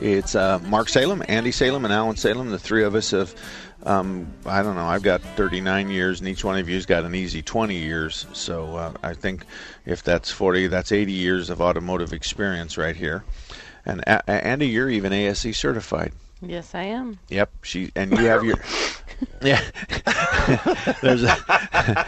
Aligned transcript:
It's 0.00 0.34
uh, 0.34 0.58
Mark 0.60 0.88
Salem, 0.88 1.22
Andy 1.28 1.52
Salem, 1.52 1.84
and 1.84 1.92
Alan 1.94 2.16
Salem. 2.16 2.50
The 2.50 2.58
three 2.58 2.84
of 2.84 2.94
us 2.94 3.12
have, 3.12 3.34
um, 3.84 4.26
I 4.44 4.62
don't 4.62 4.74
know, 4.74 4.84
I've 4.86 5.02
got 5.02 5.22
39 5.22 5.88
years, 5.88 6.20
and 6.20 6.28
each 6.28 6.44
one 6.44 6.58
of 6.58 6.68
you's 6.68 6.84
got 6.86 7.04
an 7.04 7.14
easy 7.14 7.40
20 7.42 7.76
years. 7.76 8.26
So 8.32 8.76
uh, 8.76 8.92
I 9.02 9.14
think 9.14 9.44
if 9.86 10.02
that's 10.02 10.30
40, 10.30 10.66
that's 10.66 10.92
80 10.92 11.12
years 11.12 11.48
of 11.50 11.60
automotive 11.62 12.12
experience 12.12 12.76
right 12.76 12.94
here. 12.96 13.24
And 13.86 14.00
a- 14.02 14.30
Andy, 14.30 14.66
you're 14.68 14.90
even 14.90 15.12
ASE 15.12 15.56
certified. 15.56 16.12
Yes, 16.42 16.74
I 16.74 16.82
am. 16.82 17.18
Yep, 17.30 17.50
she 17.62 17.90
and 17.96 18.10
you 18.10 18.18
have 18.26 18.44
your 18.44 18.56
yeah. 19.42 19.62
There's 21.00 21.22
a 21.22 22.06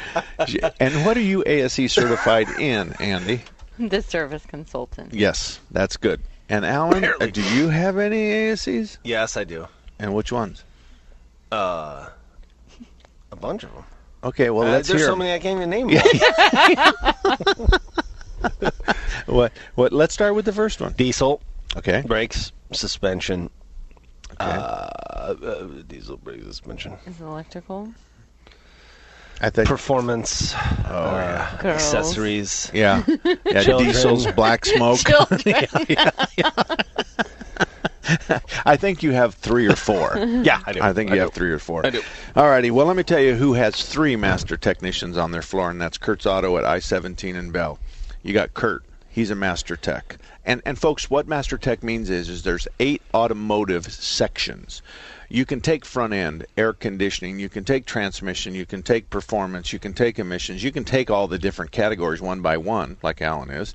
and 0.81 1.07
what 1.07 1.17
are 1.17 1.23
you 1.23 1.43
ASE 1.47 1.91
certified 1.91 2.49
in, 2.59 2.93
Andy? 3.01 3.41
The 3.79 4.03
service 4.03 4.45
consultant. 4.45 5.15
Yes, 5.15 5.61
that's 5.71 5.97
good. 5.97 6.21
And 6.49 6.65
Alan, 6.65 7.05
uh, 7.05 7.27
do 7.27 7.43
you 7.55 7.69
have 7.69 7.99
any 7.99 8.17
ASEs? 8.51 8.97
Yes, 9.05 9.37
I 9.37 9.45
do. 9.45 9.69
And 9.99 10.15
which 10.15 10.33
ones? 10.33 10.65
Uh, 11.53 12.09
a 13.31 13.37
bunch 13.37 13.65
of 13.65 13.75
them. 13.75 13.85
Okay, 14.25 14.51
well 14.51 14.67
Uh, 14.67 14.71
let's 14.73 14.89
there's 14.89 15.01
hear. 15.01 15.09
so 15.09 15.13
'em. 15.13 15.19
many 15.19 15.33
I 15.35 15.39
can't 15.39 15.57
even 15.59 15.71
name. 15.71 15.89
them. 18.41 18.73
What? 19.27 19.53
What? 19.75 19.93
Let's 19.93 20.15
start 20.15 20.35
with 20.35 20.45
the 20.47 20.53
first 20.53 20.81
one. 20.81 20.93
Diesel 20.95 21.41
Okay. 21.77 22.03
brakes, 22.07 22.53
suspension. 22.73 23.51
Okay. 24.41 24.45
Uh, 24.51 25.35
uh, 25.43 25.67
diesel 25.87 26.17
brake 26.17 26.43
suspension. 26.45 26.97
Is 27.07 27.21
it 27.21 27.25
electrical. 27.25 27.93
I 29.41 29.51
think. 29.51 29.69
Performance. 29.69 30.55
Oh 30.55 30.59
uh, 30.89 31.59
yeah. 31.63 31.71
Accessories. 31.71 32.71
Yeah. 32.75 33.05
Yeah. 33.45 33.63
Children. 33.63 33.91
Diesel's 33.91 34.27
black 34.33 34.65
smoke. 34.67 34.99
Children. 35.07 35.67
I 38.65 38.77
think 38.77 39.03
you 39.03 39.13
have 39.13 39.35
three 39.35 39.67
or 39.67 39.77
four. 39.77 40.17
Yeah, 40.17 40.63
I 40.67 40.73
do. 40.73 40.81
I 40.83 40.93
think 40.93 41.11
I 41.11 41.15
you 41.15 41.21
do. 41.21 41.25
have 41.25 41.33
three 41.33 41.51
or 41.51 41.59
four. 41.59 41.85
I 41.87 41.91
do. 41.91 42.03
All 42.37 42.49
righty. 42.49 42.71
Well, 42.71 42.87
let 42.87 42.97
me 42.97 43.03
tell 43.03 43.21
you 43.21 43.35
who 43.35 43.53
has 43.55 43.83
three 43.83 44.17
master 44.17 44.57
technicians 44.57 45.17
on 45.17 45.31
their 45.31 45.43
floor, 45.43 45.71
and 45.71 45.81
that's 45.81 45.99
Kurt's 45.99 46.27
Auto 46.27 46.57
at 46.57 46.65
I-17 46.65 47.37
and 47.37 47.53
Bell. 47.53 47.79
You 48.23 48.33
got 48.33 48.55
Kurt. 48.55 48.83
He's 49.09 49.31
a 49.31 49.35
master 49.35 49.77
tech. 49.77 50.17
And 50.45 50.63
and 50.65 50.79
folks, 50.79 51.11
what 51.11 51.29
master 51.29 51.59
tech 51.59 51.83
means 51.83 52.09
is 52.09 52.29
is 52.29 52.43
there's 52.43 52.69
eight 52.81 53.03
automotive 53.13 53.93
sections. 53.93 54.83
You 55.29 55.45
can 55.45 55.61
take 55.61 55.85
front 55.85 56.15
end, 56.15 56.47
air 56.57 56.73
conditioning, 56.73 57.39
you 57.39 57.49
can 57.49 57.65
take 57.65 57.85
transmission, 57.85 58.55
you 58.55 58.65
can 58.65 58.83
take 58.83 59.11
performance, 59.11 59.73
you 59.73 59.79
can 59.79 59.93
take 59.93 60.19
emissions, 60.19 60.65
you 60.65 60.73
can 60.73 60.85
take 60.85 61.11
all 61.11 61.29
the 61.29 61.39
different 61.39 61.71
categories 61.71 62.23
one 62.23 62.41
by 62.41 62.57
one, 62.57 62.97
like 63.03 63.21
Alan 63.21 63.51
is. 63.51 63.75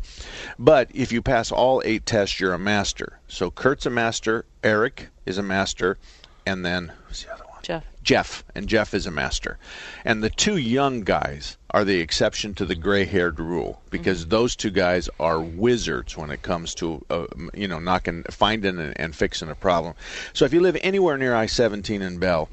But 0.57 0.89
if 0.93 1.11
you 1.11 1.21
pass 1.21 1.51
all 1.51 1.81
eight 1.85 2.05
tests, 2.05 2.39
you're 2.39 2.53
a 2.53 2.59
master. 2.59 3.19
So 3.27 3.51
Kurt's 3.51 3.85
a 3.85 3.91
master, 3.91 4.45
Eric 4.63 5.09
is 5.25 5.37
a 5.37 5.43
master, 5.43 5.97
and 6.45 6.65
then 6.65 6.91
who's 7.07 7.23
the 7.23 7.33
other? 7.33 7.42
Jeff. 7.63 7.85
Jeff, 8.03 8.43
and 8.53 8.67
Jeff 8.67 8.93
is 8.93 9.07
a 9.07 9.11
master. 9.11 9.57
And 10.03 10.21
the 10.21 10.29
two 10.29 10.57
young 10.57 11.01
guys 11.01 11.57
are 11.71 11.85
the 11.85 12.01
exception 12.01 12.53
to 12.55 12.65
the 12.65 12.75
gray-haired 12.75 13.39
rule 13.39 13.81
because 13.89 14.27
those 14.27 14.55
two 14.55 14.69
guys 14.69 15.09
are 15.19 15.41
wizards 15.41 16.17
when 16.17 16.29
it 16.29 16.41
comes 16.41 16.75
to 16.75 17.03
uh, 17.09 17.25
you 17.53 17.67
know 17.67 17.79
knocking, 17.79 18.23
finding, 18.29 18.77
and, 18.77 18.99
and 18.99 19.15
fixing 19.15 19.49
a 19.49 19.55
problem. 19.55 19.95
So 20.33 20.43
if 20.45 20.53
you 20.53 20.59
live 20.59 20.77
anywhere 20.81 21.17
near 21.17 21.33
I-17 21.33 22.01
in 22.01 22.19
Bell, 22.19 22.49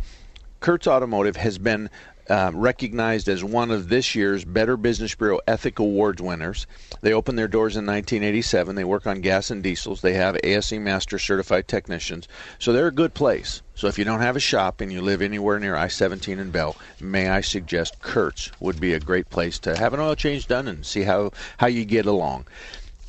Kurtz 0.60 0.86
Automotive 0.86 1.36
has 1.36 1.58
been 1.58 1.90
uh, 2.30 2.52
recognized 2.54 3.28
as 3.28 3.42
one 3.42 3.70
of 3.70 3.88
this 3.88 4.14
year's 4.14 4.44
Better 4.44 4.76
Business 4.76 5.14
Bureau 5.14 5.40
Ethic 5.48 5.80
Awards 5.80 6.22
winners. 6.22 6.66
They 7.00 7.12
opened 7.12 7.38
their 7.38 7.48
doors 7.48 7.76
in 7.76 7.84
1987. 7.84 8.76
They 8.76 8.84
work 8.84 9.06
on 9.06 9.20
gas 9.20 9.50
and 9.50 9.62
diesels. 9.62 10.00
They 10.00 10.14
have 10.14 10.38
ASE 10.44 10.72
Master 10.74 11.18
certified 11.18 11.66
technicians. 11.66 12.28
So 12.60 12.72
they're 12.72 12.86
a 12.86 12.92
good 12.92 13.14
place. 13.14 13.62
So 13.74 13.88
if 13.88 13.98
you 13.98 14.04
don't 14.04 14.20
have 14.20 14.36
a 14.36 14.40
shop 14.40 14.80
and 14.80 14.92
you 14.92 15.02
live 15.02 15.22
anywhere 15.22 15.58
near 15.58 15.74
I-17 15.74 16.38
in 16.38 16.50
Bell, 16.50 16.76
may 17.00 17.28
I 17.28 17.40
suggest 17.40 18.00
Kurtz 18.00 18.52
would 18.60 18.80
be 18.80 18.94
a 18.94 19.00
great 19.00 19.28
place 19.28 19.58
to 19.60 19.76
have 19.76 19.92
an 19.92 20.00
oil 20.00 20.14
change 20.14 20.46
done 20.46 20.68
and 20.68 20.86
see 20.86 21.02
how, 21.02 21.32
how 21.56 21.66
you 21.66 21.84
get 21.84 22.06
along. 22.06 22.46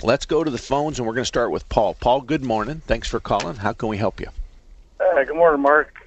Let's 0.02 0.26
go 0.26 0.44
to 0.44 0.50
the 0.50 0.58
phones 0.58 0.98
and 0.98 1.08
we're 1.08 1.14
going 1.14 1.24
to 1.24 1.28
start 1.28 1.52
with 1.52 1.70
Paul. 1.70 1.94
Paul, 1.94 2.22
good 2.22 2.44
morning. 2.44 2.82
Thanks 2.88 3.08
for 3.08 3.20
calling. 3.20 3.58
How 3.58 3.74
can 3.74 3.88
we 3.88 3.98
help 3.98 4.20
you? 4.20 4.28
Uh, 5.00 5.24
good 5.24 5.36
morning, 5.36 5.62
Mark. 5.62 6.01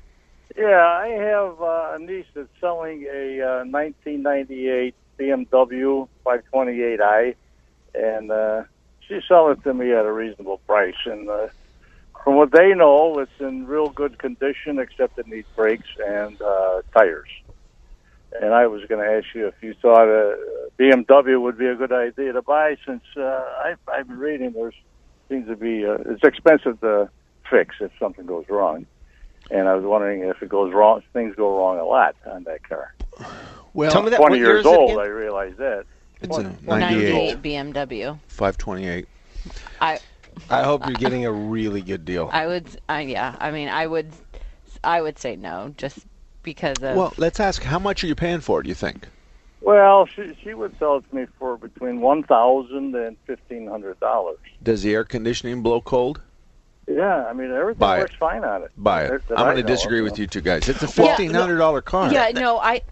Yeah, 0.56 0.86
I 0.86 1.08
have 1.08 1.60
uh, 1.60 1.92
a 1.94 1.98
niece 1.98 2.26
that's 2.32 2.48
selling 2.60 3.06
a 3.12 3.40
uh, 3.42 3.64
1998 3.64 4.94
BMW 5.18 6.08
528i, 6.24 7.34
and 7.94 8.30
uh, 8.30 8.62
she's 9.00 9.22
selling 9.26 9.56
it 9.58 9.64
to 9.64 9.74
me 9.74 9.92
at 9.92 10.06
a 10.06 10.12
reasonable 10.12 10.58
price. 10.58 10.94
And 11.06 11.28
uh, 11.28 11.48
from 12.22 12.36
what 12.36 12.52
they 12.52 12.72
know, 12.72 13.18
it's 13.18 13.32
in 13.40 13.66
real 13.66 13.88
good 13.88 14.18
condition, 14.18 14.78
except 14.78 15.18
it 15.18 15.26
needs 15.26 15.48
brakes 15.56 15.88
and 16.06 16.40
uh, 16.40 16.82
tires. 16.96 17.30
And 18.40 18.54
I 18.54 18.68
was 18.68 18.84
going 18.84 19.04
to 19.04 19.12
ask 19.12 19.34
you 19.34 19.48
if 19.48 19.54
you 19.60 19.74
thought 19.82 20.08
a 20.08 20.38
BMW 20.78 21.40
would 21.40 21.58
be 21.58 21.66
a 21.66 21.74
good 21.74 21.92
idea 21.92 22.32
to 22.32 22.42
buy, 22.42 22.76
since 22.86 23.02
uh, 23.16 23.22
I, 23.22 23.74
I've 23.88 24.06
been 24.06 24.18
reading 24.18 24.52
there 24.52 24.72
seems 25.28 25.48
to 25.48 25.56
be 25.56 25.84
uh, 25.84 25.98
it's 26.06 26.22
expensive 26.22 26.80
to 26.80 27.08
fix 27.50 27.74
if 27.80 27.90
something 27.98 28.26
goes 28.26 28.44
wrong 28.48 28.86
and 29.50 29.68
I 29.68 29.74
was 29.74 29.84
wondering 29.84 30.22
if 30.22 30.42
it 30.42 30.48
goes 30.48 30.72
wrong, 30.72 31.02
things 31.12 31.34
go 31.36 31.56
wrong 31.56 31.78
a 31.78 31.84
lot 31.84 32.16
on 32.26 32.44
that 32.44 32.66
car. 32.68 32.94
Well, 33.72 33.90
Tell 33.90 34.02
me 34.02 34.10
that. 34.10 34.16
Twenty 34.18 34.40
what 34.40 34.46
years 34.46 34.66
old. 34.66 34.98
I 34.98 35.06
realize 35.06 35.54
that. 35.58 35.84
it's 36.22 36.38
a 36.38 36.42
98. 36.42 36.66
98, 36.66 37.42
98 37.42 37.74
BMW. 37.74 38.20
528. 38.28 39.08
I 39.80 39.98
I 40.50 40.62
hope 40.62 40.86
you're 40.86 40.96
getting 40.96 41.26
a 41.26 41.32
really 41.32 41.80
good 41.82 42.04
deal. 42.04 42.30
I 42.32 42.46
would 42.46 42.68
uh, 42.88 43.02
yeah, 43.04 43.36
I 43.38 43.50
mean 43.50 43.68
I 43.68 43.86
would 43.86 44.12
I 44.82 45.00
would 45.00 45.18
say 45.18 45.36
no 45.36 45.74
just 45.76 46.06
because 46.42 46.82
of 46.82 46.96
Well, 46.96 47.12
let's 47.16 47.40
ask 47.40 47.62
how 47.62 47.78
much 47.78 48.04
are 48.04 48.06
you 48.06 48.14
paying 48.14 48.40
for 48.40 48.60
it, 48.60 48.64
do 48.64 48.68
you 48.68 48.74
think? 48.74 49.08
Well, 49.60 50.06
she 50.06 50.36
she 50.42 50.54
would 50.54 50.78
sell 50.78 50.96
it 50.96 51.08
to 51.08 51.16
me 51.16 51.26
for 51.38 51.56
between 51.56 52.00
one 52.00 52.22
thousand 52.22 52.94
and 52.94 53.16
fifteen 53.26 53.66
hundred 53.66 53.98
dollars. 54.00 54.38
Does 54.62 54.82
the 54.82 54.94
air 54.94 55.04
conditioning 55.04 55.62
blow 55.62 55.80
cold? 55.80 56.20
Yeah, 56.86 57.24
I 57.24 57.32
mean 57.32 57.50
everything 57.50 57.78
Buy 57.78 57.96
it. 57.96 58.00
works 58.00 58.14
fine 58.18 58.44
on 58.44 58.62
it. 58.62 58.70
Buy 58.76 59.04
it. 59.04 59.10
That- 59.10 59.28
that 59.28 59.38
I'm 59.38 59.46
going 59.46 59.56
to 59.56 59.62
disagree 59.62 60.00
of, 60.00 60.04
with 60.04 60.16
so. 60.16 60.22
you 60.22 60.26
two 60.26 60.40
guys. 60.40 60.68
It's 60.68 60.82
a 60.82 60.88
fifteen 61.02 61.32
hundred 61.32 61.58
dollar 61.58 61.82
car. 61.82 62.12
Yeah, 62.12 62.30
no, 62.34 62.58
I 62.58 62.82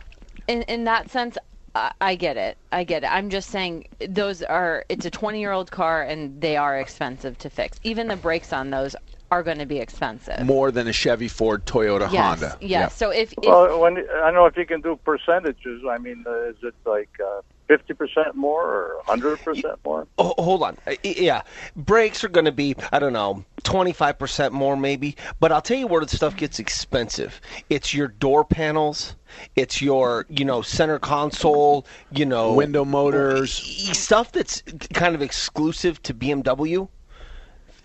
in 0.48 0.62
in 0.62 0.84
that 0.84 1.10
sense 1.10 1.36
I, 1.74 1.92
I 2.00 2.14
get 2.16 2.36
it. 2.36 2.58
I 2.70 2.84
get 2.84 3.04
it. 3.04 3.06
I'm 3.06 3.30
just 3.30 3.50
saying 3.50 3.84
those 4.08 4.42
are 4.42 4.84
it's 4.88 5.06
a 5.06 5.10
20-year-old 5.10 5.70
car 5.70 6.02
and 6.02 6.40
they 6.40 6.56
are 6.56 6.78
expensive 6.78 7.38
to 7.38 7.50
fix. 7.50 7.78
Even 7.82 8.08
the 8.08 8.16
brakes 8.16 8.52
on 8.52 8.70
those 8.70 8.94
are 9.30 9.42
going 9.42 9.58
to 9.58 9.66
be 9.66 9.78
expensive. 9.78 10.40
More 10.44 10.70
than 10.70 10.86
a 10.88 10.92
Chevy, 10.92 11.28
Ford, 11.28 11.64
Toyota, 11.64 12.12
yes. 12.12 12.40
Honda. 12.40 12.58
Yes. 12.60 12.70
Yeah. 12.70 12.88
So 12.88 13.10
if, 13.10 13.32
if 13.32 13.48
Well, 13.48 13.80
when 13.80 13.96
I 13.98 14.26
don't 14.26 14.34
know 14.34 14.46
if 14.46 14.56
you 14.56 14.66
can 14.66 14.82
do 14.82 14.98
percentages. 15.04 15.82
I 15.88 15.98
mean, 15.98 16.24
uh, 16.26 16.50
is 16.50 16.56
it 16.62 16.74
like 16.84 17.10
fifty 17.68 17.94
percent 17.94 18.34
more 18.34 18.64
or 18.64 19.02
hundred 19.06 19.40
percent 19.40 19.78
more? 19.84 20.06
Oh, 20.18 20.34
hold 20.38 20.62
on. 20.62 20.78
Yeah, 21.02 21.42
brakes 21.76 22.24
are 22.24 22.28
going 22.28 22.44
to 22.44 22.52
be 22.52 22.74
I 22.92 22.98
don't 22.98 23.12
know 23.12 23.44
twenty 23.62 23.92
five 23.92 24.18
percent 24.18 24.52
more 24.52 24.76
maybe, 24.76 25.16
but 25.40 25.52
I'll 25.52 25.62
tell 25.62 25.78
you 25.78 25.86
where 25.86 26.04
the 26.04 26.16
stuff 26.16 26.36
gets 26.36 26.58
expensive. 26.58 27.40
It's 27.70 27.94
your 27.94 28.08
door 28.08 28.44
panels. 28.44 29.16
It's 29.56 29.80
your 29.80 30.26
you 30.28 30.44
know 30.44 30.62
center 30.62 30.98
console. 30.98 31.86
You 32.10 32.26
know 32.26 32.54
Window 32.54 32.84
motors. 32.84 33.52
stuff 33.52 34.32
that's 34.32 34.62
kind 34.92 35.14
of 35.14 35.22
exclusive 35.22 36.02
to 36.02 36.14
BMW. 36.14 36.88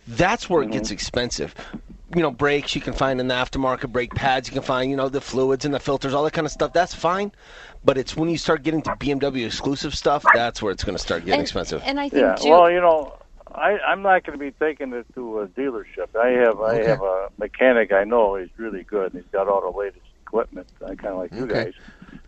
That's 0.08 0.50
where 0.50 0.64
it 0.64 0.72
gets 0.72 0.88
mm-hmm. 0.88 0.94
expensive. 0.94 1.56
You 2.16 2.22
know, 2.22 2.32
brakes 2.32 2.74
you 2.74 2.82
can 2.82 2.94
find 2.94 3.20
in 3.20 3.28
the 3.28 3.34
aftermarket, 3.34 3.92
brake 3.92 4.16
pads 4.16 4.48
you 4.48 4.54
can 4.54 4.62
find, 4.62 4.90
you 4.90 4.96
know, 4.96 5.10
the 5.10 5.20
fluids 5.20 5.66
and 5.66 5.74
the 5.74 5.80
filters, 5.80 6.14
all 6.14 6.24
that 6.24 6.32
kind 6.32 6.48
of 6.48 6.52
stuff. 6.52 6.72
That's 6.72 6.94
fine. 6.94 7.34
But 7.88 7.98
it's 7.98 8.18
when 8.18 8.30
you 8.30 8.38
start 8.38 8.64
getting 8.64 8.82
to 8.84 8.92
BMW 8.92 9.46
exclusive 9.48 9.96
stuff, 9.96 10.24
that's 10.34 10.62
where 10.62 10.74
it's 10.74 10.84
going 10.84 10.98
to 10.98 11.02
start 11.02 11.22
getting 11.24 11.36
and, 11.36 11.44
expensive. 11.44 11.82
and 11.86 12.00
I 12.02 12.10
think 12.10 12.22
Yeah. 12.22 12.36
too, 12.36 12.50
Well, 12.50 12.70
you 12.70 12.82
know, 12.82 13.14
I 13.56 13.80
I'm 13.80 14.02
not 14.04 14.26
going 14.26 14.38
to 14.38 14.44
be 14.46 14.52
taking 14.52 14.94
it 14.94 15.08
to 15.16 15.40
a 15.40 15.48
dealership. 15.48 16.10
I 16.20 16.28
have 16.46 16.60
I 16.60 16.76
have 16.90 17.02
a 17.02 17.28
mechanic 17.40 17.94
I 17.94 18.04
know. 18.04 18.36
He's 18.36 18.50
really 18.60 18.84
good. 18.84 19.14
And 19.14 19.24
he's 19.24 19.32
got 19.32 19.48
all 19.48 19.62
the 19.62 19.78
latest 19.78 20.06
equipment. 20.28 20.68
I 20.86 20.96
kind 20.96 21.14
of 21.14 21.20
like 21.20 21.32
you 21.38 21.44
Okay. 21.46 21.64
guys. 21.68 21.74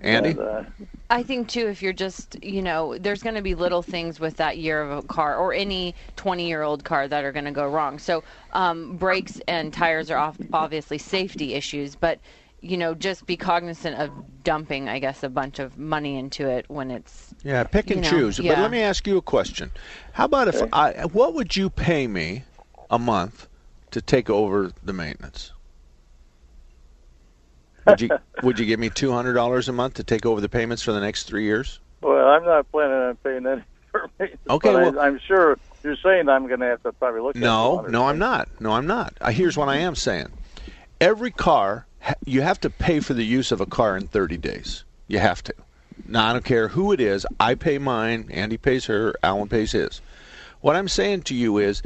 Andy? 0.01 0.29
And, 0.29 0.39
uh, 0.39 0.63
I 1.11 1.23
think 1.23 1.50
too, 1.50 1.67
if 1.67 1.81
you're 1.81 1.91
just, 1.94 2.41
you 2.44 2.61
know, 2.61 2.97
there's 2.97 3.23
going 3.23 3.35
to 3.35 3.41
be 3.41 3.56
little 3.56 3.81
things 3.81 4.19
with 4.19 4.38
that 4.38 4.59
year 4.59 4.81
of 4.81 4.91
a 4.91 5.03
car 5.03 5.38
or 5.38 5.53
any 5.53 5.95
20 6.15 6.47
year 6.47 6.61
old 6.61 6.85
car 6.85 7.07
that 7.07 7.25
are 7.25 7.31
going 7.33 7.45
to 7.45 7.51
go 7.51 7.67
wrong. 7.67 8.00
So, 8.00 8.23
um, 8.53 8.95
brakes 8.97 9.41
and 9.47 9.73
tires 9.73 10.09
are 10.11 10.17
off, 10.17 10.38
obviously 10.53 11.00
safety 11.00 11.53
issues, 11.56 11.95
but, 11.95 12.21
you 12.61 12.77
know, 12.77 12.94
just 12.94 13.25
be 13.25 13.38
cognizant 13.38 14.00
of 14.00 14.44
dumping, 14.44 14.89
I 14.89 15.00
guess, 15.00 15.23
a 15.23 15.29
bunch 15.29 15.59
of 15.59 15.77
money 15.77 16.17
into 16.17 16.47
it 16.47 16.65
when 16.69 16.91
it's. 16.91 17.33
Yeah, 17.44 17.63
pick 17.63 17.89
and 17.89 18.03
You 18.06 18.11
know, 18.11 18.17
choose. 18.17 18.38
But 18.38 18.59
let 18.59 18.71
me 18.71 18.81
ask 18.81 19.07
you 19.07 19.17
a 19.17 19.21
question. 19.21 19.71
How 20.13 20.25
about 20.25 20.47
if 20.50 20.61
I 20.73 21.06
what 21.06 21.33
would 21.33 21.56
you 21.56 21.69
pay 21.69 22.07
me 22.07 22.44
a 22.89 23.00
month 23.00 23.47
to 23.91 24.01
take 24.01 24.29
over 24.29 24.71
the 24.83 24.94
maintenance? 24.94 25.51
Would 27.88 28.01
you 28.01 28.09
would 28.44 28.59
you 28.59 28.65
give 28.65 28.79
me 28.79 28.89
two 28.89 29.11
hundred 29.11 29.33
dollars 29.33 29.69
a 29.69 29.73
month 29.73 29.95
to 29.95 30.03
take 30.03 30.25
over 30.25 30.41
the 30.41 30.50
payments 30.50 30.83
for 30.83 30.91
the 30.91 31.00
next 31.00 31.23
three 31.23 31.44
years? 31.45 31.79
Well, 32.01 32.27
I'm 32.27 32.44
not 32.45 32.69
planning 32.71 32.95
on 32.95 33.15
paying 33.17 33.45
any 33.45 33.63
for 33.91 34.09
maintenance. 34.19 34.41
Okay, 34.50 34.73
but 34.73 34.94
well- 34.95 35.00
I, 35.00 35.07
I'm 35.07 35.19
sure 35.25 35.57
you're 35.83 35.95
saying 36.03 36.27
I'm 36.27 36.47
going 36.47 36.59
to 36.59 36.65
have 36.65 36.83
to 36.83 36.91
probably 36.91 37.21
look 37.21 37.35
at 37.38 37.41
No, 37.41 37.85
it. 37.85 37.91
no, 37.91 38.07
I'm 38.07 38.19
not. 38.19 38.50
No, 38.59 38.71
I'm 38.71 38.85
not. 38.85 39.13
Uh, 39.21 39.31
here's 39.31 39.56
what 39.56 39.69
I 39.69 39.77
am 39.77 39.95
saying. 39.95 40.27
Every 41.00 41.31
car, 41.31 41.85
ha- 41.88 41.88
you 42.25 42.42
have 42.42 42.60
to 42.62 42.69
pay 42.69 43.00
for 43.00 43.13
the 43.13 43.25
use 43.25 43.51
of 43.51 43.62
a 43.62 43.66
car 43.66 43.98
in 43.98 44.07
30 44.07 44.38
days. 44.38 44.84
You 45.07 45.19
have 45.19 45.44
to. 45.44 45.54
Now, 46.07 46.30
I 46.30 46.34
don't 46.34 46.46
care 46.46 46.69
who 46.69 46.92
it 46.92 47.01
is. 47.01 47.25
I 47.40 47.56
pay 47.56 47.78
mine. 47.78 48.30
Andy 48.31 48.57
pays 48.57 48.86
her. 48.86 49.13
Alan 49.22 49.50
pays 49.50 49.74
his. 49.74 50.01
What 50.62 50.75
I'm 50.75 50.88
saying 50.88 51.24
to 51.24 51.36
you 51.36 51.57
is, 51.57 51.81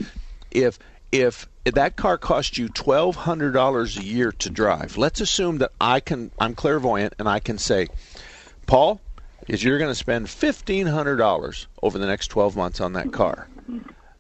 if 0.51 0.80
if 1.12 1.48
that 1.65 1.95
car 1.95 2.18
costs 2.18 2.57
you 2.57 2.69
twelve 2.69 3.15
hundred 3.15 3.51
dollars 3.51 3.98
a 3.98 4.04
year 4.04 4.31
to 4.31 4.50
drive, 4.50 4.98
let's 4.98 5.21
assume 5.21 5.60
that 5.60 5.71
I 5.80 6.00
can. 6.00 6.31
I'm 6.39 6.56
clairvoyant 6.56 7.13
and 7.19 7.27
I 7.27 7.39
can 7.39 7.57
say, 7.57 7.88
Paul, 8.66 9.01
is 9.48 9.63
you're 9.63 9.77
going 9.77 9.92
to 9.92 9.95
spend 9.95 10.30
fifteen 10.30 10.88
hundred 10.88 11.18
dollars 11.18 11.68
over 11.81 11.98
the 11.98 12.07
next 12.07 12.27
twelve 12.27 12.56
months 12.56 12.80
on 12.80 12.94
that 12.94 13.12
car 13.12 13.48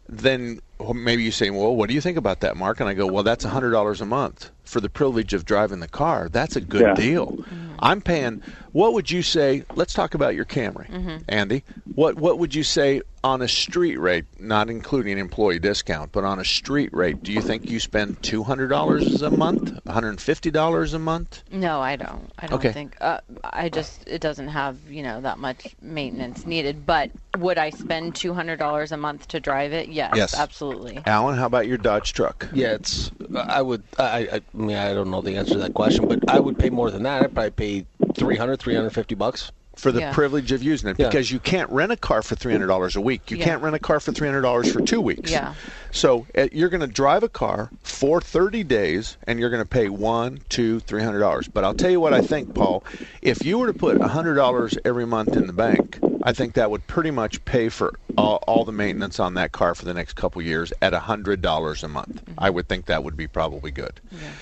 then 0.09 0.59
maybe 0.93 1.23
you 1.23 1.31
say, 1.31 1.49
"Well, 1.49 1.75
what 1.75 1.87
do 1.87 1.95
you 1.95 2.01
think 2.01 2.17
about 2.17 2.41
that, 2.41 2.57
Mark?" 2.57 2.79
And 2.79 2.89
I 2.89 2.93
go, 2.93 3.07
"Well, 3.07 3.23
that's 3.23 3.43
hundred 3.43 3.71
dollars 3.71 4.01
a 4.01 4.05
month 4.05 4.51
for 4.63 4.79
the 4.81 4.89
privilege 4.89 5.33
of 5.33 5.45
driving 5.45 5.79
the 5.79 5.87
car. 5.87 6.29
That's 6.29 6.55
a 6.55 6.61
good 6.61 6.81
Yeah. 6.81 6.93
deal. 6.93 7.35
I'm 7.79 8.01
paying. 8.01 8.41
What 8.71 8.93
would 8.93 9.11
you 9.11 9.21
say? 9.21 9.63
Let's 9.75 9.93
talk 9.93 10.13
about 10.13 10.35
your 10.35 10.45
Camry, 10.45 11.21
Andy. 11.27 11.63
What 11.95 12.15
what 12.17 12.39
would 12.39 12.55
you 12.55 12.63
say 12.63 13.01
on 13.23 13.41
a 13.43 13.47
street 13.47 13.97
rate, 13.97 14.25
not 14.39 14.67
including 14.69 15.17
employee 15.19 15.59
discount, 15.59 16.11
but 16.11 16.23
on 16.23 16.39
a 16.39 16.43
street 16.43 16.89
rate? 16.91 17.21
Do 17.23 17.31
you 17.31 17.41
think 17.41 17.69
you 17.69 17.79
spend 17.79 18.19
two 18.23 18.41
hundred 18.43 18.69
dollars 18.69 19.21
a 19.21 19.29
month, 19.29 19.71
one 19.83 19.93
hundred 19.93 20.09
and 20.09 20.19
fifty 20.21 20.49
dollars 20.49 20.93
a 20.95 20.99
month? 20.99 21.43
No, 21.51 21.81
I 21.81 21.95
don't. 21.95 22.31
I 22.39 22.47
don't 22.47 22.57
Okay. 22.57 22.71
think. 22.73 22.97
Uh, 22.99 23.19
I 23.43 23.69
just 23.69 24.07
it 24.07 24.21
doesn't 24.21 24.47
have 24.47 24.77
you 24.89 25.03
know 25.03 25.21
that 25.21 25.37
much 25.37 25.75
maintenance 25.83 26.47
needed. 26.47 26.83
But 26.87 27.11
would 27.37 27.59
I 27.59 27.69
spend 27.69 28.15
two 28.15 28.33
hundred 28.33 28.57
dollars 28.57 28.91
a 28.91 28.97
month 28.97 29.27
to 29.27 29.39
drive 29.39 29.71
it? 29.71 29.89
Yes, 29.89 30.13
Yes. 30.15 30.33
absolutely. 30.33 30.99
Alan, 31.05 31.37
how 31.37 31.45
about 31.45 31.67
your 31.67 31.77
Dodge 31.77 32.13
truck? 32.13 32.47
Yeah, 32.53 32.73
it's. 32.73 33.11
I 33.35 33.61
would. 33.61 33.83
I, 33.99 34.29
I. 34.33 34.41
I 34.53 34.57
mean, 34.57 34.75
I 34.77 34.93
don't 34.93 35.09
know 35.09 35.21
the 35.21 35.35
answer 35.37 35.53
to 35.53 35.59
that 35.59 35.73
question, 35.73 36.07
but 36.07 36.29
I 36.29 36.39
would 36.39 36.57
pay 36.59 36.69
more 36.69 36.91
than 36.91 37.03
that. 37.03 37.23
I'd 37.23 37.33
probably 37.33 37.51
pay 37.51 37.85
300, 38.15 38.59
350 38.59 39.15
bucks. 39.15 39.51
for 39.75 39.91
the 39.91 40.01
Yeah. 40.01 40.13
privilege 40.13 40.51
of 40.51 40.61
using 40.61 40.87
it 40.91 40.99
Yeah. 40.99 41.07
because 41.07 41.31
you 41.31 41.39
can't 41.39 41.67
rent 41.71 41.91
a 41.91 41.97
car 41.97 42.21
for 42.21 42.35
three 42.35 42.51
hundred 42.53 42.67
dollars 42.67 42.95
a 42.95 43.01
week. 43.01 43.31
You 43.31 43.37
Yeah. 43.37 43.45
can't 43.45 43.63
rent 43.63 43.75
a 43.75 43.79
car 43.79 43.99
for 43.99 44.11
three 44.11 44.27
hundred 44.27 44.43
dollars 44.43 44.71
for 44.71 44.81
two 44.81 45.01
weeks. 45.01 45.31
Yeah. 45.31 45.55
So 45.89 46.27
uh, 46.37 46.45
you're 46.51 46.69
going 46.69 46.81
to 46.81 46.85
drive 46.85 47.23
a 47.23 47.27
car 47.27 47.71
for 47.81 48.21
thirty 48.21 48.63
days, 48.63 49.17
and 49.25 49.39
you're 49.39 49.49
going 49.49 49.63
to 49.63 49.67
pay 49.67 49.89
one, 49.89 50.41
two, 50.47 50.79
three 50.81 51.01
hundred 51.01 51.21
dollars. 51.21 51.47
But 51.47 51.63
I'll 51.63 51.73
tell 51.73 51.89
you 51.89 51.99
what 51.99 52.13
I 52.13 52.21
think, 52.21 52.53
Paul. 52.53 52.83
If 53.23 53.43
you 53.43 53.57
were 53.57 53.65
to 53.65 53.73
put 53.73 53.99
hundred 53.99 54.35
dollars 54.35 54.77
every 54.85 55.07
month 55.07 55.35
in 55.35 55.47
the 55.47 55.53
bank, 55.53 55.97
I 56.23 56.31
think 56.33 56.53
that 56.53 56.71
would 56.71 56.87
pretty 56.87 57.11
much 57.11 57.43
pay 57.45 57.67
for 57.69 57.93
all, 58.17 58.37
all 58.47 58.63
the 58.65 58.71
maintenance 58.71 59.19
on 59.19 59.33
that 59.33 59.51
car 59.51 59.75
for 59.75 59.83
the 59.85 59.93
next 59.93 60.13
couple 60.13 60.41
years 60.41 60.71
at 60.81 60.93
a 60.93 60.99
hundred 60.99 61.41
dollars 61.41 61.83
a 61.83 61.89
month. 61.89 62.23
Mm-hmm. 62.25 62.33
I 62.37 62.49
would 62.49 62.67
think 62.69 62.85
that 62.85 63.03
would 63.03 63.17
be 63.17 63.27
probably 63.27 63.71
good. 63.71 63.99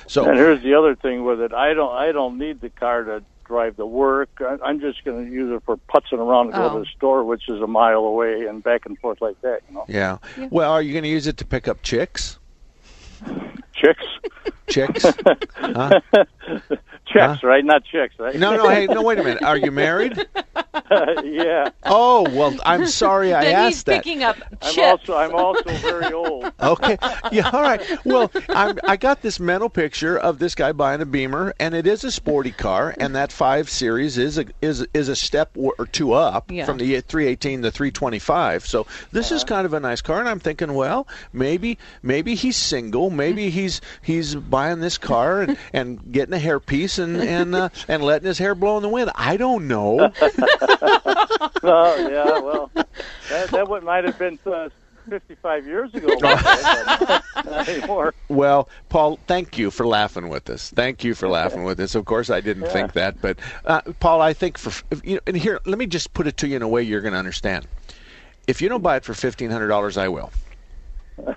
So 0.08 0.26
And 0.30 0.38
here's 0.38 0.62
the 0.64 0.76
other 0.76 0.96
thing 0.96 1.26
with 1.26 1.42
it. 1.42 1.54
I 1.54 1.74
don't. 1.74 1.92
I 1.94 2.12
don't 2.12 2.38
need 2.38 2.62
the 2.62 2.70
car 2.70 3.04
to 3.04 3.24
drive 3.46 3.76
to 3.78 3.86
work. 3.86 4.30
I, 4.40 4.58
I'm 4.64 4.80
just 4.80 5.04
going 5.04 5.26
to 5.26 5.32
use 5.32 5.52
it 5.52 5.64
for 5.66 5.78
putzing 5.78 6.20
around 6.20 6.48
and 6.48 6.56
go 6.56 6.66
Oh. 6.66 6.70
to 6.70 6.80
the 6.80 6.86
oh. 6.86 6.96
store, 6.98 7.24
which 7.24 7.50
is 7.50 7.62
a 7.62 7.68
mile 7.68 8.06
away, 8.06 8.46
and 8.46 8.64
back 8.64 8.86
and 8.86 8.98
forth 9.00 9.20
like 9.20 9.42
that. 9.42 9.62
You 9.68 9.76
know, 9.76 9.86
yeah. 9.88 10.18
Well, 10.50 10.72
are 10.72 10.82
you 10.82 10.94
going 10.94 11.04
to 11.04 11.10
use 11.10 11.28
it 11.28 11.38
to 11.38 11.46
pick 11.46 11.68
up 11.68 11.82
chicks? 11.82 12.38
chicks, 13.74 14.06
Chicks? 14.68 15.06
huh? 15.56 16.00
chicks, 17.12 17.44
right? 17.44 17.64
Not 17.64 17.84
chicks, 17.84 18.16
right? 18.20 18.36
No, 18.36 18.56
no, 18.56 18.70
hey, 18.70 18.88
no, 18.88 19.02
wait 19.02 19.20
a 19.20 19.24
minute. 19.24 19.44
Are 19.52 19.58
you 19.58 19.72
married? 19.72 20.18
yeah. 21.24 21.70
Oh, 21.84 22.24
well, 22.32 22.56
I'm 22.66 22.88
sorry 22.88 23.34
I 23.34 23.44
then 23.44 23.66
he's 23.66 23.76
asked 23.78 23.86
that. 23.88 24.04
picking 24.04 24.24
up 24.24 24.38
I'm 24.62 24.80
also. 24.80 25.16
I'm 25.16 25.36
also 25.36 25.70
very 25.78 26.14
old. 26.14 26.52
Okay. 26.62 26.98
Yeah, 27.32 27.50
all 27.50 27.62
right. 27.62 27.82
Well, 28.06 28.32
I'm, 28.50 28.78
I 28.84 28.98
got 28.98 29.22
this 29.22 29.40
mental 29.40 29.70
picture 29.70 30.18
of 30.18 30.40
this 30.40 30.56
guy 30.56 30.72
buying 30.72 31.02
a 31.02 31.06
Beamer, 31.06 31.54
and 31.60 31.74
it 31.76 31.88
is 31.88 32.04
a 32.04 32.12
sporty 32.12 32.52
car, 32.52 32.94
and 33.00 33.16
that 33.16 33.32
5 33.32 33.70
Series 33.70 34.18
is 34.18 34.38
a, 34.38 34.46
is, 34.62 34.86
is 34.94 35.10
a 35.10 35.16
step 35.16 35.52
or 35.58 35.72
or 35.78 35.86
two 35.88 36.14
up 36.14 36.52
Yeah. 36.52 36.66
from 36.66 36.78
the 36.78 37.02
318 37.02 37.64
to 37.64 37.72
325. 37.72 38.66
So 38.66 38.86
this 39.12 39.32
is 39.32 39.44
uh-huh. 39.44 39.48
kind 39.48 39.66
of 39.66 39.74
a 39.74 39.80
nice 39.80 40.02
car, 40.02 40.20
and 40.20 40.30
I'm 40.30 40.40
thinking, 40.40 40.74
well, 40.74 41.08
maybe 41.34 41.78
maybe 42.04 42.36
he's 42.36 42.58
single, 42.58 43.10
maybe 43.10 43.50
he's 43.50 43.82
he's 44.02 44.36
buying 44.36 44.80
this 44.80 44.98
car 44.98 45.42
and, 45.42 45.58
and 45.74 46.12
getting 46.12 46.34
a 46.34 46.38
hairpiece 46.38 47.00
and 47.02 47.18
and 47.18 47.56
uh, 47.56 47.70
and 47.88 48.04
letting 48.04 48.28
his 48.28 48.38
hair 48.38 48.56
blow 48.56 48.78
in 48.78 48.84
the 48.84 48.90
wind. 48.90 49.12
I 49.16 49.38
don't 49.38 49.68
know. 49.68 50.12
Oh 51.64 51.96
yeah, 52.10 52.40
well, 52.40 52.72
that 53.30 53.50
that 53.52 53.68
would 53.70 53.84
might 53.84 54.04
have 54.04 54.18
been 54.18 54.40
uh, 54.48 54.70
55 55.10 55.66
years 55.68 55.94
ago. 55.94 56.08
but 56.20 57.24
not 57.46 57.70
anymore. 57.70 58.14
Well, 58.30 58.68
Paul, 58.90 59.20
thank 59.28 59.58
you 59.58 59.70
for 59.70 59.86
laughing 59.86 60.30
with 60.30 60.50
us. 60.50 60.72
Thank 60.72 61.04
you 61.04 61.14
for 61.14 61.28
laughing 61.28 61.64
with 61.64 61.80
us. 61.80 61.94
Of 61.94 62.06
course, 62.06 62.30
I 62.30 62.42
didn't 62.42 62.68
think 62.70 62.94
that, 62.94 63.22
but 63.22 63.38
uh, 63.66 63.82
Paul, 64.00 64.22
I 64.22 64.34
think 64.34 64.58
for 64.58 64.72
you 65.04 65.16
know, 65.16 65.22
and 65.28 65.38
here, 65.38 65.60
let 65.66 65.78
me 65.78 65.86
just 65.86 66.14
put 66.14 66.28
it 66.28 66.38
to 66.38 66.48
you 66.48 66.56
in 66.56 66.62
a 66.62 66.68
way 66.68 66.82
you're 66.82 67.02
going 67.02 67.14
to 67.14 67.20
understand. 67.20 67.68
If 68.48 68.62
you 68.62 68.70
don't 68.70 68.82
buy 68.82 68.96
it 68.98 69.06
for 69.06 69.14
fifteen 69.14 69.52
hundred 69.52 69.68
dollars, 69.68 69.98
I 69.98 70.08
will. 70.08 70.32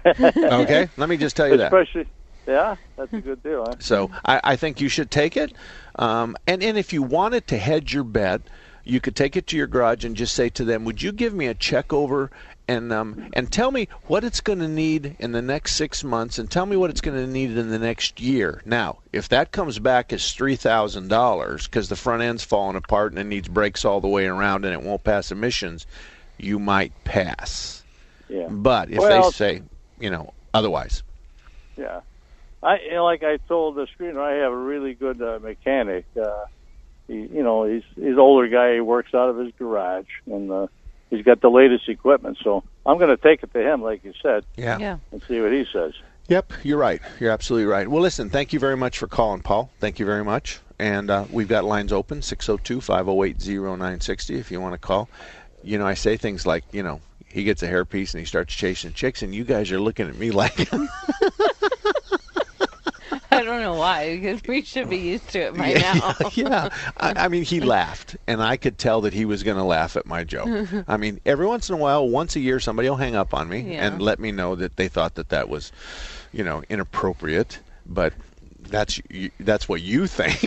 okay, 0.06 0.88
let 0.96 1.08
me 1.08 1.16
just 1.18 1.36
tell 1.36 1.48
you 1.48 1.58
that. 1.58 1.72
Especially, 1.72 2.06
yeah, 2.46 2.76
that's 2.96 3.12
a 3.12 3.20
good 3.20 3.42
deal. 3.42 3.64
Huh? 3.66 3.74
So 3.78 4.10
I, 4.24 4.40
I 4.44 4.56
think 4.56 4.80
you 4.80 4.88
should 4.88 5.10
take 5.10 5.36
it. 5.36 5.52
Um, 5.96 6.36
and, 6.46 6.62
and 6.62 6.76
if 6.76 6.92
you 6.92 7.02
wanted 7.02 7.46
to 7.48 7.58
hedge 7.58 7.94
your 7.94 8.04
bet, 8.04 8.42
you 8.84 9.00
could 9.00 9.16
take 9.16 9.36
it 9.36 9.46
to 9.48 9.56
your 9.56 9.66
garage 9.66 10.04
and 10.04 10.16
just 10.16 10.34
say 10.34 10.48
to 10.50 10.64
them, 10.64 10.84
"Would 10.84 11.02
you 11.02 11.12
give 11.12 11.32
me 11.34 11.46
a 11.46 11.54
check 11.54 11.92
over 11.92 12.30
and 12.68 12.92
um, 12.92 13.30
and 13.32 13.50
tell 13.50 13.70
me 13.70 13.88
what 14.06 14.24
it's 14.24 14.40
going 14.40 14.58
to 14.58 14.68
need 14.68 15.16
in 15.18 15.32
the 15.32 15.42
next 15.42 15.76
six 15.76 16.04
months, 16.04 16.38
and 16.38 16.50
tell 16.50 16.66
me 16.66 16.76
what 16.76 16.90
it's 16.90 17.00
going 17.00 17.16
to 17.16 17.26
need 17.26 17.56
in 17.56 17.70
the 17.70 17.78
next 17.78 18.20
year." 18.20 18.60
Now, 18.64 18.98
if 19.12 19.28
that 19.30 19.52
comes 19.52 19.78
back 19.78 20.12
as 20.12 20.32
three 20.32 20.56
thousand 20.56 21.08
dollars 21.08 21.66
because 21.66 21.88
the 21.88 21.96
front 21.96 22.22
end's 22.22 22.44
falling 22.44 22.76
apart 22.76 23.12
and 23.12 23.18
it 23.18 23.24
needs 23.24 23.48
brakes 23.48 23.84
all 23.84 24.00
the 24.00 24.08
way 24.08 24.26
around 24.26 24.64
and 24.64 24.74
it 24.74 24.82
won't 24.82 25.04
pass 25.04 25.32
emissions, 25.32 25.86
you 26.36 26.58
might 26.58 26.92
pass. 27.04 27.82
Yeah. 28.28 28.48
But 28.50 28.90
if 28.90 28.98
Well- 28.98 29.30
they 29.30 29.30
say, 29.30 29.62
you 29.98 30.10
know, 30.10 30.32
otherwise, 30.52 31.02
Yeah, 31.76 32.00
I 32.64 32.80
you 32.80 32.90
know, 32.92 33.04
like 33.04 33.22
I 33.22 33.36
told 33.36 33.76
the 33.76 33.86
screener, 33.86 34.20
I 34.20 34.42
have 34.42 34.52
a 34.52 34.56
really 34.56 34.94
good 34.94 35.20
uh, 35.20 35.38
mechanic. 35.40 36.06
Uh, 36.20 36.46
he, 37.06 37.14
you 37.14 37.42
know, 37.42 37.64
he's 37.64 37.84
he's 37.94 38.14
an 38.14 38.18
older 38.18 38.48
guy. 38.48 38.74
He 38.74 38.80
works 38.80 39.14
out 39.14 39.28
of 39.28 39.36
his 39.36 39.52
garage, 39.58 40.06
and 40.26 40.50
uh, 40.50 40.66
he's 41.10 41.24
got 41.24 41.40
the 41.40 41.50
latest 41.50 41.88
equipment. 41.88 42.38
So 42.42 42.64
I'm 42.86 42.98
going 42.98 43.10
to 43.10 43.16
take 43.16 43.42
it 43.42 43.52
to 43.52 43.60
him, 43.60 43.82
like 43.82 44.04
you 44.04 44.14
said, 44.22 44.44
yeah. 44.56 44.78
yeah. 44.78 44.98
and 45.12 45.22
see 45.28 45.40
what 45.40 45.52
he 45.52 45.66
says. 45.72 45.92
Yep, 46.28 46.52
you're 46.62 46.78
right. 46.78 47.02
You're 47.20 47.30
absolutely 47.30 47.66
right. 47.66 47.86
Well, 47.86 48.00
listen, 48.00 48.30
thank 48.30 48.54
you 48.54 48.58
very 48.58 48.76
much 48.76 48.98
for 48.98 49.06
calling, 49.06 49.42
Paul. 49.42 49.70
Thank 49.78 49.98
you 49.98 50.06
very 50.06 50.24
much. 50.24 50.60
And 50.78 51.10
uh, 51.10 51.26
we've 51.30 51.48
got 51.48 51.64
lines 51.64 51.92
open 51.92 52.22
602 52.22 52.80
508 52.80 53.46
0960 53.46 54.38
if 54.38 54.50
you 54.50 54.60
want 54.60 54.72
to 54.72 54.78
call. 54.78 55.08
You 55.62 55.78
know, 55.78 55.86
I 55.86 55.94
say 55.94 56.16
things 56.16 56.46
like, 56.46 56.64
you 56.72 56.82
know, 56.82 57.00
he 57.26 57.44
gets 57.44 57.62
a 57.62 57.68
hairpiece 57.68 58.14
and 58.14 58.20
he 58.20 58.24
starts 58.24 58.54
chasing 58.54 58.92
chicks, 58.92 59.22
and 59.22 59.34
you 59.34 59.44
guys 59.44 59.70
are 59.70 59.80
looking 59.80 60.08
at 60.08 60.16
me 60.16 60.30
like, 60.30 60.56
I 63.34 63.42
don't 63.42 63.60
know 63.60 63.74
why 63.74 64.16
because 64.16 64.40
we 64.46 64.62
should 64.62 64.88
be 64.88 64.98
used 64.98 65.28
to 65.30 65.40
it 65.46 65.56
by 65.56 65.72
yeah, 65.72 65.94
now. 65.94 66.28
yeah. 66.34 66.68
I, 66.96 67.12
I 67.24 67.28
mean, 67.28 67.42
he 67.44 67.60
laughed, 67.60 68.16
and 68.26 68.42
I 68.42 68.56
could 68.56 68.78
tell 68.78 69.00
that 69.02 69.12
he 69.12 69.24
was 69.24 69.42
going 69.42 69.56
to 69.56 69.64
laugh 69.64 69.96
at 69.96 70.06
my 70.06 70.24
joke. 70.24 70.68
I 70.88 70.96
mean, 70.96 71.20
every 71.26 71.46
once 71.46 71.68
in 71.68 71.74
a 71.74 71.78
while, 71.78 72.08
once 72.08 72.36
a 72.36 72.40
year, 72.40 72.60
somebody 72.60 72.88
will 72.88 72.96
hang 72.96 73.16
up 73.16 73.34
on 73.34 73.48
me 73.48 73.60
Yeah. 73.60 73.86
and 73.86 74.00
let 74.00 74.18
me 74.18 74.32
know 74.32 74.54
that 74.54 74.76
they 74.76 74.88
thought 74.88 75.14
that 75.16 75.28
that 75.30 75.48
was, 75.48 75.72
you 76.32 76.44
know, 76.44 76.62
inappropriate. 76.68 77.60
But 77.86 78.12
that's 78.74 79.00
that's 79.38 79.68
what 79.68 79.82
you 79.82 80.08
think. 80.08 80.42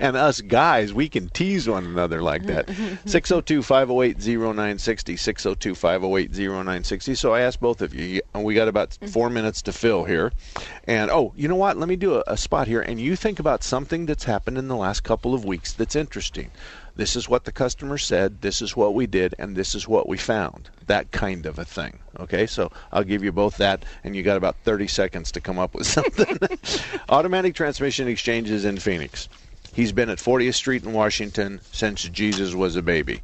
and 0.00 0.16
us 0.16 0.40
guys, 0.40 0.92
we 0.92 1.08
can 1.08 1.28
tease 1.28 1.68
one 1.68 1.84
another 1.84 2.20
like 2.20 2.46
that. 2.46 2.66
602-508-0960, 2.66 5.14
602-508-0960. 5.14 7.16
So 7.16 7.32
I 7.32 7.42
asked 7.42 7.60
both 7.60 7.80
of 7.80 7.94
you. 7.94 8.22
And 8.34 8.42
we 8.42 8.54
got 8.54 8.66
about 8.66 8.90
mm-hmm. 8.90 9.06
four 9.06 9.30
minutes 9.30 9.62
to 9.62 9.72
fill 9.72 10.02
here. 10.02 10.32
And, 10.84 11.12
oh, 11.12 11.32
you 11.36 11.46
know 11.46 11.54
what? 11.54 11.76
Let 11.76 11.88
me 11.88 11.94
do 11.94 12.14
a, 12.14 12.24
a 12.26 12.36
spot 12.36 12.66
here. 12.66 12.80
And 12.80 13.00
you 13.00 13.14
think 13.14 13.38
about 13.38 13.62
something 13.62 14.06
that's 14.06 14.24
happened 14.24 14.58
in 14.58 14.66
the 14.66 14.76
last 14.76 15.04
couple 15.04 15.32
of 15.32 15.44
weeks 15.44 15.72
that's 15.72 15.94
interesting. 15.94 16.50
This 16.96 17.16
is 17.16 17.28
what 17.28 17.44
the 17.44 17.52
customer 17.52 17.98
said, 17.98 18.42
this 18.42 18.60
is 18.60 18.76
what 18.76 18.94
we 18.94 19.06
did, 19.06 19.34
and 19.38 19.56
this 19.56 19.74
is 19.74 19.88
what 19.88 20.08
we 20.08 20.18
found. 20.18 20.68
That 20.86 21.10
kind 21.10 21.46
of 21.46 21.58
a 21.58 21.64
thing. 21.64 21.98
Okay, 22.20 22.46
so 22.46 22.70
I'll 22.92 23.04
give 23.04 23.24
you 23.24 23.32
both 23.32 23.56
that, 23.56 23.84
and 24.04 24.14
you 24.14 24.22
got 24.22 24.36
about 24.36 24.56
30 24.64 24.88
seconds 24.88 25.32
to 25.32 25.40
come 25.40 25.58
up 25.58 25.74
with 25.74 25.86
something. 25.98 26.38
Automatic 27.08 27.54
transmission 27.54 28.08
exchanges 28.08 28.64
in 28.64 28.78
Phoenix. 28.78 29.28
He's 29.72 29.92
been 29.92 30.10
at 30.10 30.18
40th 30.18 30.54
Street 30.54 30.84
in 30.84 30.92
Washington 30.92 31.60
since 31.72 32.02
Jesus 32.02 32.54
was 32.54 32.76
a 32.76 32.82
baby. 32.82 33.22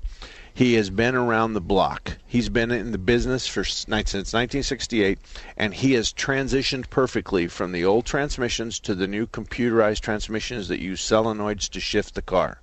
He 0.54 0.74
has 0.74 0.90
been 0.90 1.14
around 1.14 1.52
the 1.52 1.60
block. 1.60 2.16
He's 2.26 2.48
been 2.48 2.72
in 2.72 2.90
the 2.90 2.98
business 2.98 3.46
for 3.46 3.62
since 3.62 3.86
1968, 3.86 5.18
and 5.56 5.72
he 5.72 5.92
has 5.92 6.12
transitioned 6.12 6.90
perfectly 6.90 7.46
from 7.46 7.70
the 7.70 7.84
old 7.84 8.06
transmissions 8.06 8.80
to 8.80 8.96
the 8.96 9.06
new 9.06 9.26
computerized 9.26 10.00
transmissions 10.00 10.66
that 10.66 10.80
use 10.80 11.00
solenoids 11.00 11.68
to 11.68 11.78
shift 11.78 12.16
the 12.16 12.22
car. 12.22 12.60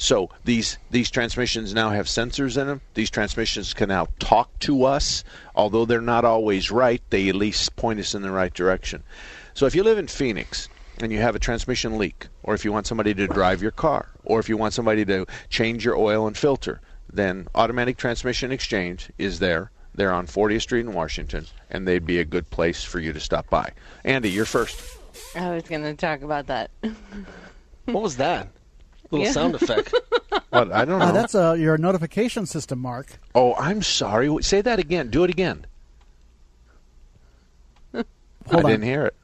So 0.00 0.30
these 0.46 0.78
these 0.90 1.10
transmissions 1.10 1.74
now 1.74 1.90
have 1.90 2.06
sensors 2.06 2.58
in 2.58 2.66
them. 2.66 2.80
These 2.94 3.10
transmissions 3.10 3.74
can 3.74 3.90
now 3.90 4.08
talk 4.18 4.58
to 4.60 4.84
us, 4.84 5.24
although 5.54 5.84
they're 5.84 6.00
not 6.00 6.24
always 6.24 6.70
right. 6.70 7.02
They 7.10 7.28
at 7.28 7.34
least 7.34 7.76
point 7.76 8.00
us 8.00 8.14
in 8.14 8.22
the 8.22 8.30
right 8.30 8.52
direction. 8.52 9.02
So 9.52 9.66
if 9.66 9.74
you 9.74 9.82
live 9.82 9.98
in 9.98 10.06
Phoenix 10.06 10.70
and 11.02 11.12
you 11.12 11.18
have 11.18 11.36
a 11.36 11.38
transmission 11.38 11.98
leak, 11.98 12.28
or 12.42 12.54
if 12.54 12.64
you 12.64 12.72
want 12.72 12.86
somebody 12.86 13.12
to 13.12 13.26
drive 13.26 13.60
your 13.60 13.72
car, 13.72 14.08
or 14.24 14.40
if 14.40 14.48
you 14.48 14.56
want 14.56 14.72
somebody 14.72 15.04
to 15.04 15.26
change 15.50 15.84
your 15.84 15.98
oil 15.98 16.26
and 16.26 16.36
filter, 16.36 16.80
then 17.12 17.46
Automatic 17.54 17.98
Transmission 17.98 18.52
Exchange 18.52 19.10
is 19.18 19.38
there. 19.38 19.70
They're 19.94 20.12
on 20.12 20.26
40th 20.26 20.62
Street 20.62 20.86
in 20.86 20.94
Washington, 20.94 21.46
and 21.68 21.86
they'd 21.86 22.06
be 22.06 22.20
a 22.20 22.24
good 22.24 22.48
place 22.48 22.82
for 22.82 23.00
you 23.00 23.12
to 23.12 23.20
stop 23.20 23.50
by. 23.50 23.72
Andy, 24.02 24.30
you're 24.30 24.46
first. 24.46 24.80
I 25.36 25.50
was 25.50 25.64
going 25.64 25.82
to 25.82 25.94
talk 25.94 26.22
about 26.22 26.46
that. 26.46 26.70
What 27.84 28.02
was 28.02 28.16
that? 28.16 28.48
Little 29.10 29.26
Yeah. 29.26 29.32
sound 29.32 29.54
effect. 29.54 29.94
What? 30.50 30.72
I 30.72 30.84
don't 30.84 30.98
know. 30.98 31.04
Uh, 31.04 31.12
that's 31.12 31.34
uh, 31.36 31.52
your 31.52 31.78
notification 31.78 32.44
system, 32.44 32.80
Mark. 32.80 33.20
Oh, 33.36 33.54
I'm 33.54 33.82
sorry. 33.82 34.42
Say 34.42 34.60
that 34.62 34.80
again. 34.80 35.08
Do 35.08 35.22
it 35.22 35.30
again. 35.30 35.64
Hold 37.92 38.04
I 38.50 38.56
on. 38.56 38.64
didn't 38.64 38.82
hear 38.84 39.04
it. 39.06 39.14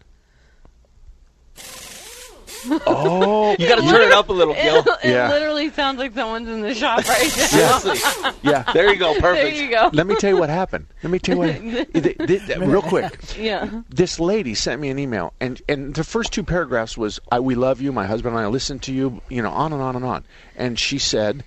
Oh, 2.87 3.55
You 3.59 3.69
got 3.69 3.77
to 3.77 3.83
turn 3.91 4.03
it 4.03 4.13
up 4.13 4.29
a 4.29 4.33
little, 4.33 4.55
Gil. 4.55 4.79
It, 4.79 4.87
it 5.05 5.11
Yeah. 5.11 5.29
literally 5.31 5.71
sounds 5.71 5.99
like 5.99 6.15
someone's 6.15 6.49
in 6.49 6.61
the 6.63 6.75
shop 6.75 6.99
right 7.09 7.23
now. 7.37 7.79
Seriously. 7.79 8.33
yeah. 8.43 8.63
There 8.73 8.93
you 8.93 8.99
go. 8.99 9.13
perfect. 9.15 9.23
There 9.23 9.33
Perfect. 9.45 9.57
you 9.57 9.71
go. 9.71 9.91
Let 9.93 10.07
me 10.07 10.17
tell 10.17 10.31
you 10.31 10.37
what 10.39 10.49
happened. 10.51 10.87
Let 11.03 11.11
me 11.11 11.19
tell 11.19 11.35
you 11.37 11.41
what. 11.41 11.93
th- 11.93 12.19
th- 12.19 12.47
th- 12.47 12.59
real 12.59 12.83
quick. 12.83 13.19
Yeah. 13.39 13.83
This 13.89 14.19
lady 14.21 14.55
sent 14.55 14.81
me 14.81 14.89
an 14.91 14.99
email, 14.99 15.33
and 15.41 15.61
and 15.69 15.95
the 15.95 16.05
first 16.05 16.33
two 16.33 16.43
paragraphs 16.43 16.97
was, 16.97 17.21
I, 17.31 17.41
"We 17.41 17.55
love 17.55 17.81
you. 17.81 17.93
My 17.93 18.07
husband 18.07 18.37
and 18.37 18.45
I 18.45 18.49
listen 18.49 18.79
to 18.81 18.93
you. 18.93 19.21
You 19.29 19.43
know, 19.43 19.51
on 19.51 19.73
and 19.73 19.83
on 19.83 19.97
and 19.97 20.05
on." 20.05 20.25
And 20.57 20.79
she 20.79 20.99
said, 20.99 21.45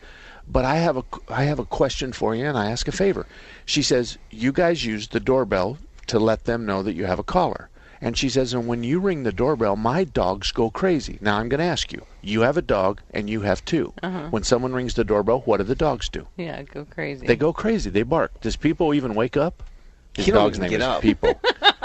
"But 0.47 0.65
I 0.65 0.75
have 0.77 0.97
a 0.97 1.03
I 1.29 1.43
have 1.45 1.59
a 1.59 1.65
question 1.65 2.13
for 2.13 2.35
you, 2.35 2.45
and 2.45 2.57
I 2.57 2.71
ask 2.71 2.87
a 2.87 2.91
favor." 2.91 3.25
She 3.65 3.81
says, 3.83 4.17
"You 4.29 4.51
guys 4.51 4.83
use 4.85 5.07
the 5.09 5.19
doorbell 5.19 5.77
to 6.07 6.19
let 6.19 6.45
them 6.45 6.65
know 6.65 6.81
that 6.83 6.93
you 6.93 7.05
have 7.05 7.19
a 7.19 7.23
caller." 7.23 7.68
And 8.01 8.17
she 8.17 8.29
says, 8.29 8.53
and 8.53 8.67
when 8.67 8.83
you 8.83 8.99
ring 8.99 9.23
the 9.23 9.31
doorbell, 9.31 9.75
my 9.75 10.05
dogs 10.05 10.51
go 10.51 10.69
crazy. 10.69 11.17
Now 11.21 11.37
I'm 11.37 11.49
going 11.49 11.59
to 11.59 11.65
ask 11.65 11.91
you. 11.91 12.05
You 12.21 12.41
have 12.41 12.55
a 12.57 12.61
dog, 12.61 13.01
and 13.11 13.29
you 13.29 13.41
have 13.41 13.63
2 13.65 13.93
uh-huh. 14.03 14.27
When 14.29 14.43
someone 14.43 14.73
rings 14.73 14.93
the 14.93 15.03
doorbell, 15.03 15.41
what 15.41 15.57
do 15.57 15.63
the 15.63 15.75
dogs 15.75 16.07
do? 16.09 16.27
Yeah, 16.37 16.61
go 16.63 16.85
crazy. 16.85 17.27
They 17.27 17.35
go 17.35 17.51
crazy. 17.51 17.89
They 17.89 18.03
bark. 18.03 18.39
Does 18.41 18.55
people 18.55 18.93
even 18.93 19.15
wake 19.15 19.35
up? 19.35 19.63
His 20.15 20.25
He 20.25 20.31
dog's 20.31 20.59
name 20.59 20.69
get 20.69 20.79
is 20.81 20.85
up. 20.85 21.01
People. 21.01 21.39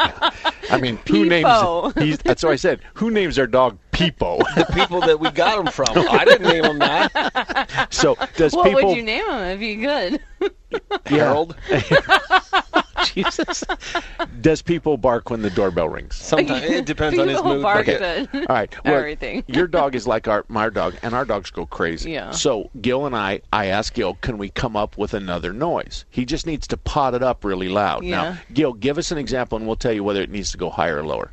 I 0.71 0.78
mean, 0.80 0.99
who 1.06 1.26
Peepo. 1.26 1.94
names? 1.94 2.04
He's, 2.04 2.18
that's 2.18 2.42
what 2.42 2.52
I 2.52 2.56
said. 2.56 2.80
Who 2.94 3.11
names 3.11 3.37
their 3.37 3.47
dog 3.47 3.78
Peepo? 3.95 4.43
The 4.55 4.67
people 4.73 5.01
that 5.01 5.19
we 5.21 5.31
got 5.31 5.63
them 5.63 5.73
from. 5.73 6.07
I 6.11 6.25
didn't 6.25 6.49
name 6.49 6.63
them 6.63 6.79
that. 6.79 7.89
so 7.93 8.17
does 8.37 8.55
what 8.55 8.67
people? 8.67 8.89
would 8.89 8.97
you 8.97 9.03
name 9.03 9.25
him 9.25 9.41
if 9.41 9.61
you 9.61 9.87
could? 9.87 10.53
Harold. 11.07 11.57
Jesus. 13.05 13.65
Does 14.41 14.63
people 14.63 14.97
bark 14.97 15.31
when 15.31 15.43
the 15.43 15.51
doorbell 15.51 15.89
rings? 15.89 16.17
Sometimes 16.17 16.63
it 16.65 16.87
depends 16.87 17.19
on 17.19 17.29
his 17.29 17.43
mood. 17.43 17.63
bark 17.63 17.87
but- 17.87 18.03
at 18.03 18.35
All 18.35 18.43
right. 18.49 18.85
Well, 18.85 18.95
Everything. 18.95 19.45
your 19.47 19.67
dog 19.67 19.95
is 19.95 20.07
like 20.07 20.29
our 20.29 20.45
my 20.49 20.69
dog, 20.69 20.95
and 21.03 21.15
our 21.15 21.25
dogs 21.25 21.51
go 21.51 21.67
crazy. 21.67 22.13
Yeah. 22.13 22.31
So 22.31 22.71
Gil 22.81 23.07
and 23.07 23.15
I, 23.15 23.41
I 23.53 23.67
asked 23.67 23.95
Gil, 23.95 24.15
can 24.15 24.39
we 24.39 24.49
come 24.49 24.77
up 24.77 24.97
with 24.97 25.15
another 25.15 25.53
noise? 25.53 26.05
He 26.11 26.25
just 26.25 26.47
needs 26.47 26.67
to 26.69 26.77
pot 26.77 27.15
it 27.15 27.23
up 27.23 27.45
really 27.45 27.69
loud. 27.69 28.05
Yeah. 28.05 28.11
Now, 28.11 28.39
Gil, 28.53 28.73
give 28.73 28.99
us 28.99 29.11
an 29.11 29.19
example, 29.19 29.59
and 29.59 29.67
we'll 29.67 29.77
tell 29.77 29.93
you 29.93 30.05
whether 30.05 30.23
it 30.23 30.31
needs 30.31 30.51
to 30.53 30.59
go 30.59 30.71
higher 30.71 30.99
or 30.99 31.05
lower. 31.05 31.31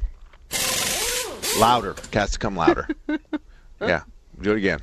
Louder. 1.59 1.95
Has 2.13 2.31
to 2.31 2.39
come 2.39 2.55
louder. 2.55 2.87
yeah. 3.81 4.01
Do 4.41 4.51
it 4.53 4.57
again. 4.57 4.79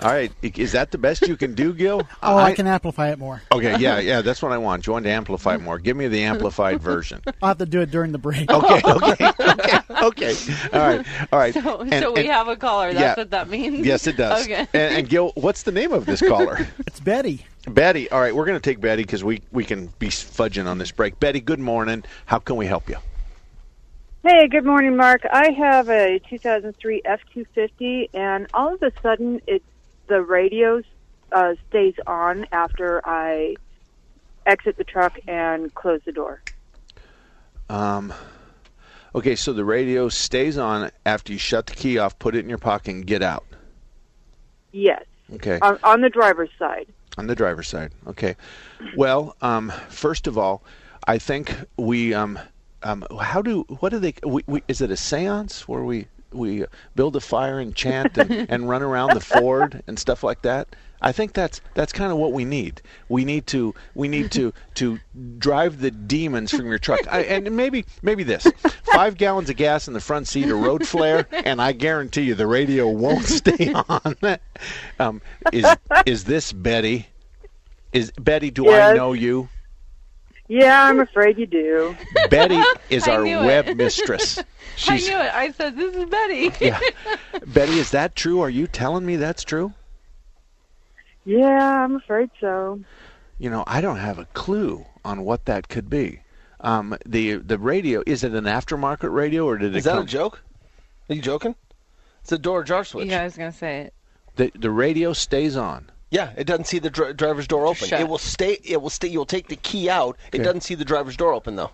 All 0.00 0.12
right. 0.12 0.30
Is 0.42 0.72
that 0.72 0.90
the 0.90 0.98
best 0.98 1.26
you 1.26 1.36
can 1.36 1.54
do, 1.54 1.72
Gil? 1.72 2.02
Oh, 2.22 2.36
I, 2.36 2.52
can 2.52 2.66
amplify 2.66 3.10
it 3.10 3.18
more. 3.18 3.42
Okay. 3.50 3.76
Yeah. 3.78 3.98
Yeah. 4.06 4.20
That's 4.20 4.42
what 4.42 4.52
I 4.52 4.58
want. 4.58 4.86
You 4.86 4.92
want 4.92 5.04
to 5.06 5.10
amplify 5.10 5.56
more? 5.56 5.78
Give 5.78 5.96
me 5.96 6.06
the 6.06 6.22
amplified 6.22 6.80
version. 6.82 7.22
I'll 7.42 7.48
have 7.48 7.58
to 7.58 7.66
do 7.66 7.80
it 7.80 7.90
during 7.90 8.12
the 8.12 8.18
break. 8.18 8.50
Okay. 8.50 8.80
Okay. 8.84 9.30
Okay. 9.40 9.78
Okay. 10.02 10.34
All 10.72 10.80
right. 10.80 11.06
All 11.32 11.38
right. 11.38 11.54
So, 11.54 11.80
And- 11.80 11.92
so 12.02 12.12
we 12.12 12.20
and- 12.20 12.28
have 12.28 12.48
a 12.48 12.56
caller. 12.56 12.92
That's 12.92 13.00
yeah. 13.00 13.14
what 13.16 13.30
that 13.30 13.48
means. 13.48 13.84
Yes, 13.86 14.06
it 14.06 14.16
does. 14.16 14.44
Okay. 14.44 14.66
And, 14.74 14.94
and 14.98 15.08
Gil, 15.08 15.32
what's 15.34 15.62
the 15.64 15.72
name 15.72 15.92
of 15.92 16.06
this 16.06 16.20
caller? 16.20 16.68
It's 16.86 17.00
Betty. 17.00 17.44
Betty. 17.68 18.08
All 18.10 18.20
right, 18.20 18.34
we're 18.34 18.44
going 18.46 18.58
to 18.60 18.70
take 18.70 18.80
Betty 18.80 19.02
because 19.02 19.24
we 19.24 19.42
we 19.50 19.64
can 19.64 19.88
be 19.98 20.08
fudging 20.08 20.66
on 20.66 20.78
this 20.78 20.92
break. 20.92 21.18
Betty, 21.18 21.40
good 21.40 21.58
morning. 21.58 22.04
How 22.26 22.38
can 22.38 22.56
we 22.56 22.66
help 22.66 22.88
you? 22.88 22.96
Hey, 24.28 24.48
good 24.48 24.64
morning, 24.64 24.96
Mark. 24.96 25.24
I 25.30 25.52
have 25.52 25.88
a 25.88 26.18
2003 26.28 27.00
F250, 27.02 28.10
and 28.12 28.48
all 28.54 28.74
of 28.74 28.82
a 28.82 28.90
sudden, 29.00 29.40
it 29.46 29.62
the 30.08 30.20
radio 30.20 30.82
uh, 31.30 31.54
stays 31.68 31.94
on 32.08 32.44
after 32.50 33.00
I 33.08 33.54
exit 34.44 34.78
the 34.78 34.82
truck 34.82 35.16
and 35.28 35.72
close 35.76 36.00
the 36.04 36.10
door. 36.10 36.42
Um, 37.68 38.12
okay, 39.14 39.36
so 39.36 39.52
the 39.52 39.64
radio 39.64 40.08
stays 40.08 40.58
on 40.58 40.90
after 41.04 41.32
you 41.32 41.38
shut 41.38 41.66
the 41.66 41.76
key 41.76 41.98
off, 41.98 42.18
put 42.18 42.34
it 42.34 42.40
in 42.40 42.48
your 42.48 42.58
pocket, 42.58 42.94
and 42.96 43.06
get 43.06 43.22
out. 43.22 43.44
Yes, 44.72 45.04
Okay, 45.34 45.60
on, 45.62 45.78
on 45.84 46.00
the 46.00 46.10
driver's 46.10 46.50
side. 46.58 46.88
on 47.16 47.28
the 47.28 47.36
driver's 47.36 47.68
side. 47.68 47.92
Okay. 48.08 48.34
Well, 48.96 49.36
um, 49.40 49.72
first 49.88 50.26
of 50.26 50.36
all, 50.36 50.64
I 51.06 51.18
think 51.18 51.54
we 51.76 52.12
um, 52.12 52.40
um, 52.82 53.04
how 53.20 53.42
do 53.42 53.62
what 53.80 53.90
do 53.90 53.98
they? 53.98 54.14
We, 54.24 54.42
we, 54.46 54.62
is 54.68 54.80
it 54.80 54.90
a 54.90 54.94
séance 54.94 55.60
where 55.62 55.82
we 55.82 56.06
we 56.32 56.64
build 56.94 57.16
a 57.16 57.20
fire 57.20 57.58
and 57.58 57.74
chant 57.74 58.16
and, 58.18 58.30
and 58.50 58.68
run 58.68 58.82
around 58.82 59.14
the 59.14 59.20
Ford 59.20 59.82
and 59.86 59.98
stuff 59.98 60.22
like 60.22 60.42
that? 60.42 60.68
I 61.00 61.12
think 61.12 61.34
that's 61.34 61.60
that's 61.74 61.92
kind 61.92 62.10
of 62.10 62.18
what 62.18 62.32
we 62.32 62.44
need. 62.44 62.80
We 63.08 63.24
need 63.24 63.46
to 63.48 63.74
we 63.94 64.08
need 64.08 64.30
to 64.32 64.52
to 64.74 64.98
drive 65.38 65.80
the 65.80 65.90
demons 65.90 66.50
from 66.50 66.66
your 66.66 66.78
truck. 66.78 67.00
I, 67.10 67.20
and 67.20 67.56
maybe 67.56 67.84
maybe 68.02 68.22
this 68.22 68.46
five 68.84 69.16
gallons 69.16 69.50
of 69.50 69.56
gas 69.56 69.88
in 69.88 69.94
the 69.94 70.00
front 70.00 70.26
seat, 70.28 70.48
a 70.48 70.54
road 70.54 70.86
flare, 70.86 71.26
and 71.30 71.60
I 71.60 71.72
guarantee 71.72 72.22
you 72.22 72.34
the 72.34 72.46
radio 72.46 72.88
won't 72.88 73.24
stay 73.26 73.72
on. 73.72 74.16
um, 74.98 75.20
is 75.52 75.66
is 76.06 76.24
this 76.24 76.52
Betty? 76.52 77.08
Is 77.92 78.10
Betty? 78.12 78.50
Do 78.50 78.70
I 78.70 78.94
know 78.94 79.12
you? 79.12 79.48
Yeah, 80.48 80.84
I'm 80.84 81.00
afraid 81.00 81.38
you 81.38 81.46
do. 81.46 81.96
Betty 82.30 82.62
is 82.88 83.08
our 83.08 83.22
knew 83.24 83.38
web 83.38 83.66
it. 83.66 83.76
mistress. 83.76 84.38
I 84.88 84.98
knew 84.98 85.16
it. 85.16 85.34
I 85.34 85.50
said, 85.52 85.76
"This 85.76 85.94
is 85.94 86.04
Betty." 86.04 86.52
yeah. 86.60 86.78
Betty, 87.46 87.78
is 87.78 87.90
that 87.90 88.14
true? 88.14 88.40
Are 88.40 88.50
you 88.50 88.66
telling 88.66 89.04
me 89.04 89.16
that's 89.16 89.42
true? 89.42 89.72
Yeah, 91.24 91.84
I'm 91.84 91.96
afraid 91.96 92.30
so. 92.40 92.80
You 93.38 93.50
know, 93.50 93.64
I 93.66 93.80
don't 93.80 93.96
have 93.98 94.18
a 94.18 94.26
clue 94.26 94.86
on 95.04 95.22
what 95.24 95.46
that 95.46 95.68
could 95.68 95.90
be. 95.90 96.20
Um, 96.60 96.96
the 97.04 97.34
the 97.34 97.58
radio 97.58 98.02
is 98.06 98.24
it 98.24 98.32
an 98.32 98.44
aftermarket 98.44 99.12
radio 99.12 99.44
or 99.46 99.58
did 99.58 99.74
it 99.74 99.78
Is 99.78 99.84
that 99.84 99.94
come? 99.94 100.04
a 100.04 100.06
joke? 100.06 100.42
Are 101.10 101.14
you 101.14 101.20
joking? 101.22 101.54
It's 102.22 102.32
a 102.32 102.38
door 102.38 102.64
jar 102.64 102.84
switch. 102.84 103.08
Yeah, 103.08 103.20
I 103.20 103.24
was 103.24 103.36
gonna 103.36 103.52
say 103.52 103.80
it. 103.82 103.94
The 104.36 104.50
the 104.54 104.70
radio 104.70 105.12
stays 105.12 105.56
on. 105.56 105.90
Yeah, 106.10 106.30
it 106.36 106.44
doesn't 106.44 106.66
see 106.66 106.78
the 106.78 106.90
dri- 106.90 107.14
driver's 107.14 107.48
door 107.48 107.66
open. 107.66 107.88
Shut. 107.88 108.00
It 108.00 108.08
will 108.08 108.18
stay. 108.18 108.58
It 108.64 108.80
will 108.80 108.90
stay. 108.90 109.08
You'll 109.08 109.26
take 109.26 109.48
the 109.48 109.56
key 109.56 109.90
out. 109.90 110.16
It 110.32 110.36
Okay. 110.36 110.44
doesn't 110.44 110.60
see 110.62 110.74
the 110.76 110.84
driver's 110.84 111.16
door 111.16 111.32
open 111.32 111.56
though. 111.56 111.70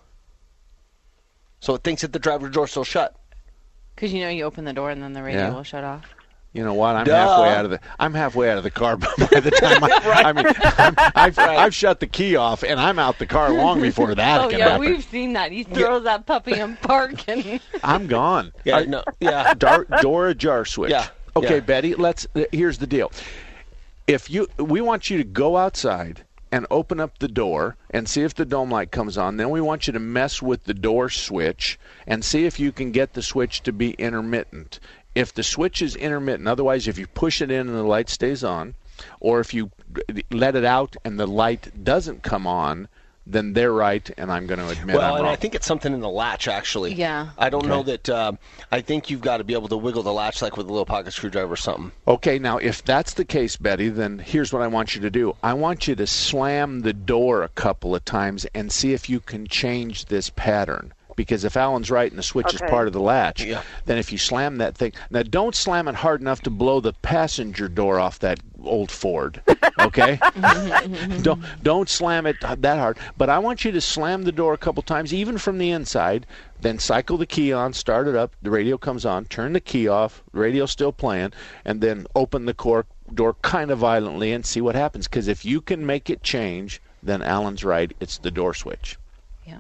So 1.61 1.75
it 1.75 1.85
thinks 1.85 2.03
that 2.03 2.13
the 2.13 2.19
driver's 2.19 2.51
door's 2.53 2.71
still 2.71 2.85
shut. 2.85 3.15
Because 3.95 4.13
you 4.13 4.21
know 4.23 4.29
you 4.31 4.45
open 4.45 4.65
the 4.65 4.73
door 4.73 4.91
and 4.91 5.03
then 5.03 5.13
the 5.13 5.23
radio 5.23 5.43
Yeah. 5.43 5.51
will 5.53 5.63
shut 5.63 5.85
off. 5.85 6.05
You 6.55 6.65
know 6.65 6.75
what? 6.75 6.97
I'm 6.97 7.05
Duh. 7.07 7.15
halfway 7.17 7.49
out 7.55 7.65
of 7.65 7.71
the 7.71 7.81
I'm 7.99 8.13
halfway 8.15 8.51
out 8.51 8.59
of 8.59 8.65
the 8.65 8.71
car 8.71 8.97
by 8.99 9.07
the 9.17 9.51
time 9.51 9.83
I, 9.85 10.23
I 10.27 10.33
mean 10.33 10.47
I'm, 10.79 10.95
I've 11.15 11.39
I've 11.39 11.75
shut 11.75 12.01
the 12.01 12.07
key 12.07 12.37
off 12.37 12.63
and 12.63 12.79
I'm 12.81 12.99
out 12.99 13.19
the 13.19 13.27
car 13.27 13.53
long 13.53 13.81
before 13.81 14.15
that 14.15 14.41
Oh 14.45 14.49
can 14.51 14.59
yeah, 14.59 14.69
happen. 14.71 14.81
we've 14.91 15.05
seen 15.05 15.33
that. 15.35 15.53
He 15.53 15.63
throws 15.65 16.05
that 16.05 16.27
puppy 16.27 16.59
in 16.59 16.77
park 16.77 17.27
and 17.29 17.61
I'm 17.85 18.07
gone. 18.07 18.53
Yeah, 18.65 18.79
I- 18.79 18.85
no, 18.85 19.03
yeah. 19.21 19.55
Dar- 19.55 19.85
door 20.03 20.29
ajar 20.29 20.65
switch. 20.67 20.91
Yeah, 20.91 21.07
Okay, 21.37 21.55
yeah. 21.55 21.61
Betty. 21.61 21.95
Let's. 21.95 22.27
Here's 22.51 22.77
the 22.79 22.87
deal. 22.87 23.13
If 24.13 24.29
you, 24.29 24.47
we 24.59 24.83
want 24.83 25.09
you 25.09 25.17
to 25.17 25.25
go 25.25 25.57
outside 25.57 26.25
and 26.51 26.67
open 26.71 27.01
up 27.01 27.19
the 27.19 27.29
door 27.29 27.79
and 27.89 28.07
see 28.07 28.21
if 28.21 28.35
the 28.35 28.45
dome 28.45 28.71
light 28.71 28.91
comes 28.91 29.17
on. 29.17 29.39
Then 29.39 29.49
we 29.49 29.63
want 29.63 29.87
you 29.87 29.95
to 29.95 29.99
mess 29.99 30.43
with 30.43 30.65
the 30.65 30.75
door 30.75 31.09
switch 31.09 31.79
and 32.07 32.23
see 32.23 32.45
if 32.45 32.61
you 32.61 32.73
can 32.73 32.93
get 32.93 33.15
the 33.15 33.23
switch 33.23 33.63
to 33.63 33.73
be 33.73 33.93
intermittent. 33.93 34.79
if 35.15 35.33
the 35.33 35.43
switch 35.43 35.81
is 35.81 35.97
intermittent, 35.97 36.47
otherwise, 36.47 36.87
if 36.89 36.99
you 36.99 37.07
push 37.07 37.41
it 37.41 37.51
in 37.51 37.69
and 37.69 37.77
the 37.77 37.83
light 37.83 38.11
stays 38.11 38.45
on, 38.45 38.75
or 39.19 39.41
if 39.41 39.55
you 39.55 39.71
let 40.31 40.57
it 40.57 40.65
out 40.65 40.95
and 41.07 41.19
the 41.19 41.27
light 41.27 41.83
doesn't 41.83 42.23
come 42.23 42.47
on, 42.47 42.89
then 43.27 43.53
they're 43.53 43.73
right, 43.73 44.11
and 44.19 44.33
I'm 44.33 44.47
going 44.47 44.59
to 44.59 44.69
admit 44.69 44.97
Well, 44.97 45.11
I'm 45.13 45.17
and 45.19 45.25
wrong. 45.25 45.33
I 45.33 45.37
think 45.37 45.55
it's 45.55 45.67
something 45.67 45.93
in 45.93 46.01
the 46.01 46.09
latch 46.09 46.49
actually. 46.49 46.95
Yeah. 46.95 47.31
I 47.39 47.51
don't 47.51 47.67
know 47.67 47.83
that. 47.85 48.09
Uh, 48.09 48.33
I 48.71 48.81
think 48.81 49.11
you've 49.11 49.21
got 49.21 49.37
to 49.39 49.45
be 49.45 49.55
able 49.55 49.69
to 49.69 49.77
wiggle 49.77 50.03
the 50.03 50.13
latch 50.13 50.43
like 50.43 50.57
with 50.57 50.67
a 50.67 50.71
little 50.71 50.87
pocket 50.87 51.13
screwdriver 51.13 51.53
or 51.53 51.57
something. 51.57 51.93
Okay, 52.09 52.39
now 52.39 52.59
if 52.59 52.85
that's 52.85 53.15
the 53.15 53.25
case, 53.25 53.57
Betty, 53.57 53.89
then 53.89 54.19
here's 54.19 54.53
what 54.53 54.63
I 54.63 54.67
want 54.67 54.95
you 54.95 55.01
to 55.03 55.11
do. 55.11 55.37
I 55.43 55.55
want 55.55 55.87
you 55.87 55.95
to 55.95 56.07
slam 56.07 56.81
the 56.81 56.93
door 56.93 57.43
a 57.43 57.49
couple 57.49 57.95
of 57.95 58.05
times 58.05 58.45
and 58.55 58.73
see 58.73 58.93
if 58.93 59.09
you 59.09 59.21
can 59.21 59.47
change 59.47 60.07
this 60.07 60.31
pattern. 60.31 60.93
Because 61.15 61.45
if 61.45 61.59
Alan's 61.59 61.91
right 61.91 62.11
and 62.11 62.19
the 62.19 62.23
switch 62.23 62.55
is 62.55 62.61
part 62.63 62.87
of 62.87 62.95
the 62.95 63.01
latch, 63.01 63.45
Yeah. 63.45 63.61
then 63.85 63.99
if 63.99 64.11
you 64.11 64.17
slam 64.17 64.57
that 64.57 64.75
thing, 64.77 64.93
now 65.11 65.23
don't 65.23 65.55
slam 65.55 65.87
it 65.87 65.95
hard 65.95 66.23
enough 66.23 66.41
to 66.43 66.51
blow 66.51 66.81
the 66.81 66.95
passenger 66.95 67.69
door 67.69 68.01
off 68.01 68.19
that 68.21 68.41
old 68.65 68.91
Ford. 68.91 69.43
Okay, 69.79 70.17
mm-hmm, 70.23 70.45
mm-hmm, 70.45 70.95
mm-hmm. 70.95 71.23
don't 71.23 71.43
don't 71.63 71.89
slam 71.89 72.27
it 72.27 72.37
that 72.41 72.79
hard. 72.79 72.99
But 73.17 73.31
I 73.31 73.39
want 73.39 73.65
you 73.65 73.73
to 73.73 73.81
slam 73.81 74.23
the 74.25 74.33
door 74.33 74.55
a 74.55 74.59
couple 74.59 74.83
times, 74.83 75.13
even 75.15 75.39
from 75.39 75.59
the 75.59 75.71
inside. 75.71 76.27
Then 76.61 76.79
cycle 76.79 77.17
the 77.17 77.27
key 77.27 77.53
on, 77.53 77.73
start 77.73 78.07
it 78.07 78.15
up. 78.15 78.37
The 78.43 78.51
radio 78.51 78.79
comes 78.79 79.05
on. 79.05 79.25
Turn 79.25 79.53
the 79.53 79.61
key 79.61 79.89
off. 79.89 80.23
Radio's 80.33 80.71
still 80.71 80.93
playing, 80.93 81.33
and 81.65 81.81
then 81.81 82.07
open 82.15 82.45
the 82.45 82.55
cork 82.55 82.87
door 83.13 83.35
kind 83.43 83.71
of 83.71 83.79
violently 83.79 84.33
and 84.33 84.47
see 84.47 84.61
what 84.61 84.75
happens. 84.75 85.09
Because 85.09 85.29
if 85.29 85.45
you 85.45 85.61
can 85.61 85.85
make 85.85 86.09
it 86.09 86.23
change, 86.23 86.81
then 87.03 87.23
Alan's 87.23 87.65
right. 87.65 87.93
It's 88.01 88.19
the 88.19 88.31
door 88.31 88.55
switch. 88.55 88.97
Yeah. 89.47 89.59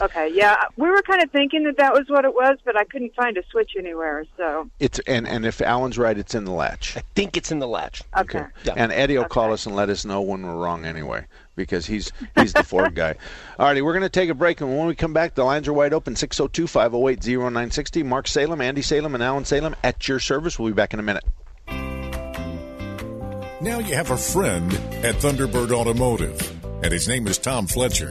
Okay, 0.00 0.30
yeah, 0.32 0.56
we 0.76 0.88
were 0.88 1.02
kind 1.02 1.22
of 1.22 1.30
thinking 1.30 1.64
that 1.64 1.76
that 1.76 1.92
was 1.92 2.08
what 2.08 2.24
it 2.24 2.32
was, 2.34 2.56
but 2.64 2.76
I 2.76 2.84
couldn't 2.84 3.14
find 3.14 3.36
a 3.36 3.42
switch 3.50 3.72
anywhere. 3.78 4.24
So 4.36 4.70
It's 4.78 4.98
and 5.00 5.28
and 5.28 5.44
if 5.44 5.60
Alan's 5.60 5.98
right, 5.98 6.16
it's 6.16 6.34
in 6.34 6.44
the 6.44 6.52
latch. 6.52 6.96
I 6.96 7.02
think 7.14 7.36
it's 7.36 7.52
in 7.52 7.58
the 7.58 7.68
latch. 7.68 8.02
okay, 8.16 8.44
Yeah. 8.64 8.74
And 8.76 8.92
Eddie 8.92 9.18
will 9.18 9.24
call 9.26 9.52
us 9.52 9.66
and 9.66 9.76
let 9.76 9.90
us 9.90 10.04
know 10.04 10.22
when 10.22 10.42
we're 10.42 10.56
wrong 10.56 10.84
anyway, 10.84 11.26
because 11.56 11.86
he's 11.86 12.12
he's 12.36 12.52
the 12.52 12.64
Ford 12.64 12.94
guy. 12.94 13.14
All 13.58 13.66
righty, 13.66 13.82
we're 13.82 13.92
going 13.92 14.02
to 14.02 14.08
take 14.08 14.30
a 14.30 14.34
break, 14.34 14.60
and 14.60 14.76
when 14.76 14.86
we 14.86 14.94
come 14.94 15.12
back, 15.12 15.34
the 15.34 15.44
lines 15.44 15.68
are 15.68 15.72
wide 15.72 15.92
open 15.92 16.16
602 16.16 16.66
508 16.66 17.22
0960. 17.26 18.02
Mark 18.02 18.26
Salem, 18.26 18.60
Andy 18.60 18.82
Salem, 18.82 19.14
and 19.14 19.22
Alan 19.22 19.44
Salem 19.44 19.76
at 19.84 20.08
your 20.08 20.18
service. 20.18 20.58
We'll 20.58 20.70
be 20.70 20.74
back 20.74 20.94
in 20.94 21.00
a 21.00 21.02
minute. 21.02 21.24
Now 23.62 23.78
you 23.78 23.94
have 23.94 24.10
a 24.10 24.16
friend 24.16 24.72
at 25.04 25.16
Thunderbird 25.16 25.70
Automotive, 25.70 26.64
and 26.82 26.90
his 26.90 27.06
name 27.06 27.26
is 27.26 27.36
Tom 27.36 27.66
Fletcher. 27.66 28.10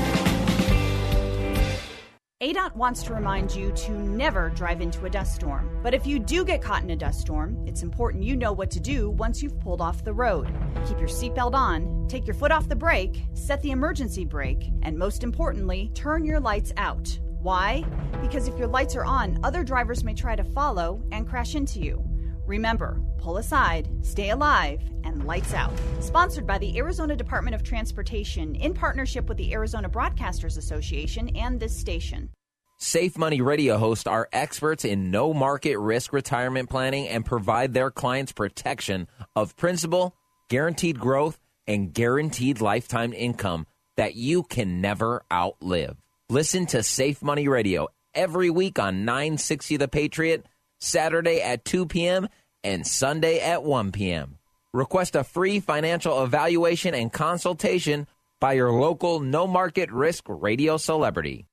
ADOT 2.41 2.75
wants 2.75 3.03
to 3.03 3.13
remind 3.13 3.53
you 3.53 3.71
to 3.73 3.91
never 3.91 4.49
drive 4.49 4.81
into 4.81 5.05
a 5.05 5.09
dust 5.11 5.35
storm. 5.35 5.79
But 5.83 5.93
if 5.93 6.07
you 6.07 6.17
do 6.17 6.43
get 6.43 6.59
caught 6.59 6.81
in 6.81 6.89
a 6.89 6.95
dust 6.95 7.21
storm, 7.21 7.63
it's 7.67 7.83
important 7.83 8.23
you 8.23 8.35
know 8.35 8.51
what 8.51 8.71
to 8.71 8.79
do 8.79 9.11
once 9.11 9.43
you've 9.43 9.59
pulled 9.59 9.79
off 9.79 10.03
the 10.03 10.13
road. 10.13 10.47
Keep 10.87 10.97
your 10.97 11.07
seatbelt 11.07 11.53
on, 11.53 12.07
take 12.07 12.25
your 12.25 12.33
foot 12.33 12.51
off 12.51 12.67
the 12.67 12.75
brake, 12.75 13.25
set 13.35 13.61
the 13.61 13.69
emergency 13.69 14.25
brake, 14.25 14.71
and 14.81 14.97
most 14.97 15.23
importantly, 15.23 15.91
turn 15.93 16.25
your 16.25 16.39
lights 16.39 16.73
out. 16.77 17.07
Why? 17.43 17.83
Because 18.23 18.47
if 18.47 18.57
your 18.57 18.67
lights 18.67 18.95
are 18.95 19.05
on, 19.05 19.37
other 19.43 19.63
drivers 19.63 20.03
may 20.03 20.15
try 20.15 20.35
to 20.35 20.43
follow 20.43 21.03
and 21.11 21.29
crash 21.29 21.53
into 21.53 21.79
you. 21.79 22.03
Remember, 22.51 22.99
pull 23.17 23.37
aside, 23.37 23.87
stay 24.01 24.31
alive, 24.31 24.81
and 25.05 25.25
lights 25.25 25.53
out. 25.53 25.71
Sponsored 26.01 26.45
by 26.45 26.57
the 26.57 26.77
Arizona 26.77 27.15
Department 27.15 27.55
of 27.55 27.63
Transportation 27.63 28.55
in 28.55 28.73
partnership 28.73 29.29
with 29.29 29.37
the 29.37 29.53
Arizona 29.53 29.89
Broadcasters 29.89 30.57
Association 30.57 31.29
and 31.37 31.61
this 31.61 31.73
station. 31.73 32.29
Safe 32.77 33.17
Money 33.17 33.39
Radio 33.39 33.77
hosts 33.77 34.05
are 34.05 34.27
experts 34.33 34.83
in 34.83 35.11
no 35.11 35.33
market 35.33 35.77
risk 35.77 36.11
retirement 36.11 36.69
planning 36.69 37.07
and 37.07 37.25
provide 37.25 37.73
their 37.73 37.89
clients 37.89 38.33
protection 38.33 39.07
of 39.33 39.55
principal, 39.55 40.13
guaranteed 40.49 40.99
growth, 40.99 41.39
and 41.67 41.93
guaranteed 41.93 42.59
lifetime 42.59 43.13
income 43.13 43.65
that 43.95 44.15
you 44.15 44.43
can 44.43 44.81
never 44.81 45.23
outlive. 45.31 45.95
Listen 46.29 46.65
to 46.65 46.83
Safe 46.83 47.23
Money 47.23 47.47
Radio 47.47 47.87
every 48.13 48.49
week 48.49 48.77
on 48.77 49.05
960 49.05 49.77
The 49.77 49.87
Patriot, 49.87 50.45
Saturday 50.79 51.41
at 51.41 51.63
2 51.63 51.85
p.m., 51.85 52.27
and 52.63 52.85
Sunday 52.85 53.39
at 53.39 53.63
1 53.63 53.91
p.m. 53.91 54.37
Request 54.73 55.15
a 55.15 55.23
free 55.23 55.59
financial 55.59 56.23
evaluation 56.23 56.93
and 56.93 57.11
consultation 57.11 58.07
by 58.39 58.53
your 58.53 58.71
local 58.71 59.19
no 59.19 59.47
market 59.47 59.91
risk 59.91 60.23
radio 60.27 60.77
celebrity. 60.77 61.45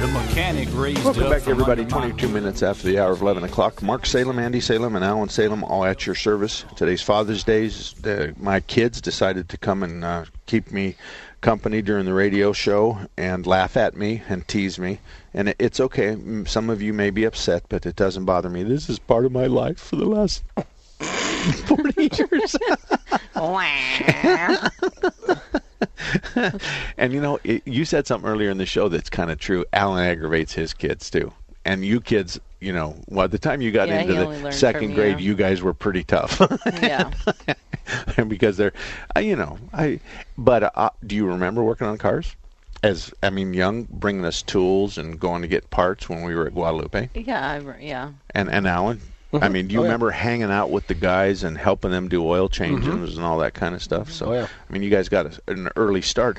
The 0.00 0.06
mechanic 0.06 0.68
raised 0.72 1.04
Welcome 1.04 1.24
up 1.24 1.30
back, 1.30 1.42
from 1.42 1.52
everybody. 1.52 1.84
22 1.84 2.28
minutes 2.28 2.62
after 2.62 2.86
the 2.86 2.98
hour 2.98 3.12
of 3.12 3.20
11 3.20 3.44
o'clock. 3.44 3.82
Mark 3.82 4.06
Salem, 4.06 4.38
Andy 4.38 4.60
Salem, 4.60 4.96
and 4.96 5.04
Alan 5.04 5.28
Salem 5.28 5.62
all 5.64 5.84
at 5.84 6.06
your 6.06 6.14
service. 6.14 6.64
Today's 6.76 7.02
Father's 7.02 7.44
Day. 7.44 7.70
Uh, 8.04 8.28
my 8.38 8.60
kids 8.60 9.02
decided 9.02 9.50
to 9.50 9.58
come 9.58 9.82
and 9.82 10.02
uh, 10.02 10.24
keep 10.46 10.72
me 10.72 10.94
company 11.40 11.82
during 11.82 12.04
the 12.04 12.14
radio 12.14 12.52
show 12.52 12.98
and 13.16 13.46
laugh 13.46 13.76
at 13.76 13.96
me 13.96 14.22
and 14.28 14.46
tease 14.46 14.78
me. 14.78 15.00
And 15.32 15.48
it, 15.48 15.56
it's 15.58 15.80
okay. 15.80 16.16
Some 16.46 16.70
of 16.70 16.82
you 16.82 16.92
may 16.92 17.10
be 17.10 17.24
upset, 17.24 17.64
but 17.68 17.86
it 17.86 17.96
doesn't 17.96 18.24
bother 18.24 18.50
me. 18.50 18.62
This 18.62 18.88
is 18.88 18.98
part 18.98 19.24
of 19.24 19.32
my 19.32 19.46
life 19.46 19.78
for 19.78 19.96
the 19.96 20.06
last 20.06 20.42
40 21.00 22.10
years. 22.16 22.56
and 26.96 27.12
you 27.12 27.20
know, 27.20 27.38
it, 27.44 27.66
you 27.66 27.84
said 27.84 28.06
something 28.06 28.28
earlier 28.28 28.50
in 28.50 28.58
the 28.58 28.66
show 28.66 28.88
that's 28.88 29.10
kind 29.10 29.30
of 29.30 29.38
true. 29.38 29.64
Alan 29.72 30.04
aggravates 30.04 30.52
his 30.52 30.74
kids 30.74 31.10
too, 31.10 31.32
and 31.64 31.84
you 31.84 32.00
kids, 32.00 32.38
you 32.60 32.72
know, 32.72 32.96
well, 33.08 33.28
the 33.28 33.38
time 33.38 33.60
you 33.60 33.70
got 33.72 33.88
Yeah, 33.88 34.00
into 34.00 34.14
the 34.14 34.52
second 34.52 34.94
grade, 34.94 35.18
you. 35.20 35.30
you 35.30 35.34
guys 35.34 35.62
were 35.62 35.74
pretty 35.74 36.04
tough. 36.04 36.40
Yeah. 36.82 37.10
and 38.16 38.28
because 38.28 38.56
they're, 38.56 38.72
uh, 39.16 39.20
you 39.20 39.36
know, 39.36 39.58
I. 39.72 40.00
But 40.38 40.76
uh, 40.76 40.90
do 41.06 41.14
you 41.16 41.26
remember 41.26 41.62
working 41.62 41.86
on 41.86 41.98
cars? 41.98 42.34
As 42.82 43.12
I 43.22 43.28
mean, 43.30 43.52
young, 43.52 43.86
bringing 43.90 44.24
us 44.24 44.40
tools 44.42 44.96
and 44.96 45.20
going 45.20 45.42
to 45.42 45.48
get 45.48 45.70
parts 45.70 46.08
when 46.08 46.22
we 46.22 46.34
were 46.34 46.46
at 46.46 46.54
Guadalupe, 46.54 47.10
Yeah, 47.14 47.60
I, 47.62 47.78
yeah. 47.78 48.12
and 48.34 48.50
and 48.50 48.66
Alan. 48.66 49.00
I 49.34 49.48
mean, 49.48 49.68
do 49.68 49.74
you 49.74 49.80
Oh, 49.80 49.82
yeah. 49.84 49.88
remember 49.88 50.10
hanging 50.10 50.50
out 50.50 50.70
with 50.70 50.86
the 50.86 50.94
guys 50.94 51.44
and 51.44 51.56
helping 51.58 51.90
them 51.90 52.08
do 52.08 52.26
oil 52.26 52.48
changes 52.48 53.16
and 53.16 53.24
all 53.24 53.38
that 53.40 53.54
kind 53.54 53.74
of 53.74 53.82
stuff? 53.82 54.10
So, 54.10 54.30
Oh, 54.30 54.32
yeah. 54.34 54.46
I 54.68 54.72
mean, 54.72 54.82
you 54.82 54.90
guys 54.90 55.08
got 55.08 55.26
a, 55.26 55.40
an 55.52 55.68
early 55.76 56.02
start. 56.02 56.38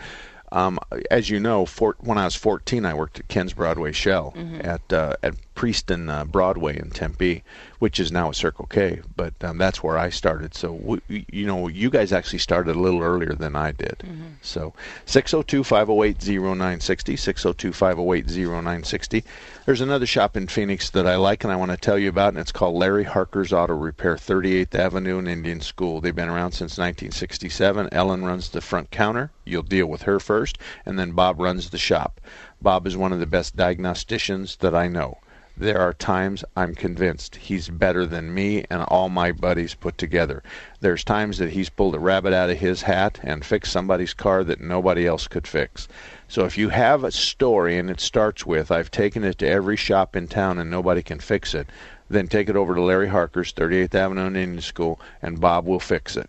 Um, 0.52 0.78
as 1.10 1.30
you 1.30 1.40
know, 1.40 1.66
for, 1.66 1.96
when 2.00 2.18
I 2.18 2.26
was 2.26 2.36
14, 2.36 2.86
I 2.86 2.94
worked 2.94 3.20
at 3.20 3.28
Ken's 3.30 3.54
Broadway 3.54 3.94
Shell 3.94 4.34
at 4.62 4.92
uh, 4.92 5.16
at 5.24 5.36
Priest 5.56 5.92
and 5.92 6.10
uh, 6.10 6.24
Broadway 6.26 6.80
in 6.80 6.90
Tempe, 6.92 7.44
which 7.80 8.00
is 8.00 8.12
now 8.12 8.30
a 8.30 8.34
Circle 8.34 8.68
K. 8.68 9.02
But 9.16 9.34
um, 9.44 9.58
that's 9.58 9.84
where 9.84 9.98
I 9.98 10.10
started. 10.10 10.56
So 10.56 10.72
we, 10.72 11.26
you 11.32 11.46
know, 11.46 11.68
you 11.68 11.90
guys 11.90 12.14
actually 12.14 12.40
started 12.40 12.76
a 12.76 12.80
little 12.80 13.02
earlier 13.02 13.34
than 13.34 13.56
I 13.56 13.72
did. 13.72 14.04
So 14.42 14.74
602-508-0960, 15.06 17.72
602-508-0960. 17.72 19.24
There's 19.66 19.82
another 19.82 20.06
shop 20.06 20.36
in 20.36 20.48
Phoenix 20.48 20.90
that 20.92 21.06
I 21.06 21.18
like 21.18 21.44
and 21.44 21.54
I 21.54 21.56
want 21.56 21.72
to 21.72 21.78
tell 21.78 22.00
you 22.00 22.10
about, 22.10 22.30
and 22.30 22.40
it's 22.40 22.52
called 22.52 22.76
Larry 22.76 23.04
Harker's 23.04 23.54
Auto 23.54 23.76
Repair, 23.76 24.16
38th 24.16 24.74
Avenue 24.74 25.20
and 25.20 25.28
Indian 25.28 25.62
School. 25.62 26.02
They've 26.02 26.16
been 26.16 26.30
around 26.30 26.54
since 26.54 26.78
1967. 26.78 27.90
Ellen 27.92 28.26
runs 28.26 28.50
the 28.50 28.62
front 28.62 28.90
counter. 28.92 29.32
You'll 29.46 29.64
deal 29.64 29.88
with 29.88 30.04
her 30.04 30.20
first, 30.20 30.58
and 30.86 30.98
then 30.98 31.12
Bob 31.12 31.40
runs 31.40 31.70
the 31.70 31.78
shop. 31.78 32.20
Bob 32.62 32.88
is 32.88 32.96
one 32.96 33.12
of 33.12 33.20
the 33.20 33.26
best 33.26 33.56
diagnosticians 33.56 34.58
that 34.58 34.76
I 34.76 34.88
know. 34.88 35.18
There 35.62 35.80
are 35.80 35.94
times 35.94 36.44
I'm 36.58 36.74
convinced 36.74 37.36
he's 37.36 37.70
better 37.70 38.08
than 38.08 38.34
me 38.34 38.66
and 38.72 38.82
all 38.82 39.10
my 39.10 39.32
buddies 39.32 39.76
put 39.76 39.96
together. 39.96 40.42
There's 40.80 41.04
times 41.04 41.38
that 41.38 41.52
he's 41.52 41.70
pulled 41.70 41.94
a 41.94 42.00
rabbit 42.00 42.34
out 42.34 42.50
of 42.50 42.58
his 42.58 42.82
hat 42.82 43.20
and 43.22 43.46
fixed 43.46 43.72
somebody's 43.72 44.16
car 44.16 44.44
that 44.44 44.60
nobody 44.60 45.06
else 45.06 45.28
could 45.28 45.46
fix. 45.46 45.88
So 46.28 46.46
if 46.46 46.58
you 46.58 46.70
have 46.70 47.04
a 47.04 47.12
story 47.12 47.78
and 47.78 47.92
it 47.92 48.02
starts 48.02 48.44
with, 48.44 48.72
I've 48.72 48.90
taken 48.90 49.24
it 49.24 49.38
to 49.38 49.48
every 49.48 49.78
shop 49.78 50.16
in 50.16 50.28
town 50.28 50.58
and 50.58 50.72
nobody 50.72 51.04
can 51.04 51.20
fix 51.20 51.54
it, 51.54 51.70
then 52.10 52.28
take 52.28 52.50
it 52.50 52.56
over 52.56 52.74
to 52.74 52.82
Larry 52.82 53.10
Harker's 53.10 53.54
38th 53.54 53.94
Avenue 53.94 54.26
and 54.26 54.38
Indian 54.38 54.62
School 54.62 55.00
and 55.22 55.40
Bob 55.40 55.68
will 55.68 55.80
fix 55.80 56.18
it. 56.18 56.28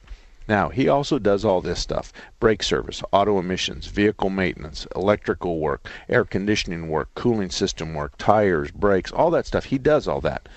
Now, 0.49 0.71
he 0.71 0.89
also 0.89 1.19
does 1.21 1.45
all 1.45 1.61
this 1.61 1.79
stuff 1.79 2.13
brake 2.41 2.63
service, 2.63 3.03
auto 3.13 3.39
emissions, 3.39 3.87
vehicle 3.87 4.29
maintenance, 4.29 4.87
electrical 4.97 5.61
work, 5.61 5.89
air 6.09 6.25
conditioning 6.25 6.89
work, 6.89 7.11
cooling 7.15 7.51
system 7.51 7.95
work, 7.95 8.17
tires, 8.19 8.71
brakes, 8.73 9.13
all 9.13 9.31
that 9.31 9.47
stuff. 9.47 9.67
He 9.67 9.79
does 9.79 10.09
all 10.09 10.21
that. 10.23 10.49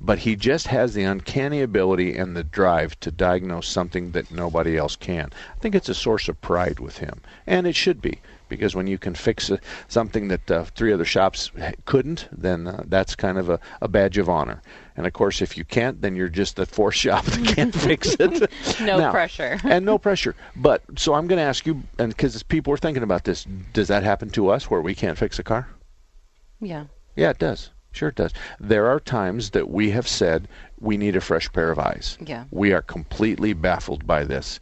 But 0.00 0.20
he 0.20 0.36
just 0.36 0.68
has 0.68 0.94
the 0.94 1.04
uncanny 1.04 1.60
ability 1.60 2.16
and 2.16 2.36
the 2.36 2.44
drive 2.44 2.98
to 3.00 3.10
diagnose 3.10 3.68
something 3.68 4.12
that 4.12 4.30
nobody 4.30 4.76
else 4.76 4.96
can. 4.96 5.30
I 5.56 5.58
think 5.60 5.74
it's 5.74 5.88
a 5.88 5.94
source 5.94 6.28
of 6.28 6.40
pride 6.40 6.80
with 6.80 6.98
him, 6.98 7.20
and 7.46 7.66
it 7.66 7.76
should 7.76 8.00
be. 8.00 8.20
Because 8.48 8.74
when 8.74 8.86
you 8.86 8.98
can 8.98 9.14
fix 9.14 9.50
something 9.88 10.28
that 10.28 10.50
uh, 10.50 10.64
three 10.76 10.92
other 10.92 11.04
shops 11.04 11.50
couldn't, 11.84 12.28
then 12.30 12.66
uh, 12.66 12.84
that's 12.86 13.14
kind 13.16 13.38
of 13.38 13.50
a, 13.50 13.58
a 13.80 13.88
badge 13.88 14.18
of 14.18 14.28
honor. 14.28 14.62
And 14.96 15.06
of 15.06 15.12
course, 15.12 15.42
if 15.42 15.56
you 15.58 15.64
can't, 15.64 16.00
then 16.00 16.14
you're 16.16 16.28
just 16.28 16.56
the 16.56 16.66
fourth 16.66 16.94
shop 17.04 17.24
that 17.24 17.54
can't 17.56 17.74
fix 17.74 18.14
it. 18.20 18.50
No 18.80 18.98
Now- 18.98 19.10
pressure. 19.10 19.58
and 19.64 19.84
no 19.84 19.98
pressure. 19.98 20.34
But 20.54 20.82
so 20.96 21.14
I'm 21.14 21.26
going 21.26 21.38
to 21.38 21.42
ask 21.44 21.66
you, 21.66 21.82
and 21.98 22.10
because 22.10 22.42
people 22.42 22.72
are 22.72 22.76
thinking 22.78 23.02
about 23.02 23.24
this, 23.24 23.46
does 23.72 23.88
that 23.88 24.02
happen 24.02 24.30
to 24.30 24.48
us 24.50 24.70
where 24.70 24.80
we 24.80 24.94
can't 24.94 25.18
fix 25.18 25.38
a 25.38 25.42
car? 25.42 25.68
Yeah. 26.60 26.84
Yeah, 27.16 27.30
it 27.30 27.38
does. 27.38 27.70
Sure, 27.92 28.10
it 28.10 28.14
does. 28.14 28.32
There 28.60 28.86
are 28.88 29.00
times 29.00 29.50
that 29.50 29.70
we 29.70 29.90
have 29.90 30.06
said 30.06 30.48
we 30.80 30.96
need 30.98 31.16
a 31.16 31.20
fresh 31.20 31.50
pair 31.52 31.70
of 31.70 31.78
eyes. 31.78 32.18
Yeah. 32.24 32.44
We 32.50 32.72
are 32.72 32.82
completely 32.82 33.54
baffled 33.54 34.06
by 34.06 34.24
this, 34.24 34.60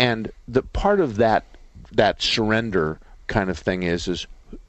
and 0.00 0.32
the 0.48 0.62
part 0.62 0.98
of 0.98 1.16
that 1.16 1.44
that 1.92 2.20
surrender 2.20 2.98
kind 3.26 3.50
of 3.50 3.58
thing 3.58 3.82
is 3.82 4.08
is 4.08 4.26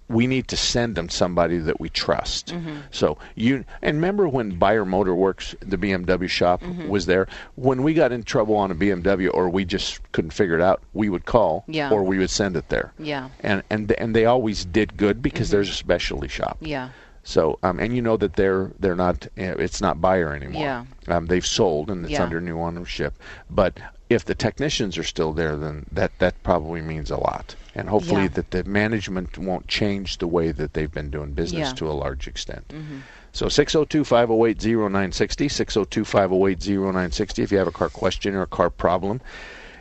we 0.07 0.27
need 0.27 0.47
to 0.47 0.55
send 0.55 0.93
them 0.95 1.09
somebody 1.09 1.57
that 1.57 1.79
we 1.79 1.89
trust. 1.89 2.47
Mm-hmm. 2.53 2.75
So 2.91 3.17
you 3.33 3.65
and 3.81 3.97
remember 3.97 4.27
when 4.27 4.51
Buyer 4.59 4.85
Motor 4.85 5.15
Works, 5.15 5.55
the 5.61 5.77
BMW 5.77 6.27
shop, 6.29 6.61
Mhm. 6.61 6.89
was 6.89 7.07
there. 7.07 7.27
When 7.55 7.81
we 7.81 7.95
got 7.95 8.11
in 8.11 8.21
trouble 8.21 8.55
on 8.55 8.69
a 8.69 8.75
BMW, 8.75 9.29
or 9.33 9.49
we 9.49 9.65
just 9.65 9.99
couldn't 10.11 10.29
figure 10.31 10.53
it 10.55 10.61
out, 10.61 10.83
we 10.93 11.09
would 11.09 11.25
call, 11.25 11.63
Yeah. 11.67 11.89
or 11.89 12.03
we 12.03 12.19
would 12.19 12.29
send 12.29 12.55
it 12.55 12.69
there. 12.69 12.93
Yeah. 12.99 13.29
And 13.41 13.63
and 13.71 13.91
and 13.93 14.15
they 14.15 14.25
always 14.25 14.63
did 14.65 14.95
good 14.95 15.23
because 15.23 15.49
there's 15.49 15.69
a 15.69 15.73
specialty 15.73 16.27
shop. 16.27 16.57
Yeah. 16.61 16.89
So, 17.23 17.57
um, 17.63 17.79
and 17.79 17.95
you 17.95 18.03
know 18.03 18.17
that 18.17 18.33
they're 18.35 18.69
they're 18.79 18.95
not 18.95 19.25
uh, 19.39 19.57
it's 19.57 19.81
not 19.81 19.99
buyer 20.01 20.35
anymore. 20.35 20.61
Yeah. 20.61 20.85
Um, 21.07 21.25
they've 21.25 21.45
sold 21.45 21.89
and 21.89 22.05
it's 22.05 22.11
Yeah. 22.11 22.21
under 22.23 22.39
new 22.39 22.59
ownership. 22.59 23.15
But 23.49 23.79
if 24.11 24.23
the 24.25 24.35
technicians 24.35 24.99
are 24.99 25.03
still 25.03 25.33
there, 25.33 25.55
then 25.55 25.87
that 25.91 26.11
that 26.19 26.35
probably 26.43 26.81
means 26.81 27.09
a 27.09 27.17
lot. 27.17 27.55
And 27.75 27.89
hopefully 27.89 28.23
Yeah. 28.23 28.27
that 28.29 28.51
the 28.51 28.63
management 28.63 29.37
won't 29.37 29.67
change 29.67 30.19
the 30.19 30.27
way 30.27 30.51
that 30.51 30.73
they've 30.73 30.91
been 30.91 31.09
doing 31.09 31.31
business 31.33 31.69
Yeah. 31.69 31.73
to 31.75 31.89
a 31.89 31.93
large 31.93 32.27
extent. 32.27 32.65
Mhm. 32.69 33.01
So 33.33 33.47
602-508-0960, 33.49 35.49
602-508-0960 35.49 37.43
if 37.43 37.51
you 37.51 37.57
have 37.57 37.67
a 37.67 37.71
car 37.71 37.89
question 37.89 38.33
or 38.33 38.43
a 38.43 38.47
car 38.47 38.69
problem. 38.69 39.19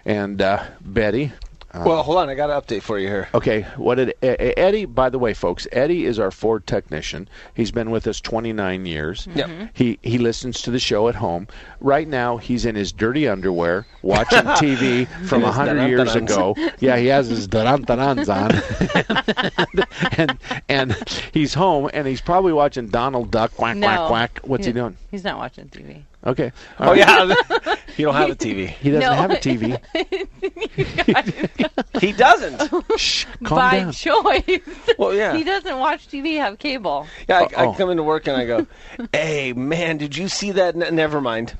And 0.04 0.42
uh, 0.42 0.64
Betty, 0.80 1.32
uh, 1.74 1.82
well, 1.84 2.02
hold 2.02 2.18
on. 2.18 2.28
I 2.28 2.34
got 2.34 2.50
an 2.50 2.60
update 2.60 2.82
for 2.82 2.98
you 2.98 3.08
here. 3.08 3.28
Okay, 3.34 3.62
what 3.76 3.96
did 3.96 4.14
Eddie? 4.22 4.84
By 4.84 5.10
the 5.10 5.18
way, 5.18 5.34
folks, 5.34 5.66
Eddie 5.72 6.04
is 6.04 6.18
our 6.18 6.30
Ford 6.30 6.66
technician. 6.66 7.28
He's 7.54 7.70
been 7.70 7.90
with 7.90 8.06
us 8.06 8.20
29 8.20 8.86
years. 8.86 9.26
Yep. 9.34 9.70
He 9.74 9.98
he 10.02 10.18
listens 10.18 10.62
to 10.62 10.70
the 10.70 10.78
show 10.78 11.08
at 11.08 11.14
home. 11.16 11.48
Right 11.80 12.06
now, 12.06 12.36
he's 12.36 12.64
in 12.64 12.74
his 12.76 12.92
dirty 12.92 13.28
underwear 13.28 13.86
watching 14.02 14.38
TV 14.44 15.06
from 15.26 15.42
His 15.42 15.56
100 15.56 15.88
years 15.88 16.14
ago. 16.14 16.54
Yeah, 16.78 16.96
he 16.96 17.06
has 17.06 17.28
his 17.28 17.46
dun-dun-duns 17.46 18.28
on, 18.28 18.52
and 20.18 20.38
and 20.68 20.96
he's 21.32 21.54
home 21.54 21.90
and 21.92 22.06
he's 22.06 22.20
probably 22.20 22.52
watching 22.52 22.88
Donald 22.88 23.30
Duck 23.30 23.52
quack 23.54 23.76
no. 23.76 23.86
quack 23.86 24.08
quack. 24.08 24.40
What's 24.44 24.66
he 24.66 24.72
doing? 24.72 24.96
He's 25.10 25.24
not 25.24 25.38
watching 25.38 25.68
TV. 25.68 26.02
Okay. 26.26 26.52
Oh 26.80 26.92
yeah, 26.94 27.24
you 27.96 28.06
don't 28.06 28.14
have 28.14 28.30
a 28.30 28.34
TV. 28.34 28.68
He 28.68 28.90
doesn't 28.90 29.10
No. 29.10 29.14
have 29.14 29.30
a 29.30 29.36
TV. 29.36 29.78
He 32.00 32.12
doesn't. 32.12 32.60
Shh, 32.98 33.24
calm 33.44 33.58
By 33.58 33.78
down. 33.80 33.92
choice. 33.92 34.60
Well, 34.98 35.14
yeah. 35.14 35.36
He 35.36 35.44
doesn't 35.44 35.78
watch 35.78 36.08
TV. 36.08 36.36
Have 36.36 36.58
cable. 36.58 37.06
Yeah, 37.28 37.46
I, 37.56 37.66
I 37.70 37.76
come 37.76 37.90
into 37.90 38.02
work 38.02 38.26
and 38.26 38.36
I 38.36 38.46
go, 38.46 38.66
"Hey, 39.12 39.52
man, 39.52 39.96
did 39.96 40.16
you 40.16 40.28
see 40.28 40.50
that? 40.52 40.74
N- 40.76 40.94
never 40.94 41.20
mind." 41.20 41.56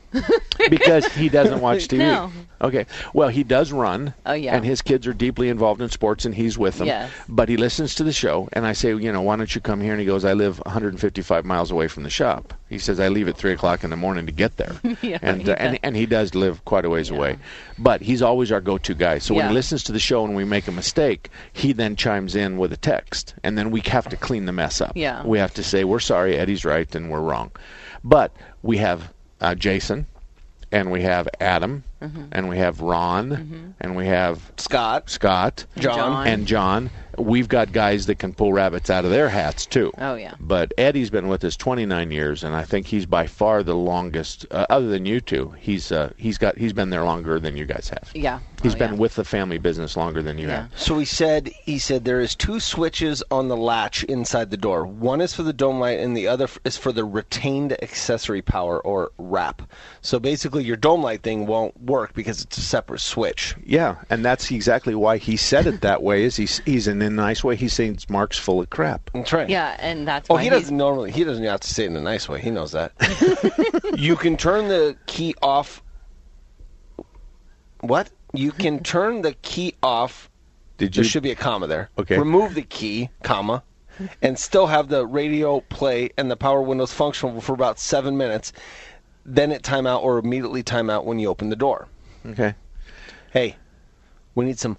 because 0.70 1.07
he 1.14 1.29
doesn't 1.29 1.61
watch 1.61 1.88
TV. 1.88 1.98
No. 1.98 2.33
Okay. 2.61 2.87
Well, 3.12 3.29
he 3.29 3.44
does 3.44 3.72
run. 3.72 4.14
Oh, 4.27 4.33
yeah. 4.33 4.57
And 4.57 4.64
his 4.64 4.83
kids 4.83 5.07
are 5.07 5.12
deeply 5.12 5.48
involved 5.48 5.81
in 5.83 5.88
sports, 5.88 6.24
and 6.24 6.35
he's 6.35 6.57
with 6.59 6.79
them. 6.79 6.87
Yes. 6.87 7.11
But 7.29 7.48
he 7.48 7.57
listens 7.57 7.94
to 7.96 8.05
the 8.05 8.12
show, 8.12 8.48
and 8.53 8.66
I 8.66 8.72
say, 8.72 8.88
you 8.90 9.12
know, 9.12 9.22
why 9.22 9.37
don't 9.37 9.53
you 9.55 9.61
come 9.61 9.81
here? 9.81 9.92
And 9.92 10.00
he 10.00 10.07
goes, 10.07 10.24
I 10.24 10.33
live 10.33 10.59
155 10.64 11.44
miles 11.44 11.70
away 11.70 11.88
from 11.88 12.03
the 12.05 12.11
shop. 12.11 12.55
He 12.74 12.80
says 12.80 12.98
I 12.98 13.06
leave 13.06 13.28
at 13.28 13.37
three 13.37 13.52
o'clock 13.52 13.84
in 13.84 13.90
the 13.90 13.96
morning 13.96 14.26
to 14.26 14.32
get 14.32 14.56
there. 14.56 14.74
Yeah, 15.00 15.18
and 15.22 15.42
he 15.42 15.50
uh, 15.50 15.54
and 15.54 15.72
does. 15.72 15.80
and 15.82 15.96
he 15.96 16.06
does 16.06 16.34
live 16.34 16.64
quite 16.64 16.84
a 16.84 16.90
ways 16.90 17.10
away, 17.10 17.38
but 17.78 18.00
he's 18.00 18.20
always 18.20 18.50
our 18.50 18.60
go-to 18.60 18.94
guy. 18.94 19.18
So 19.18 19.34
when 19.34 19.48
he 19.48 19.54
listens 19.54 19.84
to 19.84 19.92
the 19.92 19.98
show 19.98 20.24
and 20.24 20.34
we 20.34 20.44
make 20.44 20.66
a 20.66 20.72
mistake, 20.72 21.30
he 21.52 21.72
then 21.72 21.94
chimes 21.94 22.34
in 22.34 22.58
with 22.58 22.72
a 22.72 22.76
text, 22.76 23.34
and 23.44 23.56
then 23.56 23.70
we 23.70 23.80
have 23.87 24.08
to 24.08 24.16
clean 24.16 24.46
the 24.46 24.52
mess 24.52 24.80
up. 24.80 24.92
Yeah. 24.96 25.24
We 25.24 25.38
have 25.38 25.54
to 25.54 25.62
say 25.62 25.84
we're 25.84 26.00
sorry, 26.00 26.37
Eddie's 26.37 26.64
right, 26.64 26.92
and 26.94 27.10
we're 27.10 27.20
wrong. 27.20 27.52
But 28.02 28.34
we 28.62 28.78
have 28.78 29.12
uh, 29.40 29.54
Jason, 29.54 30.06
and 30.72 30.90
we 30.90 31.02
have 31.02 31.28
Adam, 31.40 31.84
Mm-hmm. 32.02 32.24
and 32.33 32.48
we 32.48 32.59
have 32.59 32.80
Ron, 32.80 33.74
and 33.80 33.96
we 33.96 34.07
have 34.07 34.52
Scott, 34.59 35.09
Scott, 35.09 35.64
John. 35.78 35.94
John. 35.96 36.26
and 36.26 36.46
John. 36.46 36.90
We've 37.16 37.46
got 37.48 37.70
guys 37.70 38.07
that 38.07 38.18
can 38.18 38.35
pull 38.35 38.52
rabbits 38.52 38.90
out 38.90 39.04
of 39.04 39.12
their 39.12 39.28
hats 39.28 39.66
too. 39.66 39.92
Oh 39.98 40.16
yeah. 40.16 40.35
But 40.40 40.74
Eddie's 40.76 41.11
been 41.11 41.28
with 41.28 41.44
us 41.44 41.57
29 41.57 42.11
years, 42.11 42.42
and 42.42 42.57
I 42.57 42.64
think 42.64 42.87
he's 42.88 43.07
by 43.07 43.28
far 43.28 43.62
the 43.62 43.76
longest, 43.76 44.44
uh, 44.50 44.66
other 44.68 44.88
than 44.88 45.07
you 45.07 45.20
two. 45.20 45.54
He's 45.61 45.92
uh, 45.92 46.12
he's 46.16 46.38
got 46.38 46.59
he's 46.59 46.72
been 46.72 46.90
there 46.90 47.04
longer 47.04 47.38
than 47.38 47.57
you 47.57 47.66
guys 47.66 47.88
have. 47.90 48.11
Yeah. 48.14 48.40
He's 48.64 48.74
Oh, 48.74 48.78
been 48.78 48.94
yeah. 48.94 48.98
with 48.98 49.14
the 49.14 49.24
family 49.24 49.59
business 49.59 49.96
longer 49.96 50.22
than 50.22 50.38
you 50.38 50.48
Yeah. 50.48 50.62
have. 50.62 50.70
So 50.74 50.98
he 50.98 51.04
said 51.04 51.48
he 51.62 51.78
said 51.78 52.04
there 52.04 52.20
is 52.20 52.35
two 52.35 52.59
switches 52.59 53.22
on 53.30 53.46
the 53.46 53.57
latch 53.57 54.02
inside 54.04 54.50
the 54.50 54.57
door. 54.57 54.85
One 54.85 55.20
is 55.20 55.33
for 55.35 55.44
the 55.44 55.52
dome 55.52 55.78
light, 55.78 56.00
and 56.00 56.16
the 56.16 56.26
other 56.26 56.48
is 56.64 56.76
for 56.76 56.90
the 56.90 57.04
retained 57.04 57.80
accessory 57.80 58.42
power 58.42 58.80
or 58.80 59.12
RAP. 59.18 59.62
So 60.00 60.18
basically, 60.18 60.64
your 60.64 60.76
dome 60.76 61.02
light 61.02 61.22
thing 61.22 61.46
won't 61.46 61.78
work 61.94 62.12
because 62.14 62.42
it's 62.42 62.59
a 62.59 62.61
separate 62.61 63.00
switch. 63.00 63.54
Yeah, 63.64 63.96
and 64.11 64.24
that's 64.24 64.50
exactly 64.50 64.94
why 64.94 65.16
he 65.18 65.37
said 65.37 65.66
it 65.66 65.80
that 65.83 66.02
way. 66.02 66.24
Is 66.24 66.35
he's 66.37 66.61
he's 66.66 66.88
in 66.88 67.00
a 67.02 67.09
nice 67.11 67.44
way. 67.44 67.54
He's 67.57 67.72
saying 67.72 67.98
Mark's 68.09 68.38
full 68.38 68.61
of 68.61 68.68
crap. 68.70 69.11
That's 69.14 69.33
right. 69.33 69.48
Yeah, 69.48 69.76
and 69.78 70.07
that's 70.07 70.28
Oh, 70.28 70.35
why 70.35 70.42
he 70.42 70.48
he's- 70.48 70.62
doesn't 70.62 70.76
normally. 70.76 71.12
He 71.12 71.22
doesn't 71.24 71.44
have 71.44 71.61
to 71.61 71.68
say 71.72 71.85
it 71.85 71.87
in 71.87 71.96
a 71.96 72.00
nice 72.00 72.28
way. 72.28 72.40
He 72.40 72.50
knows 72.50 72.72
that. 72.72 72.92
you 73.96 74.16
can 74.16 74.37
turn 74.37 74.68
the 74.68 74.96
key 75.07 75.35
off. 75.40 75.83
What? 77.80 78.11
You 78.33 78.50
can 78.52 78.83
turn 78.83 79.22
the 79.22 79.35
key 79.42 79.74
off. 79.83 80.30
Did 80.78 80.96
you? 80.96 81.02
There 81.02 81.09
should 81.09 81.22
be 81.22 81.30
a 81.30 81.37
comma 81.37 81.66
there. 81.66 81.90
Okay. 81.98 82.18
Remove 82.18 82.54
the 82.54 82.62
key, 82.62 83.11
comma, 83.22 83.62
and 84.22 84.37
still 84.38 84.66
have 84.66 84.88
the 84.88 85.07
radio 85.07 85.61
play 85.61 86.11
and 86.16 86.30
the 86.30 86.37
power 86.37 86.61
windows 86.62 86.92
functional 86.92 87.40
for 87.40 87.52
about 87.54 87.78
seven 87.78 88.16
minutes. 88.16 88.52
Then 89.26 89.52
it 89.52 89.62
timeout 89.62 90.02
or 90.02 90.18
immediately 90.18 90.62
timeout 90.62 91.04
when 91.04 91.18
you 91.18 91.28
open 91.28 91.48
the 91.50 91.56
door. 91.56 91.88
okay. 92.26 92.54
Hey, 93.32 93.56
we 94.34 94.44
need 94.44 94.58
some 94.58 94.76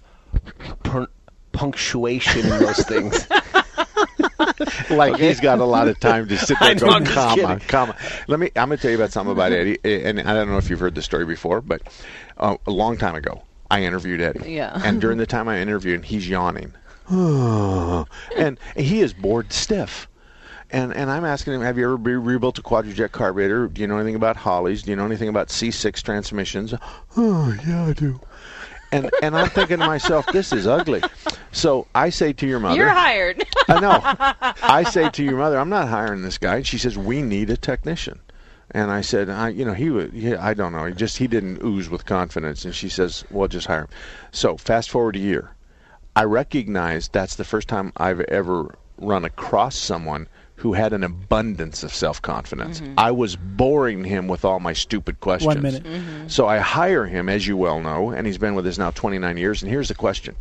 pun- 0.82 1.08
punctuation 1.52 2.40
in 2.42 2.58
those 2.60 2.78
things. 2.86 3.26
like 4.90 5.16
he's 5.16 5.40
got 5.40 5.58
a 5.58 5.64
lot 5.64 5.88
of 5.88 5.98
time 6.00 6.28
to 6.28 6.36
sit 6.38 6.58
there 6.60 6.68
I 6.68 6.70
and 6.72 6.80
know, 6.80 6.86
go 6.88 6.92
I'm 6.94 7.04
just 7.04 7.14
comma 7.16 7.36
kidding. 7.54 7.68
comma. 7.68 7.96
Let 8.28 8.40
me. 8.40 8.50
I'm 8.56 8.68
going 8.68 8.78
to 8.78 8.82
tell 8.82 8.90
you 8.90 8.96
about 8.96 9.12
something 9.12 9.32
about 9.32 9.52
Eddie, 9.52 9.78
and 9.84 10.20
I 10.20 10.34
don't 10.34 10.48
know 10.48 10.58
if 10.58 10.70
you've 10.70 10.80
heard 10.80 10.94
the 10.94 11.02
story 11.02 11.24
before, 11.24 11.60
but 11.60 11.82
uh, 12.38 12.56
a 12.66 12.70
long 12.70 12.96
time 12.96 13.14
ago, 13.14 13.42
I 13.70 13.82
interviewed 13.82 14.20
Eddie. 14.20 14.52
Yeah. 14.52 14.80
And 14.84 15.00
during 15.00 15.18
the 15.18 15.26
time 15.26 15.48
I 15.48 15.58
interviewed, 15.60 15.96
him, 15.96 16.02
he's 16.02 16.28
yawning, 16.28 16.72
and 17.10 18.58
he 18.76 19.00
is 19.00 19.12
bored 19.12 19.52
stiff. 19.52 20.08
And 20.70 20.94
and 20.94 21.10
I'm 21.10 21.24
asking 21.24 21.54
him, 21.54 21.60
have 21.62 21.78
you 21.78 21.84
ever 21.84 21.96
re- 21.96 22.14
rebuilt 22.14 22.58
a 22.58 22.62
quadrajet 22.62 23.12
carburetor? 23.12 23.68
Do 23.68 23.80
you 23.80 23.86
know 23.86 23.98
anything 23.98 24.16
about 24.16 24.36
Holleys? 24.36 24.82
Do 24.82 24.90
you 24.90 24.96
know 24.96 25.04
anything 25.04 25.28
about 25.28 25.48
C6 25.48 26.02
transmissions? 26.02 26.74
Oh 27.16 27.56
yeah, 27.66 27.86
I 27.86 27.92
do. 27.92 28.20
And 28.92 29.10
and 29.22 29.36
I'm 29.36 29.48
thinking 29.48 29.78
to 29.78 29.86
myself, 29.86 30.26
this 30.32 30.52
is 30.52 30.66
ugly. 30.66 31.02
So 31.52 31.86
I 31.94 32.10
say 32.10 32.32
to 32.34 32.46
your 32.46 32.60
mother, 32.60 32.76
You're 32.76 32.88
hired. 32.88 33.44
I 33.68 33.80
know. 33.80 34.00
I 34.62 34.84
say 34.84 35.08
to 35.08 35.24
your 35.24 35.38
mother, 35.38 35.58
I'm 35.58 35.68
not 35.70 35.88
hiring 35.88 36.22
this 36.22 36.38
guy. 36.38 36.56
And 36.56 36.66
she 36.66 36.78
says, 36.78 36.96
we 36.98 37.22
need 37.22 37.50
a 37.50 37.56
technician. 37.56 38.20
And 38.72 38.90
I 38.90 39.00
said, 39.00 39.30
I, 39.30 39.48
you 39.48 39.64
know, 39.64 39.72
he 39.72 39.90
would, 39.90 40.12
yeah, 40.12 40.44
I 40.44 40.52
don't 40.54 40.72
know. 40.72 40.84
He 40.84 40.92
just, 40.92 41.18
he 41.18 41.26
didn't 41.26 41.62
ooze 41.64 41.88
with 41.88 42.04
confidence. 42.04 42.64
And 42.64 42.74
she 42.74 42.88
says, 42.88 43.24
well, 43.30 43.48
just 43.48 43.66
hire 43.68 43.82
him. 43.82 43.88
So 44.32 44.56
fast 44.56 44.90
forward 44.90 45.16
a 45.16 45.20
year. 45.20 45.54
I 46.14 46.24
recognize 46.24 47.08
that's 47.08 47.36
the 47.36 47.44
first 47.44 47.68
time 47.68 47.92
I've 47.96 48.20
ever 48.20 48.76
run 48.98 49.24
across 49.24 49.76
someone 49.76 50.28
who 50.56 50.72
had 50.72 50.92
an 50.92 51.04
abundance 51.04 51.82
of 51.82 51.94
self 51.94 52.20
confidence. 52.20 52.80
Mm-hmm. 52.80 52.94
I 52.98 53.10
was 53.10 53.36
boring 53.36 54.04
him 54.04 54.26
with 54.26 54.44
all 54.44 54.58
my 54.58 54.72
stupid 54.72 55.20
questions. 55.20 55.46
One 55.46 55.62
minute. 55.62 55.84
Mm-hmm. 55.84 56.28
So 56.28 56.46
I 56.46 56.58
hire 56.58 57.06
him, 57.06 57.28
as 57.28 57.46
you 57.46 57.56
well 57.56 57.80
know, 57.80 58.10
and 58.10 58.26
he's 58.26 58.38
been 58.38 58.54
with 58.54 58.66
us 58.66 58.78
now 58.78 58.90
29 58.90 59.36
years. 59.36 59.62
And 59.62 59.70
here's 59.70 59.88
the 59.88 59.94
question 59.94 60.34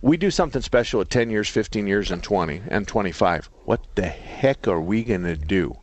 we 0.00 0.16
do 0.16 0.30
something 0.30 0.62
special 0.62 1.00
at 1.00 1.10
10 1.10 1.30
years, 1.30 1.48
15 1.48 1.86
years, 1.88 2.12
and 2.12 2.22
20, 2.22 2.62
and 2.68 2.86
25. 2.86 3.50
What 3.64 3.84
the 3.96 4.06
heck 4.06 4.68
are 4.68 4.80
we 4.80 5.02
going 5.02 5.24
to 5.24 5.36
do? 5.36 5.76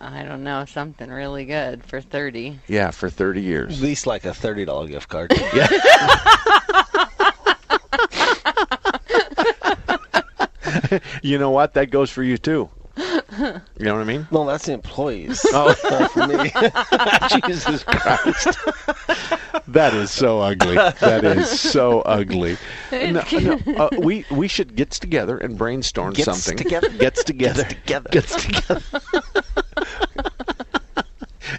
I 0.00 0.22
don't 0.22 0.44
know, 0.44 0.64
something 0.64 1.10
really 1.10 1.44
good 1.44 1.84
for 1.84 2.00
30. 2.00 2.60
Yeah, 2.68 2.90
for 2.90 3.10
30 3.10 3.42
years. 3.42 3.78
At 3.78 3.82
least 3.82 4.06
like 4.06 4.24
a 4.24 4.32
thirty 4.32 4.64
dollar 4.64 4.86
gift 4.86 5.08
card. 5.10 5.30
You 11.22 11.38
know 11.38 11.50
what? 11.50 11.74
That 11.74 11.90
goes 11.90 12.10
for 12.10 12.22
you 12.22 12.38
too. 12.38 12.68
You 12.96 13.60
know 13.78 13.94
what 13.94 14.00
I 14.02 14.04
mean? 14.04 14.26
no, 14.30 14.44
that's 14.44 14.66
the 14.66 14.72
employees. 14.72 15.40
Oh. 15.52 15.72
For 16.12 16.26
me. 16.26 16.50
Jesus 17.50 17.82
Christ. 17.84 18.58
That 19.68 19.94
is 19.94 20.10
so 20.10 20.40
ugly. 20.40 20.74
That 20.74 21.24
is 21.24 21.60
so 21.60 22.00
ugly. 22.02 22.58
No, 22.92 23.22
no, 23.32 23.58
uh, 23.76 23.88
we 23.98 24.26
we 24.30 24.48
should 24.48 24.74
get 24.76 24.90
together 24.90 25.38
and 25.38 25.56
brainstorm 25.56 26.12
Gets 26.12 26.24
something. 26.26 26.56
together. 26.58 26.88
Gets 26.90 27.24
together. 27.24 27.64
together. 27.64 28.08
Gets 28.10 28.44
together. 28.44 28.82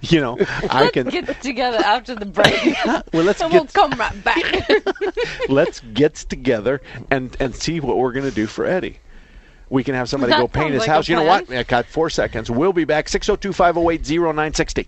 you 0.01 0.19
know, 0.21 0.37
I 0.69 0.89
can. 0.93 1.07
Get 1.09 1.41
together 1.41 1.77
after 1.77 2.15
the 2.15 2.25
break. 2.25 2.75
Well, 3.13 3.23
let's 3.23 3.41
and 3.41 3.51
we'll 3.51 3.65
come 3.67 3.91
right 3.91 4.23
back. 4.23 4.69
let's 5.49 5.79
get 5.93 6.15
together 6.15 6.81
and 7.09 7.35
and 7.39 7.55
see 7.55 7.79
what 7.79 7.97
we're 7.97 8.11
going 8.13 8.29
to 8.29 8.35
do 8.35 8.45
for 8.47 8.65
Eddie. 8.65 8.99
We 9.71 9.85
can 9.85 9.95
have 9.95 10.09
somebody 10.09 10.31
That 10.31 10.39
go 10.39 10.47
paint 10.59 10.73
his 10.73 10.81
like 10.81 10.89
house. 10.89 11.07
You 11.07 11.15
know 11.15 11.23
what? 11.23 11.49
I 11.49 11.63
got 11.63 11.85
four 11.85 12.09
seconds. 12.09 12.51
We'll 12.51 12.73
be 12.73 12.83
back. 12.83 13.07
602 13.07 13.53
508 13.53 14.01
0960. 14.05 14.87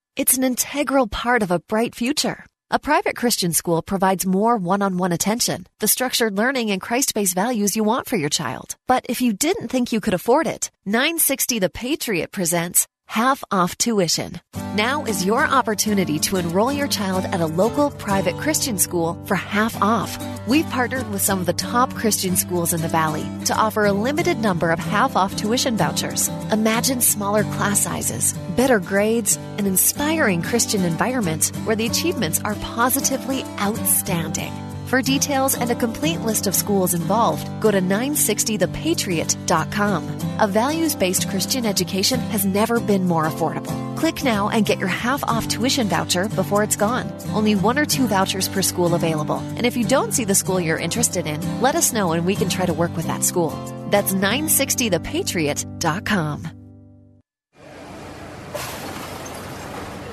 It's 0.17 0.35
an 0.35 0.43
integral 0.43 1.07
part 1.07 1.41
of 1.41 1.51
a 1.51 1.59
bright 1.59 1.95
future. 1.95 2.45
A 2.69 2.79
private 2.79 3.15
Christian 3.15 3.53
school 3.53 3.81
provides 3.81 4.25
more 4.25 4.57
one 4.57 4.81
on 4.81 4.97
one 4.97 5.13
attention, 5.13 5.67
the 5.79 5.87
structured 5.87 6.37
learning 6.37 6.69
and 6.69 6.81
Christ 6.81 7.13
based 7.13 7.33
values 7.33 7.77
you 7.77 7.85
want 7.85 8.09
for 8.09 8.17
your 8.17 8.29
child. 8.29 8.75
But 8.87 9.05
if 9.07 9.21
you 9.21 9.31
didn't 9.31 9.69
think 9.69 9.93
you 9.93 10.01
could 10.01 10.13
afford 10.13 10.47
it, 10.47 10.69
960 10.85 11.59
The 11.59 11.69
Patriot 11.69 12.33
presents 12.33 12.87
Half 13.11 13.43
Off 13.51 13.77
Tuition. 13.77 14.39
Now 14.73 15.03
is 15.03 15.25
your 15.25 15.45
opportunity 15.45 16.17
to 16.19 16.37
enroll 16.37 16.71
your 16.71 16.87
child 16.87 17.25
at 17.25 17.41
a 17.41 17.45
local 17.45 17.91
private 17.91 18.37
Christian 18.37 18.77
school 18.77 19.21
for 19.25 19.35
half 19.35 19.75
off. 19.81 20.17
We've 20.47 20.69
partnered 20.69 21.11
with 21.11 21.21
some 21.21 21.41
of 21.41 21.45
the 21.45 21.51
top 21.51 21.93
Christian 21.93 22.37
schools 22.37 22.71
in 22.71 22.79
the 22.79 22.87
Valley 22.87 23.27
to 23.47 23.53
offer 23.53 23.83
a 23.83 23.91
limited 23.91 24.39
number 24.39 24.71
of 24.71 24.79
half 24.79 25.17
off 25.17 25.35
tuition 25.35 25.75
vouchers. 25.75 26.29
Imagine 26.53 27.01
smaller 27.01 27.43
class 27.43 27.81
sizes, 27.81 28.31
better 28.55 28.79
grades, 28.79 29.35
an 29.57 29.67
inspiring 29.67 30.41
Christian 30.41 30.85
environment 30.85 31.51
where 31.65 31.75
the 31.75 31.87
achievements 31.87 32.39
are 32.45 32.55
positively 32.55 33.43
outstanding. 33.59 34.53
For 34.91 35.01
details 35.01 35.55
and 35.55 35.71
a 35.71 35.75
complete 35.75 36.19
list 36.19 36.45
of 36.47 36.53
schools 36.53 36.93
involved, 36.93 37.47
go 37.61 37.71
to 37.71 37.79
960thepatriot.com. 37.79 40.03
A 40.41 40.47
values 40.47 40.95
based 40.95 41.29
Christian 41.29 41.65
education 41.65 42.19
has 42.19 42.43
never 42.43 42.81
been 42.81 43.07
more 43.07 43.25
affordable. 43.25 43.95
Click 43.95 44.25
now 44.25 44.49
and 44.49 44.65
get 44.65 44.79
your 44.79 44.89
half 44.89 45.23
off 45.23 45.47
tuition 45.47 45.87
voucher 45.87 46.27
before 46.27 46.61
it's 46.61 46.75
gone. 46.75 47.09
Only 47.33 47.55
one 47.55 47.79
or 47.79 47.85
two 47.85 48.05
vouchers 48.05 48.49
per 48.49 48.61
school 48.61 48.93
available. 48.93 49.37
And 49.55 49.65
if 49.65 49.77
you 49.77 49.85
don't 49.85 50.11
see 50.11 50.25
the 50.25 50.35
school 50.35 50.59
you're 50.59 50.77
interested 50.77 51.25
in, 51.25 51.61
let 51.61 51.75
us 51.75 51.93
know 51.93 52.11
and 52.11 52.25
we 52.25 52.35
can 52.35 52.49
try 52.49 52.65
to 52.65 52.73
work 52.73 52.93
with 52.93 53.07
that 53.07 53.23
school. 53.23 53.51
That's 53.91 54.11
960thepatriot.com. 54.11 56.45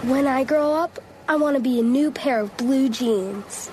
When 0.04 0.28
I 0.28 0.44
grow 0.44 0.72
up, 0.72 1.00
I 1.28 1.34
want 1.34 1.56
to 1.56 1.60
be 1.60 1.80
a 1.80 1.82
new 1.82 2.12
pair 2.12 2.38
of 2.38 2.56
blue 2.56 2.88
jeans. 2.88 3.72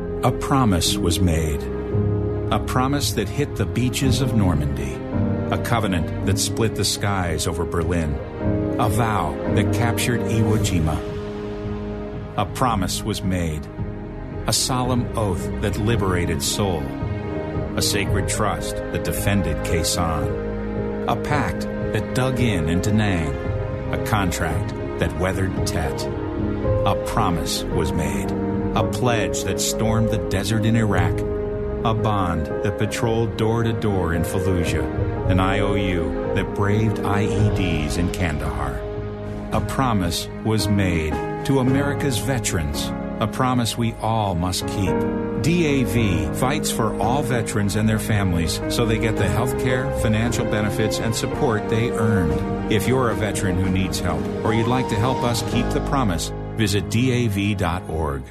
A 0.23 0.31
promise 0.31 0.97
was 0.97 1.19
made. 1.19 1.63
A 2.51 2.59
promise 2.59 3.13
that 3.13 3.27
hit 3.27 3.55
the 3.55 3.65
beaches 3.65 4.21
of 4.21 4.35
Normandy. 4.35 4.93
A 5.49 5.57
covenant 5.63 6.27
that 6.27 6.37
split 6.37 6.75
the 6.75 6.85
skies 6.85 7.47
over 7.47 7.65
Berlin. 7.65 8.13
A 8.79 8.87
vow 8.87 9.31
that 9.55 9.73
captured 9.73 10.21
Iwo 10.21 10.59
Jima. 10.59 10.95
A 12.37 12.45
promise 12.53 13.01
was 13.01 13.23
made. 13.23 13.65
A 14.45 14.53
solemn 14.53 15.07
oath 15.17 15.43
that 15.63 15.79
liberated 15.79 16.43
Seoul. 16.43 16.83
A 17.75 17.81
sacred 17.81 18.29
trust 18.29 18.75
that 18.75 19.03
defended 19.03 19.57
Khe 19.65 19.81
Sanh. 19.81 21.09
A 21.09 21.15
pact 21.15 21.61
that 21.93 22.13
dug 22.13 22.39
in 22.39 22.69
into 22.69 22.93
Nang. 22.93 23.33
A 23.91 24.05
contract 24.05 24.69
that 24.99 25.19
weathered 25.19 25.65
Tet. 25.65 25.99
A 26.85 27.03
promise 27.07 27.63
was 27.63 27.91
made. 27.91 28.50
A 28.73 28.89
pledge 28.89 29.43
that 29.43 29.59
stormed 29.59 30.11
the 30.11 30.29
desert 30.29 30.65
in 30.65 30.77
Iraq. 30.77 31.19
A 31.83 31.93
bond 31.93 32.45
that 32.45 32.77
patrolled 32.77 33.35
door 33.35 33.63
to 33.63 33.73
door 33.73 34.13
in 34.13 34.21
Fallujah. 34.21 35.29
An 35.29 35.41
IOU 35.41 36.35
that 36.35 36.55
braved 36.55 36.97
IEDs 36.99 37.97
in 37.97 38.09
Kandahar. 38.13 38.79
A 39.51 39.59
promise 39.59 40.29
was 40.45 40.69
made 40.69 41.11
to 41.47 41.59
America's 41.59 42.19
veterans. 42.19 42.89
A 43.19 43.27
promise 43.27 43.77
we 43.77 43.91
all 43.95 44.35
must 44.35 44.65
keep. 44.67 44.95
DAV 45.41 46.37
fights 46.37 46.71
for 46.71 46.97
all 47.01 47.23
veterans 47.23 47.75
and 47.75 47.89
their 47.89 47.99
families 47.99 48.61
so 48.69 48.85
they 48.85 48.97
get 48.97 49.17
the 49.17 49.27
health 49.27 49.59
care, 49.61 49.91
financial 49.99 50.45
benefits, 50.45 50.97
and 50.97 51.13
support 51.13 51.67
they 51.67 51.91
earned. 51.91 52.71
If 52.71 52.87
you're 52.87 53.09
a 53.09 53.15
veteran 53.15 53.57
who 53.57 53.69
needs 53.69 53.99
help 53.99 54.25
or 54.45 54.53
you'd 54.53 54.67
like 54.67 54.87
to 54.89 54.95
help 54.95 55.23
us 55.23 55.41
keep 55.51 55.67
the 55.71 55.85
promise, 55.89 56.31
visit 56.55 56.89
DAV.org. 56.89 58.23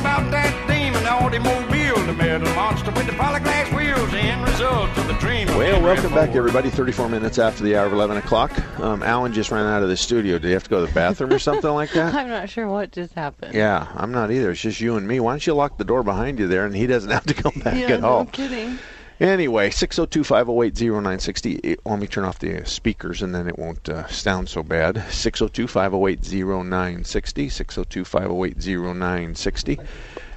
All 0.00 0.06
about 0.06 0.30
that 0.30 0.66
demon 0.66 1.06
automobile, 1.06 1.94
the 2.06 2.14
metal 2.14 2.48
monster 2.54 2.90
with 2.92 3.06
the 3.06 3.12
polyglass 3.12 3.70
wheels, 3.74 4.10
the 4.10 4.18
end 4.18 4.42
result 4.48 4.88
of 4.96 5.06
the 5.06 5.12
dream. 5.14 5.46
Well, 5.48 5.60
Henry 5.60 5.82
welcome 5.82 6.14
back, 6.14 6.30
everybody. 6.30 6.70
34 6.70 7.10
minutes 7.10 7.38
after 7.38 7.62
the 7.62 7.76
hour 7.76 7.84
of 7.84 7.92
11 7.92 8.16
o'clock. 8.16 8.58
Um, 8.80 9.02
Alan 9.02 9.34
just 9.34 9.50
ran 9.50 9.66
out 9.66 9.82
of 9.82 9.90
the 9.90 9.98
studio. 9.98 10.38
Did 10.38 10.48
you 10.48 10.54
have 10.54 10.64
to 10.64 10.70
go 10.70 10.80
to 10.80 10.86
the 10.86 10.92
bathroom 10.94 11.34
or 11.34 11.38
something 11.38 11.70
like 11.70 11.92
that? 11.92 12.14
I'm 12.14 12.28
not 12.28 12.48
sure 12.48 12.66
what 12.66 12.92
just 12.92 13.12
happened. 13.12 13.54
Yeah, 13.54 13.88
I'm 13.94 14.10
not 14.10 14.30
either. 14.30 14.52
It's 14.52 14.62
just 14.62 14.80
you 14.80 14.96
and 14.96 15.06
me. 15.06 15.20
Why 15.20 15.32
don't 15.32 15.46
you 15.46 15.52
lock 15.52 15.76
the 15.76 15.84
door 15.84 16.02
behind 16.02 16.38
you 16.38 16.48
there 16.48 16.64
and 16.64 16.74
he 16.74 16.86
doesn't 16.86 17.10
have 17.10 17.26
to 17.26 17.34
come 17.34 17.52
back 17.62 17.74
yeah, 17.74 17.96
at 17.96 18.00
no 18.00 18.08
all? 18.08 18.24
kidding. 18.24 18.78
Anyway, 19.20 19.68
602 19.68 20.24
508 20.24 20.80
0960. 20.80 21.76
Let 21.84 21.98
me 21.98 22.06
turn 22.06 22.24
off 22.24 22.38
the 22.38 22.64
speakers 22.64 23.20
and 23.20 23.34
then 23.34 23.48
it 23.48 23.58
won't 23.58 23.86
uh, 23.86 24.06
sound 24.08 24.48
so 24.48 24.62
bad. 24.62 25.04
602 25.10 25.68
508 25.68 26.32
0960. 26.32 27.48
602 27.50 28.04
508 28.06 28.56
0960. 28.56 29.78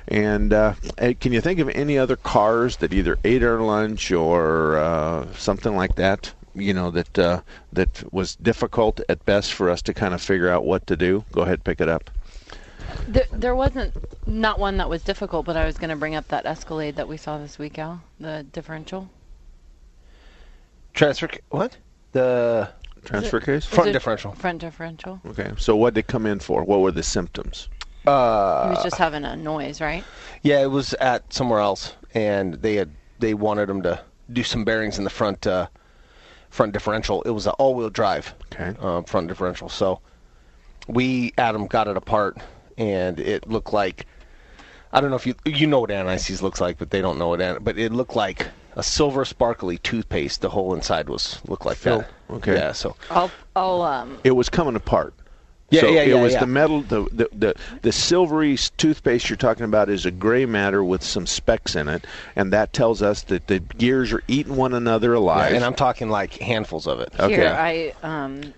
And 0.10 0.52
uh, 0.52 0.74
eh, 0.98 1.14
can 1.14 1.32
you 1.32 1.40
think 1.40 1.60
of 1.60 1.70
any 1.70 1.98
other 1.98 2.18
cars 2.18 2.76
that 2.78 2.94
either 2.94 3.18
ate 3.24 3.42
our 3.42 3.62
lunch 3.62 4.12
or 4.12 4.78
uh, 4.78 5.34
something 5.36 5.78
like 5.78 5.96
that? 5.96 6.34
You 6.54 6.74
know 6.74 6.92
that 6.92 7.18
uh, 7.18 7.42
that 7.72 8.04
was 8.14 8.36
difficult 8.36 9.00
at 9.08 9.26
best 9.26 9.54
for 9.54 9.70
us 9.70 9.82
to 9.84 9.94
kind 9.94 10.14
of 10.14 10.22
figure 10.22 10.50
out 10.50 10.66
what 10.66 10.86
to 10.88 10.98
do. 10.98 11.24
Go 11.32 11.42
ahead, 11.42 11.64
pick 11.64 11.80
it 11.80 11.90
up. 11.90 12.12
There, 13.08 13.26
there 13.32 13.56
wasn't 13.56 13.94
not 14.28 14.60
one 14.60 14.78
that 14.78 14.90
was 14.90 15.04
difficult, 15.04 15.46
but 15.46 15.58
I 15.58 15.66
was 15.66 15.78
going 15.78 15.90
to 15.90 15.96
bring 15.96 16.16
up 16.16 16.28
that 16.30 16.46
Escalade 16.46 16.96
that 16.96 17.08
we 17.08 17.18
saw 17.18 17.38
this 17.38 17.60
week, 17.60 17.78
Al, 17.80 18.02
the 18.20 18.46
differential. 18.52 19.10
Transfer. 20.94 21.30
What? 21.50 21.78
The 22.12 22.70
Transfer 23.04 23.40
case? 23.40 23.66
Front 23.66 23.94
differential. 23.94 24.34
Front 24.34 24.60
differential. 24.60 25.20
Okay, 25.26 25.52
so 25.58 25.76
what 25.76 25.94
did 25.94 26.02
it 26.02 26.08
come 26.08 26.26
in 26.26 26.40
for? 26.40 26.64
What 26.64 26.82
were 26.82 26.92
the 26.92 27.04
symptoms? 27.04 27.68
Uh, 28.06 28.70
he 28.70 28.76
was 28.76 28.84
just 28.84 28.98
having 28.98 29.24
a 29.24 29.36
noise, 29.36 29.80
right? 29.82 30.04
Yeah, 30.42 30.62
it 30.62 30.70
was 30.70 30.94
at 30.96 31.32
somewhere 31.34 31.60
else, 31.60 31.94
and 32.14 32.56
they 32.56 32.76
had 32.76 32.92
they 33.20 33.34
wanted 33.34 33.70
him 33.70 33.82
to 33.84 34.02
do 34.32 34.44
some 34.44 34.64
bearings 34.64 34.98
in 34.98 35.04
the 35.04 35.10
front 35.10 35.48
uh, 35.48 35.68
front 36.50 36.74
differential. 36.74 37.22
It 37.24 37.32
was 37.32 37.48
an 37.48 37.54
all-wheel 37.54 37.90
drive 37.90 38.34
okay. 38.54 38.76
uh, 38.80 39.02
front 39.04 39.28
differential. 39.28 39.70
So 39.70 40.02
we 40.88 41.34
Adam 41.38 41.66
got 41.68 41.88
it 41.88 41.98
apart, 41.98 42.38
and 42.78 43.20
it 43.20 43.48
looked 43.50 43.74
like 43.74 44.06
I 44.92 45.02
don't 45.02 45.10
know 45.10 45.16
if 45.16 45.26
you 45.26 45.36
you 45.46 45.68
know 45.68 45.80
what 45.80 45.92
anti-seize 45.92 46.42
looks 46.42 46.62
like, 46.62 46.78
but 46.78 46.92
they 46.92 47.02
don't 47.02 47.18
know 47.18 47.30
what 47.30 47.42
an, 47.42 47.58
but 47.62 47.78
it 47.78 47.92
looked 47.92 48.16
like 48.16 48.48
a 48.76 48.84
silver 48.84 49.26
sparkly 49.26 49.80
toothpaste. 49.80 50.42
The 50.42 50.50
whole 50.50 50.74
inside 50.74 51.10
was 51.10 51.42
looked 51.48 51.66
like 51.66 51.80
that. 51.80 52.10
Okay. 52.30 52.54
Yeah. 52.54 52.72
So 52.74 52.96
I'll, 53.10 53.32
I'll 53.56 53.82
um, 53.82 54.20
It 54.24 54.32
was 54.32 54.50
coming 54.50 54.76
apart. 54.76 55.14
Yeah, 55.70 55.82
so 55.82 55.88
yeah, 55.90 56.02
it 56.02 56.10
yeah, 56.10 56.22
was 56.22 56.34
yeah. 56.34 56.40
the 56.42 56.48
metal, 56.48 56.82
the, 56.82 57.08
the 57.12 57.30
the 57.34 57.56
the 57.82 57.92
silvery 57.92 58.58
toothpaste 58.78 59.28
you're 59.28 59.38
talking 59.38 59.66
about 59.66 59.90
is 59.90 60.06
a 60.06 60.12
gray 60.12 60.46
matter 60.46 60.84
with 60.84 61.02
some 61.02 61.26
specks 61.26 61.76
in 61.76 61.88
it, 61.88 62.06
and 62.36 62.54
that 62.54 62.74
tells 62.74 63.02
us 63.02 63.24
that 63.24 63.48
the 63.48 63.58
gears 63.58 64.14
are 64.14 64.22
eating 64.28 64.56
one 64.56 64.76
another 64.76 65.16
alive. 65.16 65.50
Yeah, 65.50 65.56
and 65.58 65.66
I'm 65.66 65.74
talking 65.74 66.10
like 66.10 66.34
handfuls 66.34 66.86
of 66.86 67.00
it. 67.00 67.12
Okay. 67.20 67.34
here 67.34 67.48
I 67.58 67.94
um. 68.04 68.54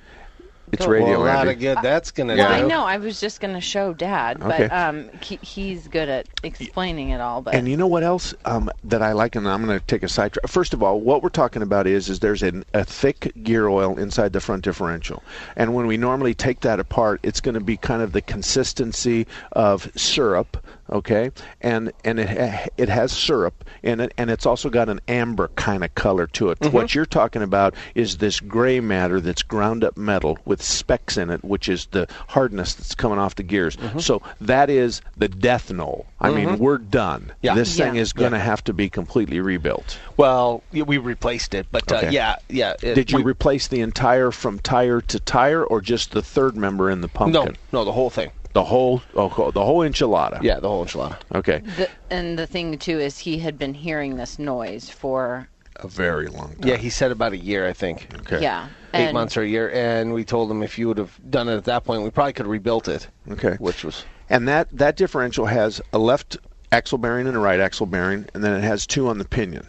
It's 0.71 0.85
go- 0.85 0.91
radio. 0.91 1.21
Well, 1.23 1.27
a 1.27 1.41
Andy. 1.51 1.55
good 1.55 1.77
that's 1.81 2.11
gonna 2.11 2.35
Well, 2.35 2.47
do. 2.59 2.65
I 2.65 2.67
know. 2.67 2.83
I 2.85 2.97
was 2.97 3.19
just 3.19 3.39
going 3.39 3.53
to 3.53 3.61
show 3.61 3.93
Dad, 3.93 4.39
but 4.39 4.59
Okay. 4.61 4.63
um, 4.73 5.09
he, 5.21 5.37
he's 5.41 5.87
good 5.87 6.09
at 6.09 6.27
explaining 6.43 7.09
it 7.09 7.21
all. 7.21 7.41
But 7.41 7.55
And 7.55 7.67
you 7.67 7.77
know 7.77 7.87
what 7.87 8.03
else 8.03 8.33
um, 8.45 8.69
that 8.83 9.01
I 9.01 9.11
like, 9.13 9.35
and 9.35 9.47
I'm 9.47 9.65
going 9.65 9.79
to 9.79 9.85
take 9.85 10.03
a 10.03 10.07
sidetrack. 10.09 10.47
First 10.47 10.73
of 10.73 10.81
all, 10.83 10.99
what 10.99 11.21
we're 11.23 11.29
talking 11.29 11.61
about 11.61 11.87
is 11.87 12.09
is 12.09 12.19
there's 12.19 12.43
an, 12.43 12.65
a 12.73 12.83
thick 12.83 13.31
gear 13.43 13.67
oil 13.67 13.97
inside 13.97 14.33
the 14.33 14.41
front 14.41 14.63
differential, 14.63 15.23
and 15.55 15.73
when 15.75 15.87
we 15.87 15.97
normally 15.97 16.33
take 16.33 16.61
that 16.61 16.79
apart, 16.79 17.19
it's 17.23 17.39
going 17.41 17.55
to 17.55 17.61
be 17.61 17.77
kind 17.77 18.01
of 18.01 18.11
the 18.11 18.21
consistency 18.21 19.27
of 19.53 19.91
syrup, 19.95 20.57
okay, 20.89 21.31
and 21.61 21.91
and 22.03 22.19
it 22.19 22.29
ha- 22.29 22.67
it 22.77 22.89
has 22.89 23.11
syrup 23.11 23.63
in 23.83 23.99
it, 23.99 24.13
and 24.17 24.29
it's 24.29 24.45
also 24.45 24.69
got 24.69 24.89
an 24.89 24.99
amber 25.07 25.49
kind 25.55 25.83
of 25.83 25.93
color 25.95 26.27
to 26.27 26.49
it. 26.49 26.57
What 26.71 26.93
you're 26.95 27.05
talking 27.05 27.41
about 27.41 27.75
is 27.95 28.17
this 28.17 28.39
gray 28.39 28.79
matter 28.79 29.19
that's 29.21 29.43
ground 29.43 29.83
up 29.83 29.97
metal 29.97 30.37
with 30.45 30.61
specks 30.61 31.17
in 31.17 31.29
it, 31.29 31.43
which 31.43 31.69
is 31.69 31.87
the 31.91 32.07
hardness 32.27 32.73
that's 32.73 32.95
coming 32.95 33.19
off 33.19 33.35
the 33.35 33.43
gears. 33.43 33.77
So 33.99 34.21
that 34.41 34.69
is 34.69 35.01
the 35.17 35.27
death 35.27 35.71
knoll. 35.71 36.05
I 36.19 36.31
mean, 36.31 36.47
Mhm. 36.49 36.57
we're 36.59 36.77
done. 36.77 37.31
Yeah. 37.41 37.55
This 37.55 37.77
thing 37.77 37.95
is 37.95 38.13
going 38.13 38.31
to 38.31 38.37
Yeah. 38.37 38.43
have 38.43 38.63
to 38.65 38.73
be 38.73 38.89
completely 38.89 39.39
rebuilt. 39.39 39.97
Well, 40.17 40.63
we 40.71 40.97
replaced 40.97 41.53
it, 41.53 41.67
but 41.71 41.91
uh, 41.91 42.07
yeah, 42.09 42.35
yeah. 42.49 42.73
it- 42.81 42.95
Did 42.95 43.11
you 43.11 43.17
we- 43.19 43.23
replace 43.23 43.67
the 43.67 43.81
entire 43.81 44.31
from 44.31 44.59
tire 44.59 45.01
to 45.01 45.19
tire, 45.19 45.63
or 45.63 45.81
just 45.81 46.11
the 46.11 46.21
third 46.21 46.55
member 46.55 46.89
in 46.89 47.01
the 47.01 47.07
pumpkin? 47.07 47.55
No, 47.71 47.79
no, 47.79 47.85
the 47.85 47.91
whole 47.91 48.09
thing. 48.09 48.31
The 48.55 48.63
whole, 48.63 49.01
oh, 49.15 49.51
the 49.51 49.65
whole 49.65 49.79
enchilada. 49.81 50.41
Yeah, 50.41 50.61
the 50.61 50.69
whole 50.69 50.85
enchilada. 50.85 51.17
Okay, 51.35 51.59
the, 51.75 51.89
and 52.09 52.39
the 52.39 52.47
thing 52.47 52.77
too 52.77 52.97
is 53.01 53.19
he 53.19 53.37
had 53.37 53.57
been 53.59 53.73
hearing 53.73 54.15
this 54.15 54.39
noise 54.39 54.89
for 54.89 55.49
a 55.75 55.89
very 55.89 56.27
long 56.27 56.55
time. 56.55 56.69
Yeah, 56.69 56.77
he 56.77 56.89
said 56.89 57.11
about 57.11 57.33
a 57.33 57.37
year, 57.37 57.67
I 57.67 57.73
think. 57.73 58.07
Okay. 58.21 58.41
Yeah, 58.41 58.69
Eight 58.93 59.07
and- 59.07 59.13
months 59.13 59.35
or 59.35 59.41
a 59.41 59.45
year, 59.45 59.69
and 59.71 60.13
we 60.13 60.23
told 60.23 60.49
him 60.49 60.63
if 60.63 60.79
you 60.79 60.87
would 60.87 60.97
have 60.97 61.19
done 61.29 61.49
it 61.49 61.57
at 61.57 61.65
that 61.65 61.83
point, 61.83 62.03
we 62.03 62.09
probably 62.11 62.31
could 62.31 62.45
have 62.45 62.51
rebuilt 62.51 62.87
it. 62.87 63.09
Okay. 63.29 63.55
Which 63.59 63.83
was 63.83 64.05
And 64.29 64.47
that 64.47 64.69
that 64.71 64.95
differential 64.95 65.47
has 65.47 65.81
a 65.91 65.97
left 65.97 66.37
axle 66.71 66.97
bearing 66.97 67.27
and 67.27 67.35
a 67.35 67.39
right 67.41 67.59
axle 67.59 67.87
bearing, 67.87 68.25
and 68.33 68.41
then 68.41 68.53
it 68.53 68.63
has 68.63 68.87
two 68.87 69.09
on 69.09 69.17
the 69.17 69.25
pinion. 69.25 69.67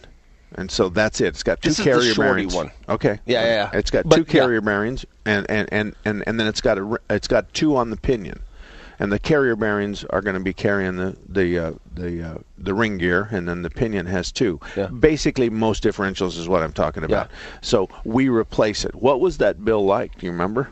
And 0.55 0.71
so 0.71 0.87
that's 0.87 1.19
it. 1.19 1.27
It's 1.27 1.43
got 1.43 1.61
two 1.61 1.71
This 1.71 1.79
is 1.79 1.83
the 1.83 1.91
carrier 1.91 2.15
bearings. 2.15 2.55
one. 2.55 2.71
Okay. 2.87 3.19
Yeah, 3.25 3.41
yeah, 3.43 3.47
yeah. 3.73 3.77
It's 3.77 3.91
got 3.91 4.07
But, 4.07 4.15
two 4.15 4.21
yeah. 4.21 4.31
carrier 4.43 4.61
bearings, 4.61 5.05
and, 5.25 5.45
and, 5.51 5.67
and, 5.73 5.93
and, 6.05 6.23
and 6.25 6.39
then 6.39 6.47
it's 6.47 6.61
got 6.61 6.77
a 6.77 6.85
r- 6.85 7.01
it's 7.09 7.27
got 7.27 7.53
two 7.53 7.75
on 7.75 7.89
the 7.89 7.97
pinion, 7.97 8.39
and 8.99 9.11
the 9.11 9.19
carrier 9.19 9.55
bearings 9.55 10.03
are 10.05 10.21
going 10.21 10.33
to 10.35 10.39
be 10.39 10.53
carrying 10.53 10.95
the 10.95 11.15
the 11.29 11.59
uh, 11.59 11.73
the 11.93 12.21
uh, 12.21 12.37
the 12.57 12.73
ring 12.73 12.97
gear, 12.97 13.27
and 13.31 13.47
then 13.47 13.61
the 13.61 13.69
pinion 13.69 14.05
has 14.05 14.31
two. 14.31 14.59
Yeah. 14.75 14.87
Basically, 14.87 15.49
most 15.49 15.83
differentials 15.83 16.37
is 16.37 16.47
what 16.47 16.63
I'm 16.63 16.73
talking 16.73 17.03
about. 17.03 17.29
So 17.61 17.89
we 18.05 18.29
replace 18.29 18.85
it. 18.85 18.95
What 18.95 19.19
was 19.19 19.37
that 19.37 19.63
bill 19.63 19.85
like? 19.85 20.17
Do 20.17 20.25
you 20.25 20.31
remember? 20.31 20.69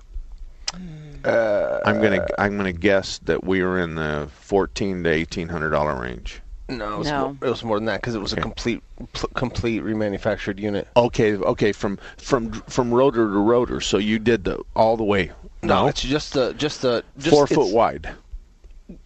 Uh, 1.24 1.80
I'm 1.86 2.02
gonna 2.02 2.26
I'm 2.38 2.56
gonna 2.58 2.72
guess 2.72 3.18
that 3.20 3.44
we 3.44 3.64
were 3.64 3.80
in 3.80 3.96
the 3.96 4.30
fourteen 4.32 5.04
to 5.04 5.10
eighteen 5.10 5.48
hundred 5.48 5.72
dollar 5.72 6.00
range. 6.00 6.42
no, 6.70 6.96
it 6.96 6.98
was, 7.00 7.08
No. 7.08 7.20
More, 7.20 7.38
it 7.42 7.50
was 7.50 7.64
more 7.64 7.78
than 7.78 7.86
that 7.86 8.02
because 8.02 8.14
it 8.14 8.22
was 8.22 8.34
a 8.34 8.42
complete, 8.42 8.84
pl- 9.14 9.30
complete 9.34 9.84
remanufactured 9.84 10.60
unit. 10.60 10.88
Okay, 10.96 11.36
okay, 11.36 11.72
from 11.72 11.98
from 12.18 12.52
from 12.52 12.94
rotor 12.94 13.28
to 13.28 13.40
rotor. 13.40 13.82
So 13.82 13.98
you 13.98 14.20
did 14.20 14.44
the 14.44 14.62
all 14.76 14.98
the 14.98 15.04
way. 15.04 15.32
No, 15.68 15.88
it's 15.88 16.02
just 16.02 16.34
the 16.34 16.54
just 16.54 16.82
the 16.82 17.04
just, 17.18 17.30
four 17.30 17.48
foot 17.48 17.74
wide. 17.74 18.10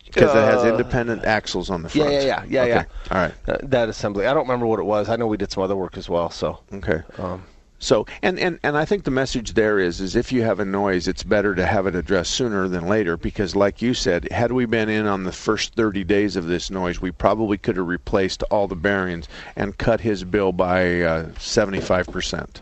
Because 0.05 0.35
it 0.35 0.43
has 0.43 0.63
Uh, 0.63 0.67
independent 0.67 1.23
axles 1.23 1.69
on 1.69 1.83
the 1.83 1.89
Yeah, 1.93 2.03
front. 2.03 2.13
yeah, 2.15 2.19
yeah, 2.19 2.43
yeah, 2.49 2.61
Okay. 2.63 2.71
yeah. 2.71 3.15
All 3.15 3.21
right. 3.21 3.33
Uh, 3.47 3.57
that 3.63 3.87
assembly. 3.87 4.27
I 4.27 4.33
don't 4.33 4.43
remember 4.43 4.65
what 4.65 4.79
it 4.79 4.83
was. 4.83 5.07
I 5.07 5.15
know 5.15 5.27
we 5.27 5.37
did 5.37 5.51
some 5.51 5.63
other 5.63 5.75
work 5.77 5.97
as 5.97 6.09
well. 6.09 6.29
So 6.29 6.59
Okay. 6.73 7.01
um, 7.17 7.43
So 7.79 8.05
and, 8.21 8.37
and 8.37 8.59
and 8.61 8.75
I 8.75 8.83
think 8.83 9.05
the 9.05 9.11
message 9.11 9.53
there 9.53 9.79
is 9.79 10.01
is 10.01 10.17
if 10.17 10.33
you 10.33 10.41
have 10.43 10.59
a 10.59 10.65
noise, 10.65 11.07
it's 11.07 11.23
better 11.23 11.55
to 11.55 11.65
have 11.65 11.87
it 11.87 11.95
addressed 11.95 12.31
sooner 12.31 12.67
than 12.67 12.87
later 12.87 13.15
because, 13.15 13.55
like 13.55 13.81
you 13.81 13.93
said, 13.93 14.27
had 14.31 14.51
we 14.51 14.65
been 14.65 14.89
in 14.89 15.07
on 15.07 15.23
the 15.23 15.31
first 15.31 15.75
30 15.75 16.03
days 16.03 16.35
of 16.35 16.47
this 16.47 16.69
noise, 16.69 16.99
we 16.99 17.11
probably 17.11 17.57
could 17.57 17.77
have 17.77 17.87
replaced 17.87 18.43
all 18.51 18.67
the 18.67 18.75
bearings 18.75 19.29
and 19.55 19.77
cut 19.77 20.01
his 20.01 20.25
bill 20.25 20.51
by 20.51 21.01
uh, 21.01 21.29
75 21.39 22.07
percent. 22.07 22.61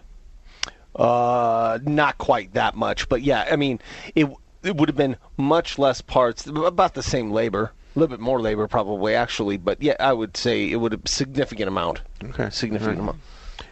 Uh, 0.97 1.79
not 1.83 2.17
quite 2.17 2.53
that 2.53 2.75
much, 2.75 3.07
but 3.07 3.21
yeah, 3.21 3.47
I 3.51 3.55
mean, 3.55 3.79
it 4.15 4.27
it 4.63 4.75
would 4.75 4.89
have 4.89 4.95
been 4.95 5.17
much 5.37 5.77
less 5.77 6.01
parts, 6.01 6.47
about 6.47 6.95
the 6.95 7.03
same 7.03 7.31
labor, 7.31 7.71
a 7.95 7.99
little 7.99 8.15
bit 8.15 8.19
more 8.19 8.41
labor 8.41 8.67
probably 8.67 9.13
actually, 9.15 9.57
but 9.57 9.81
yeah, 9.81 9.95
I 9.99 10.13
would 10.13 10.35
say 10.35 10.69
it 10.71 10.77
would 10.77 10.91
have 10.91 11.01
significant 11.05 11.67
amount. 11.67 12.01
Okay. 12.23 12.49
Significant 12.49 12.97
right. 12.97 13.03
amount. 13.03 13.19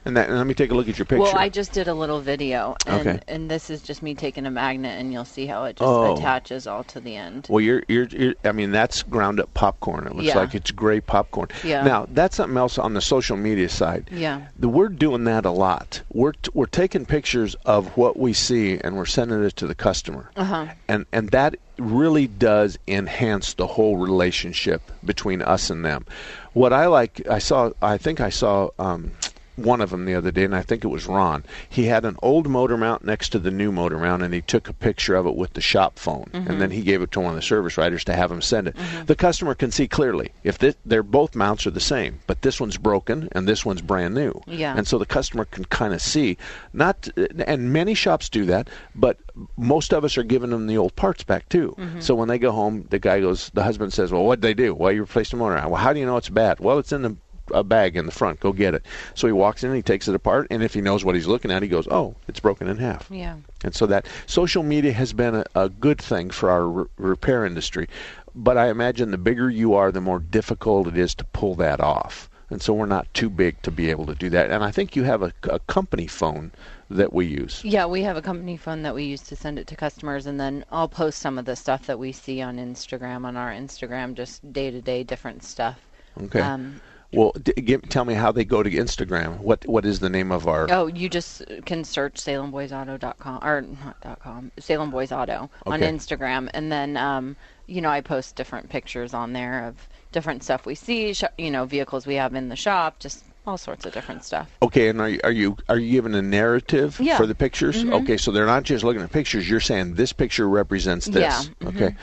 And 0.06 0.16
that 0.18 0.30
and 0.30 0.38
let 0.38 0.46
me 0.46 0.54
take 0.54 0.70
a 0.70 0.76
look 0.76 0.88
at 0.88 1.00
your 1.00 1.06
picture. 1.06 1.24
Well, 1.24 1.36
I 1.36 1.50
just 1.50 1.72
did 1.72 1.88
a 1.88 1.94
little 1.94 2.22
video, 2.22 2.76
and 2.86 3.08
Okay. 3.08 3.20
and 3.28 3.50
this 3.50 3.72
is 3.72 3.82
just 3.82 4.04
me 4.04 4.14
taking 4.14 4.46
a 4.46 4.52
magnet, 4.52 5.00
and 5.00 5.12
you'll 5.12 5.26
see 5.26 5.48
how 5.48 5.64
it 5.66 5.78
just 5.78 5.88
Oh. 5.88 6.16
attaches 6.16 6.68
all 6.68 6.84
to 6.86 7.00
the 7.00 7.16
end. 7.16 7.48
Well, 7.50 7.60
you're, 7.60 7.84
you're, 7.88 8.06
you're, 8.06 8.36
I 8.44 8.52
mean, 8.52 8.72
that's 8.72 9.02
ground 9.02 9.40
up 9.40 9.52
popcorn. 9.56 10.06
It 10.06 10.14
looks 10.14 10.28
Yeah. 10.28 10.38
like 10.38 10.54
it's 10.54 10.70
gray 10.70 11.02
popcorn. 11.02 11.50
Yeah. 11.64 11.84
Now, 11.84 12.06
that's 12.12 12.36
something 12.36 12.56
else 12.58 12.78
on 12.78 12.94
the 12.94 13.02
social 13.02 13.36
media 13.36 13.68
side. 13.68 14.10
Yeah. 14.12 14.42
The, 14.60 14.70
we're 14.70 14.90
doing 14.90 15.24
that 15.24 15.44
a 15.46 15.52
lot. 15.52 16.02
We're, 16.14 16.34
t- 16.34 16.52
we're 16.54 16.68
taking 16.68 17.06
pictures 17.08 17.56
of 17.66 17.88
what 17.98 18.18
we 18.20 18.34
see 18.34 18.78
and 18.80 18.96
we're 18.98 19.06
sending 19.08 19.44
it 19.44 19.56
to 19.56 19.66
the 19.68 19.76
customer. 19.76 20.30
Uh 20.36 20.44
huh. 20.44 20.66
And, 20.88 21.08
and 21.12 21.30
that 21.30 21.56
really 21.80 22.28
does 22.28 22.78
enhance 22.88 23.56
the 23.56 23.66
whole 23.68 23.98
relationship 23.98 24.82
between 25.04 25.42
us 25.42 25.70
and 25.72 25.84
them. 25.84 26.06
What 26.54 26.74
I 26.74 26.86
like, 26.88 27.28
I 27.28 27.40
saw, 27.40 27.72
I 27.82 27.98
think 27.98 28.22
I 28.22 28.30
saw 28.30 28.70
um, 28.80 29.12
one 29.56 29.82
of 29.82 29.90
them 29.90 30.06
the 30.06 30.16
other 30.16 30.32
day, 30.32 30.44
and 30.44 30.56
I 30.56 30.62
think 30.62 30.84
it 30.84 30.88
was 30.90 31.06
Ron. 31.08 31.44
He 31.70 31.86
had 31.86 32.06
an 32.06 32.18
old 32.22 32.48
motor 32.48 32.78
mount 32.78 33.06
next 33.06 33.30
to 33.30 33.40
the 33.40 33.52
new 33.52 33.72
motor 33.72 33.98
mount, 33.98 34.22
and 34.24 34.34
he 34.34 34.42
took 34.42 34.68
a 34.70 34.74
picture 34.74 35.16
of 35.16 35.26
it 35.26 35.36
with 35.36 35.54
the 35.54 35.62
shop 35.62 35.98
phone, 35.98 36.26
Mhm. 36.34 36.50
and 36.50 36.62
then 36.62 36.72
he 36.72 36.82
gave 36.82 37.02
it 37.02 37.12
to 37.12 37.20
one 37.20 37.30
of 37.32 37.36
the 37.36 37.42
service 37.42 37.78
writers 37.78 38.04
to 38.06 38.14
have 38.14 38.32
him 38.32 38.42
send 38.42 38.68
it. 38.68 38.76
The 39.06 39.16
customer 39.16 39.56
can 39.56 39.72
see 39.72 39.88
clearly 39.88 40.32
if 40.44 40.56
thi- 40.56 40.76
they're 40.86 41.04
both 41.04 41.36
mounts 41.36 41.66
are 41.66 41.72
the 41.72 41.80
same, 41.80 42.20
but 42.28 42.42
this 42.42 42.60
one's 42.60 42.78
broken 42.78 43.30
and 43.32 43.48
this 43.48 43.66
one's 43.66 43.82
brand 43.82 44.14
new. 44.14 44.42
Yeah. 44.48 44.74
And 44.76 44.88
so 44.88 44.98
the 44.98 45.06
customer 45.06 45.46
can 45.46 45.66
kind 45.66 45.94
of 45.94 46.02
see. 46.02 46.38
Not, 46.74 47.08
and 47.48 47.72
many 47.72 47.94
shops 47.94 48.30
do 48.30 48.46
that, 48.46 48.70
but 48.96 49.18
most 49.58 49.94
of 49.94 50.04
us 50.04 50.18
are 50.18 50.24
giving 50.24 50.50
them 50.50 50.68
the 50.68 50.78
old 50.78 50.96
parts 50.96 51.24
back 51.24 51.48
too. 51.50 51.76
Mhm. 51.78 52.02
So 52.04 52.16
when 52.16 52.28
they 52.28 52.38
go 52.40 52.52
home, 52.52 52.86
the 52.90 53.00
guy 53.00 53.20
goes, 53.22 53.52
the 53.54 53.64
husband 53.64 53.94
says, 53.94 54.12
"Well, 54.12 54.22
what 54.24 54.30
would 54.30 54.42
they 54.42 54.54
do? 54.54 54.74
Well, 54.74 54.92
you 54.92 55.02
replaced 55.02 55.32
the 55.32 55.38
motor. 55.38 55.56
Well, 55.68 55.76
how 55.76 55.94
do 55.94 56.00
you 56.00 56.06
know 56.06 56.18
it's 56.18 56.30
bad? 56.30 56.60
Well, 56.60 56.78
it's 56.80 56.92
in 56.92 57.02
the 57.02 57.16
a 57.54 57.64
bag 57.64 57.96
in 57.96 58.06
the 58.06 58.12
front. 58.12 58.40
Go 58.40 58.52
get 58.52 58.74
it. 58.74 58.86
So 59.14 59.28
he 59.28 59.34
walks 59.34 59.64
in, 59.64 59.74
he 59.74 59.82
takes 59.82 60.08
it 60.08 60.16
apart, 60.16 60.48
and 60.50 60.64
if 60.64 60.74
he 60.74 60.82
knows 60.82 61.06
what 61.06 61.16
he's 61.16 61.28
looking 61.28 61.52
at, 61.52 61.64
he 61.64 61.70
goes, 61.70 61.88
"Oh, 61.90 62.16
it's 62.28 62.40
broken 62.40 62.68
in 62.68 62.78
half." 62.78 63.10
Yeah. 63.12 63.38
And 63.64 63.76
so 63.76 63.86
that 63.88 64.06
social 64.26 64.64
media 64.64 64.94
has 64.94 65.14
been 65.14 65.36
a, 65.36 65.46
a 65.56 65.70
good 65.70 66.02
thing 66.02 66.30
for 66.30 66.50
our 66.50 66.68
re- 66.68 66.86
repair 66.98 67.46
industry. 67.46 67.88
But 68.34 68.58
I 68.58 68.70
imagine 68.70 69.12
the 69.12 69.18
bigger 69.18 69.50
you 69.50 69.74
are, 69.76 69.92
the 69.92 70.02
more 70.02 70.20
difficult 70.20 70.88
it 70.88 70.98
is 70.98 71.16
to 71.16 71.24
pull 71.26 71.56
that 71.56 71.80
off. 71.80 72.30
And 72.50 72.62
so 72.62 72.74
we're 72.74 72.86
not 72.86 73.12
too 73.14 73.30
big 73.30 73.62
to 73.64 73.72
be 73.72 73.90
able 73.90 74.06
to 74.06 74.16
do 74.16 74.30
that. 74.30 74.52
And 74.52 74.64
I 74.64 74.72
think 74.72 74.96
you 74.96 75.04
have 75.04 75.24
a, 75.24 75.34
a 75.44 75.60
company 75.60 76.06
phone 76.06 76.52
that 76.90 77.12
we 77.12 77.26
use. 77.26 77.64
Yeah, 77.64 77.86
we 77.86 78.04
have 78.04 78.18
a 78.18 78.22
company 78.22 78.58
phone 78.58 78.84
that 78.84 78.94
we 78.94 79.06
use 79.06 79.22
to 79.24 79.36
send 79.36 79.58
it 79.58 79.68
to 79.68 79.76
customers, 79.76 80.26
and 80.28 80.40
then 80.40 80.64
I'll 80.72 80.88
post 80.88 81.20
some 81.20 81.40
of 81.40 81.46
the 81.46 81.56
stuff 81.56 81.88
that 81.88 81.98
we 81.98 82.12
see 82.12 82.42
on 82.42 82.58
Instagram 82.58 83.26
on 83.26 83.36
our 83.36 83.52
Instagram, 83.52 84.14
just 84.14 84.54
day 84.54 84.70
to 84.70 84.82
day 84.82 85.04
different 85.04 85.44
stuff. 85.44 85.80
Okay. 86.22 86.40
Um, 86.40 86.82
well, 87.14 87.32
d- 87.42 87.54
give, 87.54 87.88
tell 87.90 88.06
me 88.06 88.14
how 88.14 88.32
they 88.32 88.44
go 88.46 88.62
to 88.64 88.70
Instagram. 88.70 89.40
What 89.40 89.66
What 89.68 89.86
is 89.86 90.00
the 90.00 90.10
name 90.10 90.32
of 90.32 90.48
our? 90.48 90.68
Oh, 90.70 90.88
you 90.88 91.10
just 91.10 91.44
can 91.66 91.84
search 91.84 92.16
salemboysauto.com 92.16 93.40
or 93.44 93.62
not 93.62 94.02
dot 94.02 94.20
.com, 94.20 94.52
Salem 94.60 94.92
Boys 94.92 95.12
Auto 95.12 95.50
on 95.66 95.82
Okay. 95.84 95.92
Instagram, 95.92 96.50
and 96.54 96.72
then 96.72 96.98
um, 96.98 97.36
you 97.68 97.82
know 97.82 97.90
I 97.90 98.02
post 98.02 98.36
different 98.36 98.70
pictures 98.70 99.14
on 99.14 99.34
there 99.34 99.68
of 99.68 99.76
different 100.12 100.44
stuff 100.44 100.66
we 100.66 100.76
see, 100.76 101.14
sh- 101.14 101.24
you 101.38 101.52
know, 101.52 101.66
vehicles 101.66 102.08
we 102.08 102.16
have 102.16 102.34
in 102.36 102.48
the 102.50 102.56
shop, 102.56 103.00
just 103.00 103.24
all 103.48 103.58
sorts 103.58 103.86
of 103.86 103.94
different 103.94 104.24
stuff. 104.24 104.50
Okay, 104.64 104.88
and 104.88 105.00
are 105.02 105.10
you, 105.10 105.20
are 105.24 105.32
you 105.32 105.58
are 105.70 105.78
you 105.78 105.92
giving 105.92 106.16
a 106.16 106.22
narrative 106.22 107.00
Yeah. 107.00 107.18
for 107.18 107.28
the 107.28 107.36
pictures? 107.36 107.84
Mhm. 107.84 108.02
Okay, 108.02 108.18
so 108.18 108.32
they're 108.32 108.46
not 108.46 108.64
just 108.64 108.84
looking 108.84 109.02
at 109.02 109.12
pictures. 109.12 109.48
You're 109.50 109.60
saying 109.60 109.96
this 109.96 110.12
picture 110.14 110.50
represents 110.50 111.06
this. 111.06 111.22
Yeah, 111.22 111.42
mhm. 111.62 111.76
Okay. 111.76 111.96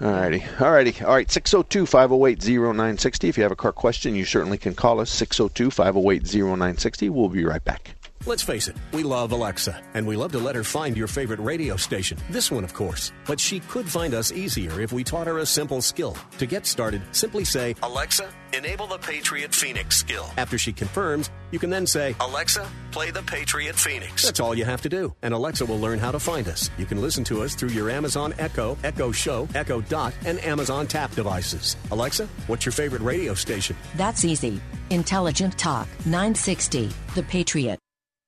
Alrighty. 0.00 0.40
Alrighty. 0.56 1.06
All 1.06 1.12
right. 1.12 1.30
602 1.30 1.84
508 1.84 2.42
0960. 2.42 3.28
If 3.28 3.36
you 3.36 3.42
have 3.42 3.52
a 3.52 3.56
car 3.56 3.72
question, 3.72 4.14
you 4.14 4.24
certainly 4.24 4.56
can 4.56 4.74
call 4.74 4.98
us 4.98 5.10
602 5.10 5.70
508 5.70 6.22
0960. 6.34 7.10
We'll 7.10 7.28
be 7.28 7.44
right 7.44 7.62
back. 7.62 7.99
Let's 8.26 8.42
face 8.42 8.68
it, 8.68 8.76
we 8.92 9.02
love 9.02 9.32
Alexa, 9.32 9.80
and 9.94 10.06
we 10.06 10.14
love 10.14 10.30
to 10.32 10.38
let 10.38 10.54
her 10.54 10.62
find 10.62 10.94
your 10.94 11.06
favorite 11.06 11.40
radio 11.40 11.76
station. 11.76 12.18
This 12.28 12.50
one, 12.50 12.64
of 12.64 12.74
course. 12.74 13.12
But 13.26 13.40
she 13.40 13.60
could 13.60 13.88
find 13.88 14.12
us 14.12 14.30
easier 14.30 14.78
if 14.78 14.92
we 14.92 15.02
taught 15.02 15.26
her 15.26 15.38
a 15.38 15.46
simple 15.46 15.80
skill. 15.80 16.14
To 16.36 16.44
get 16.44 16.66
started, 16.66 17.00
simply 17.12 17.46
say, 17.46 17.74
Alexa, 17.82 18.30
enable 18.52 18.86
the 18.86 18.98
Patriot 18.98 19.54
Phoenix 19.54 19.96
skill. 19.96 20.26
After 20.36 20.58
she 20.58 20.70
confirms, 20.70 21.30
you 21.50 21.58
can 21.58 21.70
then 21.70 21.86
say, 21.86 22.14
Alexa, 22.20 22.68
play 22.90 23.10
the 23.10 23.22
Patriot 23.22 23.74
Phoenix. 23.74 24.22
That's 24.26 24.38
all 24.38 24.54
you 24.54 24.66
have 24.66 24.82
to 24.82 24.90
do, 24.90 25.14
and 25.22 25.32
Alexa 25.32 25.64
will 25.64 25.80
learn 25.80 25.98
how 25.98 26.12
to 26.12 26.20
find 26.20 26.46
us. 26.46 26.68
You 26.76 26.84
can 26.84 27.00
listen 27.00 27.24
to 27.24 27.42
us 27.42 27.54
through 27.54 27.70
your 27.70 27.88
Amazon 27.88 28.34
Echo, 28.38 28.76
Echo 28.84 29.12
Show, 29.12 29.48
Echo 29.54 29.80
Dot, 29.80 30.12
and 30.26 30.38
Amazon 30.44 30.86
Tap 30.86 31.10
devices. 31.12 31.74
Alexa, 31.90 32.28
what's 32.48 32.66
your 32.66 32.74
favorite 32.74 33.00
radio 33.00 33.32
station? 33.32 33.76
That's 33.96 34.26
easy. 34.26 34.60
Intelligent 34.90 35.56
Talk 35.56 35.88
960, 36.04 36.90
The 37.14 37.22
Patriot. 37.22 37.78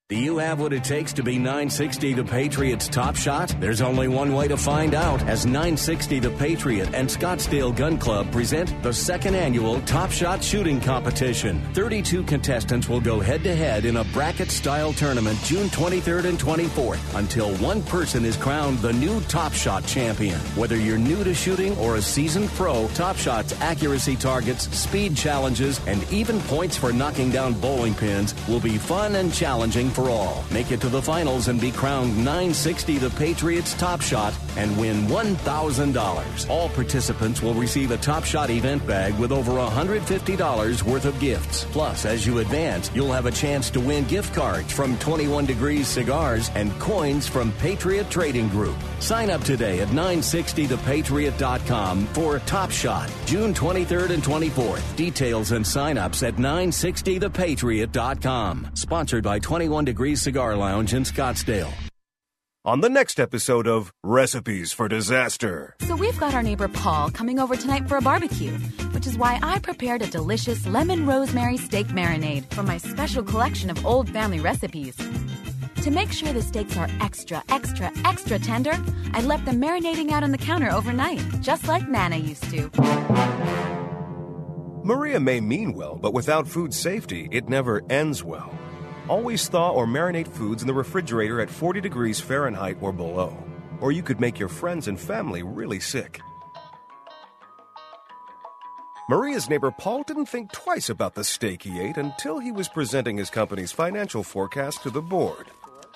Do 0.09 0.17
you 0.17 0.37
have 0.37 0.59
what 0.59 0.73
it 0.73 0.83
takes 0.83 1.13
to 1.13 1.23
be 1.23 1.37
960 1.37 2.11
The 2.11 2.25
Patriot's 2.25 2.89
top 2.89 3.15
shot? 3.15 3.55
There's 3.61 3.81
only 3.81 4.09
one 4.09 4.33
way 4.33 4.49
to 4.49 4.57
find 4.57 4.93
out 4.93 5.23
as 5.29 5.45
960 5.45 6.19
The 6.19 6.29
Patriot 6.31 6.93
and 6.93 7.07
Scottsdale 7.07 7.73
Gun 7.73 7.97
Club 7.97 8.29
present 8.29 8.83
the 8.83 8.91
second 8.91 9.35
annual 9.35 9.79
Top 9.83 10.11
Shot 10.11 10.43
Shooting 10.43 10.81
Competition. 10.81 11.61
32 11.73 12.23
contestants 12.23 12.89
will 12.89 12.99
go 12.99 13.21
head 13.21 13.43
to 13.43 13.55
head 13.55 13.85
in 13.85 13.95
a 13.95 14.03
bracket 14.03 14.51
style 14.51 14.91
tournament 14.91 15.39
June 15.45 15.69
23rd 15.69 16.25
and 16.25 16.37
24th 16.37 17.17
until 17.17 17.55
one 17.55 17.81
person 17.83 18.25
is 18.25 18.35
crowned 18.35 18.79
the 18.79 18.91
new 18.91 19.21
Top 19.21 19.53
Shot 19.53 19.85
champion. 19.85 20.37
Whether 20.57 20.75
you're 20.75 20.97
new 20.97 21.23
to 21.23 21.33
shooting 21.33 21.77
or 21.77 21.95
a 21.95 22.01
seasoned 22.01 22.49
pro, 22.49 22.89
Top 22.89 23.15
Shot's 23.15 23.53
accuracy 23.61 24.17
targets, 24.17 24.63
speed 24.77 25.15
challenges, 25.15 25.79
and 25.87 26.05
even 26.11 26.41
points 26.41 26.75
for 26.75 26.91
knocking 26.91 27.31
down 27.31 27.53
bowling 27.53 27.95
pins 27.95 28.35
will 28.49 28.59
be 28.59 28.77
fun 28.77 29.15
and 29.15 29.33
challenging 29.33 29.89
for 29.93 30.02
all. 30.09 30.43
Make 30.51 30.71
it 30.71 30.81
to 30.81 30.89
the 30.89 31.01
finals 31.01 31.47
and 31.47 31.59
be 31.59 31.71
crowned 31.71 32.15
960 32.17 32.97
the 32.97 33.09
Patriots 33.11 33.73
Top 33.73 34.01
Shot 34.01 34.33
and 34.57 34.77
win 34.77 35.07
$1,000. 35.07 36.49
All 36.49 36.69
participants 36.69 37.41
will 37.41 37.53
receive 37.53 37.91
a 37.91 37.97
Top 37.97 38.23
Shot 38.23 38.49
event 38.49 38.85
bag 38.87 39.17
with 39.19 39.31
over 39.31 39.53
$150 39.53 40.83
worth 40.83 41.05
of 41.05 41.19
gifts. 41.19 41.65
Plus, 41.65 42.05
as 42.05 42.25
you 42.25 42.39
advance, 42.39 42.89
you'll 42.93 43.11
have 43.11 43.25
a 43.25 43.31
chance 43.31 43.69
to 43.71 43.79
win 43.79 44.03
gift 44.05 44.33
cards 44.33 44.71
from 44.71 44.97
21 44.99 45.45
Degrees 45.45 45.87
Cigars 45.87 46.49
and 46.55 46.71
coins 46.79 47.27
from 47.27 47.51
Patriot 47.53 48.09
Trading 48.09 48.49
Group. 48.49 48.75
Sign 48.99 49.29
up 49.29 49.41
today 49.41 49.79
at 49.81 49.89
960thepatriot.com 49.89 52.05
for 52.07 52.39
Top 52.39 52.71
Shot, 52.71 53.11
June 53.25 53.53
23rd 53.53 54.09
and 54.11 54.23
24th. 54.23 54.95
Details 54.95 55.51
and 55.51 55.65
sign-ups 55.65 56.23
at 56.23 56.35
960thepatriot.com. 56.35 58.67
Sponsored 58.73 59.23
by 59.23 59.39
21 59.39 59.82
Degrees 59.85 60.21
Cigar 60.21 60.55
Lounge 60.55 60.93
in 60.93 61.03
Scottsdale. 61.03 61.71
On 62.65 62.79
the 62.79 62.89
next 62.89 63.19
episode 63.19 63.67
of 63.67 63.91
Recipes 64.03 64.71
for 64.71 64.87
Disaster. 64.87 65.75
So 65.81 65.95
we've 65.95 66.17
got 66.17 66.33
our 66.33 66.41
neighbor 66.41 66.69
Paul 66.69 67.11
coming 67.11 67.37
over 67.37 67.57
tonight 67.57 67.89
for 67.89 67.97
a 67.97 68.01
barbecue, 68.01 68.53
which 68.91 69.05
is 69.05 69.17
why 69.17 69.39
I 69.43 69.59
prepared 69.59 70.01
a 70.01 70.07
delicious 70.07 70.65
lemon 70.65 71.05
rosemary 71.05 71.57
steak 71.57 71.87
marinade 71.87 72.45
from 72.53 72.65
my 72.65 72.77
special 72.77 73.21
collection 73.21 73.69
of 73.69 73.85
old 73.85 74.09
family 74.09 74.39
recipes. 74.39 74.95
To 75.83 75.91
make 75.91 76.13
sure 76.13 76.31
the 76.31 76.41
steaks 76.41 76.77
are 76.77 76.87
extra, 77.01 77.43
extra, 77.49 77.91
extra 78.05 78.39
tender, 78.39 78.81
I 79.13 79.19
left 79.19 79.43
them 79.43 79.59
marinating 79.59 80.11
out 80.11 80.23
on 80.23 80.31
the 80.31 80.37
counter 80.37 80.71
overnight, 80.71 81.21
just 81.41 81.67
like 81.67 81.89
Nana 81.89 82.15
used 82.15 82.49
to. 82.51 82.69
Maria 84.85 85.19
may 85.19 85.41
mean 85.41 85.73
well, 85.73 85.97
but 85.97 86.13
without 86.13 86.47
food 86.47 86.73
safety, 86.73 87.27
it 87.31 87.49
never 87.49 87.81
ends 87.89 88.23
well. 88.23 88.57
Always 89.09 89.49
thaw 89.49 89.71
or 89.71 89.85
marinate 89.85 90.29
foods 90.29 90.63
in 90.63 90.67
the 90.67 90.73
refrigerator 90.73 91.41
at 91.41 91.49
40 91.49 91.81
degrees 91.81 92.21
Fahrenheit 92.21 92.77
or 92.79 92.93
below, 92.93 93.37
or 93.81 93.91
you 93.91 94.01
could 94.01 94.21
make 94.21 94.39
your 94.39 94.47
friends 94.47 94.87
and 94.87 94.97
family 94.99 95.43
really 95.43 95.81
sick. 95.81 96.21
Maria's 99.09 99.49
neighbor 99.49 99.71
Paul 99.71 100.03
didn't 100.03 100.27
think 100.27 100.53
twice 100.53 100.89
about 100.89 101.15
the 101.15 101.25
steak 101.25 101.63
he 101.63 101.81
ate 101.81 101.97
until 101.97 102.39
he 102.39 102.53
was 102.53 102.69
presenting 102.69 103.17
his 103.17 103.29
company's 103.29 103.73
financial 103.73 104.23
forecast 104.23 104.83
to 104.83 104.89
the 104.89 105.01
board. 105.01 105.47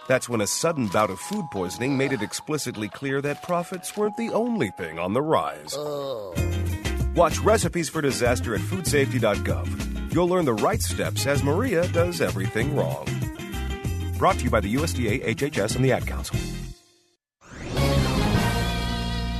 That's 0.09 0.27
when 0.27 0.41
a 0.41 0.47
sudden 0.47 0.87
bout 0.87 1.09
of 1.09 1.19
food 1.19 1.45
poisoning 1.49 1.97
made 1.97 2.11
it 2.11 2.21
explicitly 2.21 2.89
clear 2.89 3.21
that 3.21 3.43
profits 3.43 3.95
weren't 3.95 4.17
the 4.17 4.31
only 4.31 4.71
thing 4.71 4.99
on 4.99 5.13
the 5.13 5.21
rise. 5.21 5.73
Oh. 5.77 6.35
Watch 7.15 7.39
Recipes 7.39 7.87
for 7.87 8.01
Disaster 8.01 8.53
at 8.53 8.61
foodsafety.gov. 8.61 9.96
You'll 10.11 10.29
learn 10.29 10.45
the 10.45 10.53
right 10.53 10.81
steps 10.81 11.25
as 11.25 11.43
Maria 11.43 11.87
does 11.89 12.21
everything 12.21 12.75
wrong. 12.75 13.07
Brought 14.17 14.37
to 14.39 14.45
you 14.45 14.49
by 14.49 14.61
the 14.61 14.73
USDA, 14.75 15.25
HHS, 15.25 15.75
and 15.75 15.85
the 15.85 15.91
Ad 15.91 16.07
Council. 16.07 16.37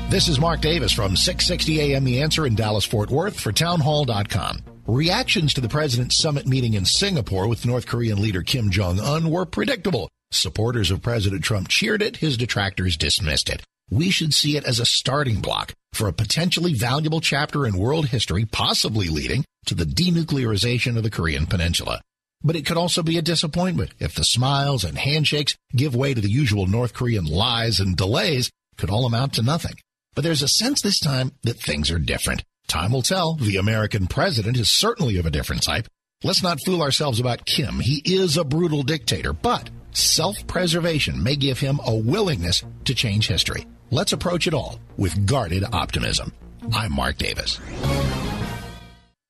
This 0.10 0.30
is 0.30 0.40
Mark 0.40 0.62
Davis 0.62 0.94
from 0.94 1.18
660 1.18 1.82
AM 1.82 2.06
The 2.06 2.22
Answer 2.22 2.46
in 2.48 2.56
Dallas 2.56 2.86
Fort 2.86 3.10
Worth 3.10 3.40
for 3.40 3.52
townhall.com. 3.52 4.64
Reactions 4.86 5.54
to 5.54 5.62
the 5.62 5.68
president's 5.68 6.22
summit 6.22 6.48
meeting 6.48 6.76
in 6.76 6.86
Singapore 6.86 7.50
with 7.50 7.66
North 7.66 7.88
Korean 7.88 8.22
leader 8.22 8.42
Kim 8.42 8.70
Jong 8.70 9.02
un 9.02 9.30
were 9.30 9.46
predictable. 9.46 10.10
Supporters 10.32 10.92
of 10.92 11.02
President 11.02 11.44
Trump 11.44 11.68
cheered 11.68 12.02
it, 12.02 12.18
his 12.18 12.38
detractors 12.38 12.96
dismissed 12.96 13.50
it. 13.50 13.64
We 13.90 14.10
should 14.10 14.34
see 14.34 14.58
it 14.58 14.66
as 14.66 14.80
a 14.80 14.86
starting 14.86 15.40
block 15.40 15.74
for 15.94 16.08
a 16.08 16.14
potentially 16.14 16.74
valuable 16.74 17.22
chapter 17.22 17.66
in 17.66 17.78
world 17.78 18.08
history, 18.08 18.46
possibly 18.46 19.08
leading 19.08 19.46
to 19.66 19.76
the 19.76 19.86
denuclearization 19.86 20.98
of 20.98 21.04
the 21.04 21.10
Korean 21.10 21.46
Peninsula. 21.46 22.02
But 22.44 22.56
it 22.56 22.66
could 22.66 22.78
also 22.78 23.02
be 23.02 23.18
a 23.18 23.22
disappointment 23.22 23.92
if 24.00 24.14
the 24.14 24.24
smiles 24.24 24.84
and 24.84 24.98
handshakes 24.98 25.56
give 25.76 25.96
way 25.96 26.14
to 26.14 26.22
the 26.22 26.30
usual 26.30 26.68
North 26.68 26.94
Korean 26.94 27.26
lies 27.26 27.80
and 27.80 27.96
delays 27.96 28.52
could 28.78 28.90
all 28.90 29.06
amount 29.06 29.34
to 29.34 29.42
nothing. 29.42 29.76
But 30.14 30.24
there's 30.24 30.44
a 30.44 30.48
sense 30.48 30.82
this 30.82 31.00
time 31.00 31.32
that 31.44 31.60
things 31.60 31.90
are 31.90 32.00
different. 32.00 32.44
Time 32.68 32.92
will 32.92 33.02
tell. 33.02 33.36
The 33.36 33.58
American 33.58 34.08
president 34.08 34.58
is 34.58 34.70
certainly 34.70 35.18
of 35.18 35.26
a 35.26 35.32
different 35.32 35.64
type. 35.64 35.88
Let's 36.24 36.44
not 36.44 36.60
fool 36.66 36.82
ourselves 36.82 37.20
about 37.20 37.46
Kim. 37.46 37.80
He 37.80 38.02
is 38.04 38.38
a 38.38 38.44
brutal 38.44 38.84
dictator, 38.84 39.34
but 39.34 39.70
self-preservation 39.98 41.22
may 41.22 41.36
give 41.36 41.60
him 41.60 41.82
a 41.86 41.96
willingness 41.96 42.64
to 42.86 42.94
change 42.94 43.28
history. 43.28 43.66
Let's 43.92 44.14
approach 44.14 44.48
it 44.48 44.54
all 44.54 44.80
with 44.98 45.26
guarded 45.26 45.66
optimism. 45.74 46.32
I'm 46.74 46.94
Mark 46.94 47.18
Davis. 47.18 47.60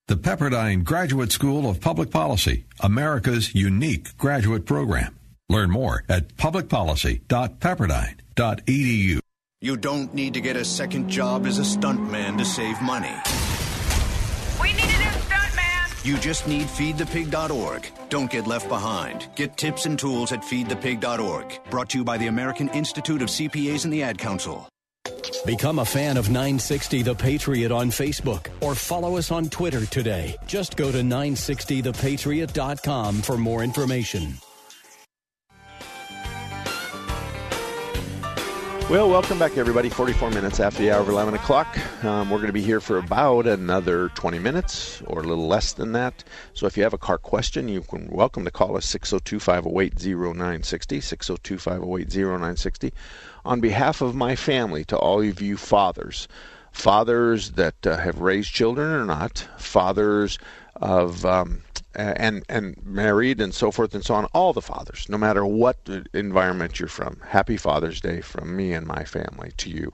The 0.08 0.16
Pepperdine 0.16 0.84
Graduate 0.86 1.34
School 1.34 1.70
of 1.70 1.82
Public 1.82 2.10
Policy, 2.12 2.66
America's 2.80 3.54
unique 3.54 4.16
graduate 4.18 4.66
program. 4.66 5.20
Learn 5.50 5.70
more 5.70 6.06
at 6.08 6.30
publicpolicy.pepperdine.edu. 6.38 9.20
You 9.60 9.76
don't 9.76 10.14
need 10.14 10.36
to 10.36 10.42
get 10.42 10.56
a 10.56 10.64
second 10.64 11.10
job 11.10 11.46
as 11.46 11.60
a 11.60 11.64
stuntman 11.64 12.38
to 12.38 12.46
save 12.46 12.82
money. 12.82 13.14
You 16.08 16.18
just 16.18 16.48
need 16.48 16.66
feedthepig.org. 16.68 17.92
Don't 18.08 18.32
get 18.32 18.48
left 18.48 18.70
behind. 18.70 19.28
Get 19.36 19.58
tips 19.58 19.86
and 19.86 20.00
tools 20.00 20.32
at 20.32 20.42
feedthepig.org. 20.42 21.60
Brought 21.70 21.90
to 21.90 21.98
you 21.98 22.06
by 22.06 22.18
the 22.18 22.28
American 22.28 22.70
Institute 22.70 23.22
of 23.22 23.28
CPAs 23.28 23.84
and 23.84 23.92
the 23.92 24.04
Ad 24.04 24.18
Council. 24.18 24.70
Become 25.46 25.80
a 25.80 25.86
fan 25.86 26.16
of 26.16 26.30
960 26.30 27.02
The 27.02 27.14
Patriot 27.14 27.74
on 27.74 27.90
Facebook 27.90 28.48
or 28.62 28.74
follow 28.74 29.18
us 29.18 29.32
on 29.32 29.50
Twitter 29.50 29.86
today. 29.86 30.38
Just 30.46 30.78
go 30.78 30.94
to 30.94 31.00
960thepatriot.com 31.00 33.22
for 33.22 33.38
more 33.38 33.62
information. 33.62 34.36
Well, 38.90 39.10
welcome 39.10 39.38
back, 39.38 39.58
everybody. 39.58 39.90
44 39.90 40.32
minutes 40.32 40.62
after 40.62 40.82
the 40.82 40.92
hour 40.92 41.02
of 41.02 41.10
11 41.10 41.34
o'clock. 41.34 41.78
Um, 42.06 42.30
we're 42.30 42.38
going 42.38 42.48
to 42.48 42.54
be 42.54 42.62
here 42.62 42.80
for 42.80 42.98
about 42.98 43.46
another 43.46 44.08
20 44.16 44.40
minutes 44.40 45.02
or 45.08 45.20
a 45.20 45.24
little 45.24 45.46
less 45.46 45.74
than 45.74 45.92
that. 45.92 46.24
So 46.54 46.68
if 46.68 46.78
you 46.78 46.84
have 46.84 46.94
a 46.94 46.98
car 46.98 47.18
question, 47.18 47.68
you 47.68 47.82
can 47.82 48.08
welcome 48.08 48.46
to 48.46 48.50
call 48.50 48.78
us 48.78 48.86
602 48.86 49.42
508 49.42 50.06
0960. 50.06 51.02
602 51.02 51.58
508 51.58 52.16
0960. 52.16 52.94
On 53.44 53.60
behalf 53.60 54.00
of 54.00 54.16
my 54.16 54.38
family, 54.38 54.86
to 54.86 54.98
all 54.98 55.22
of 55.22 55.42
you 55.42 55.58
fathers, 55.58 56.30
fathers 56.72 57.52
that 57.52 57.86
uh, 57.86 57.98
have 57.98 58.22
raised 58.22 58.54
children 58.54 58.90
or 58.90 59.04
not, 59.04 59.50
fathers 59.58 60.40
of. 60.78 61.26
Um, 61.26 61.62
and 61.98 62.44
and 62.48 62.78
married 62.86 63.42
and 63.42 63.54
so 63.54 63.72
forth 63.72 63.94
and 63.94 64.06
so 64.06 64.14
on 64.14 64.26
all 64.34 64.54
the 64.54 64.62
fathers 64.62 65.08
no 65.10 65.18
matter 65.18 65.46
what 65.46 65.78
environment 66.14 66.80
you're 66.80 66.88
from 66.88 67.20
happy 67.28 67.58
father's 67.58 68.00
day 68.00 68.22
from 68.22 68.56
me 68.56 68.74
and 68.74 68.86
my 68.88 69.04
family 69.04 69.52
to 69.58 69.70
you 69.70 69.94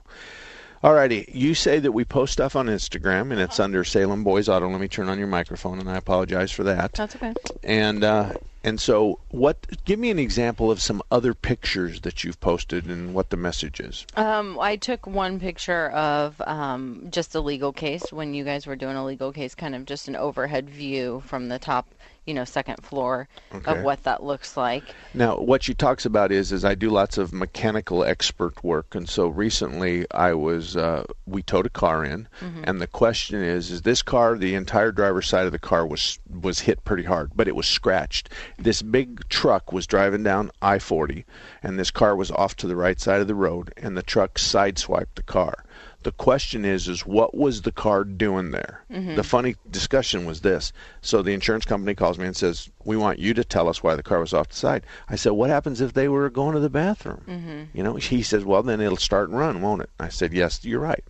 Alrighty, 0.84 1.34
you 1.34 1.54
say 1.54 1.78
that 1.78 1.92
we 1.92 2.04
post 2.04 2.34
stuff 2.34 2.54
on 2.54 2.66
Instagram 2.66 3.32
and 3.32 3.40
it's 3.40 3.58
under 3.58 3.84
Salem 3.84 4.22
Boys 4.22 4.50
Auto. 4.50 4.68
Let 4.68 4.82
me 4.82 4.86
turn 4.86 5.08
on 5.08 5.18
your 5.18 5.28
microphone, 5.28 5.78
and 5.78 5.88
I 5.88 5.96
apologize 5.96 6.52
for 6.52 6.62
that. 6.64 6.92
That's 6.92 7.16
okay. 7.16 7.32
And 7.62 8.04
uh, 8.04 8.34
and 8.64 8.80
so, 8.80 9.20
what? 9.28 9.66
Give 9.84 9.98
me 9.98 10.10
an 10.10 10.18
example 10.18 10.70
of 10.70 10.80
some 10.80 11.02
other 11.10 11.34
pictures 11.34 12.00
that 12.00 12.24
you've 12.24 12.40
posted 12.40 12.86
and 12.86 13.14
what 13.14 13.30
the 13.30 13.36
message 13.36 13.78
is. 13.78 14.06
Um, 14.16 14.58
I 14.58 14.76
took 14.76 15.06
one 15.06 15.38
picture 15.38 15.90
of 15.90 16.40
um, 16.46 17.06
just 17.10 17.34
a 17.34 17.40
legal 17.40 17.72
case 17.72 18.12
when 18.12 18.34
you 18.34 18.42
guys 18.42 18.66
were 18.66 18.76
doing 18.76 18.96
a 18.96 19.04
legal 19.04 19.32
case, 19.32 19.54
kind 19.54 19.74
of 19.74 19.84
just 19.84 20.08
an 20.08 20.16
overhead 20.16 20.68
view 20.70 21.22
from 21.26 21.48
the 21.48 21.58
top, 21.58 21.86
you 22.24 22.32
know, 22.34 22.44
second 22.44 22.82
floor 22.82 23.28
Okay. 23.54 23.70
of 23.78 23.82
what 23.84 24.02
that 24.04 24.22
looks 24.22 24.56
like. 24.56 24.94
Now, 25.12 25.36
what 25.38 25.62
she 25.62 25.74
talks 25.74 26.04
about 26.06 26.32
is, 26.32 26.50
is 26.50 26.64
I 26.64 26.74
do 26.74 26.90
lots 26.90 27.18
of 27.18 27.32
mechanical 27.32 28.02
expert 28.02 28.64
work, 28.64 28.94
and 28.94 29.08
so 29.08 29.28
recently 29.28 30.06
I 30.10 30.32
was, 30.34 30.76
uh, 30.76 31.04
we 31.26 31.42
towed 31.42 31.66
a 31.66 31.70
car 31.70 32.04
in, 32.04 32.28
Mhm. 32.40 32.64
and 32.64 32.80
the 32.80 32.86
question 32.86 33.42
is, 33.42 33.70
is 33.70 33.82
this 33.82 34.02
car, 34.02 34.36
the 34.36 34.54
entire 34.54 34.90
driver's 34.90 35.28
side 35.28 35.46
of 35.46 35.52
the 35.52 35.58
car 35.58 35.86
was 35.86 36.18
was 36.42 36.60
hit 36.60 36.84
pretty 36.84 37.04
hard, 37.04 37.32
but 37.34 37.48
it 37.48 37.56
was 37.56 37.66
scratched. 37.66 38.28
This 38.58 38.82
big 38.82 39.28
truck 39.28 39.72
was 39.72 39.86
driving 39.86 40.22
down 40.22 40.50
I-40, 40.62 41.24
and 41.62 41.78
this 41.78 41.90
car 41.90 42.16
was 42.16 42.30
off 42.30 42.56
to 42.56 42.66
the 42.66 42.76
right 42.76 43.00
side 43.00 43.20
of 43.20 43.28
the 43.28 43.34
road, 43.34 43.72
and 43.76 43.96
the 43.96 44.02
truck 44.02 44.34
sideswiped 44.34 45.14
the 45.14 45.22
car. 45.22 45.64
The 46.02 46.12
question 46.12 46.66
is, 46.66 46.86
is 46.86 47.06
what 47.06 47.34
was 47.34 47.62
the 47.62 47.72
car 47.72 48.04
doing 48.04 48.50
there? 48.50 48.82
Mhm. 48.92 49.16
The 49.16 49.22
funny 49.22 49.56
discussion 49.70 50.26
was 50.26 50.42
this. 50.42 50.70
So 51.00 51.22
the 51.22 51.32
insurance 51.32 51.64
company 51.64 51.94
calls 51.94 52.18
me 52.18 52.26
and 52.26 52.36
says, 52.36 52.68
"We 52.84 52.98
want 52.98 53.18
you 53.18 53.32
to 53.32 53.42
tell 53.42 53.70
us 53.70 53.82
why 53.82 53.94
the 53.94 54.02
car 54.02 54.20
was 54.20 54.34
off 54.34 54.50
the 54.50 54.56
side." 54.56 54.84
I 55.08 55.16
said, 55.16 55.32
"What 55.32 55.48
happens 55.48 55.80
if 55.80 55.94
they 55.94 56.08
were 56.08 56.28
going 56.28 56.54
to 56.54 56.60
the 56.60 56.68
bathroom?" 56.68 57.22
Mhm. 57.26 57.66
You 57.72 57.82
know, 57.82 57.94
he 57.94 58.22
says, 58.22 58.44
"Well, 58.44 58.62
then 58.62 58.82
it'll 58.82 58.98
start 58.98 59.30
and 59.30 59.38
run, 59.38 59.62
won't 59.62 59.80
it?" 59.80 59.90
I 59.98 60.10
said, 60.10 60.34
"Yes, 60.34 60.62
you're 60.62 60.78
right." 60.78 61.04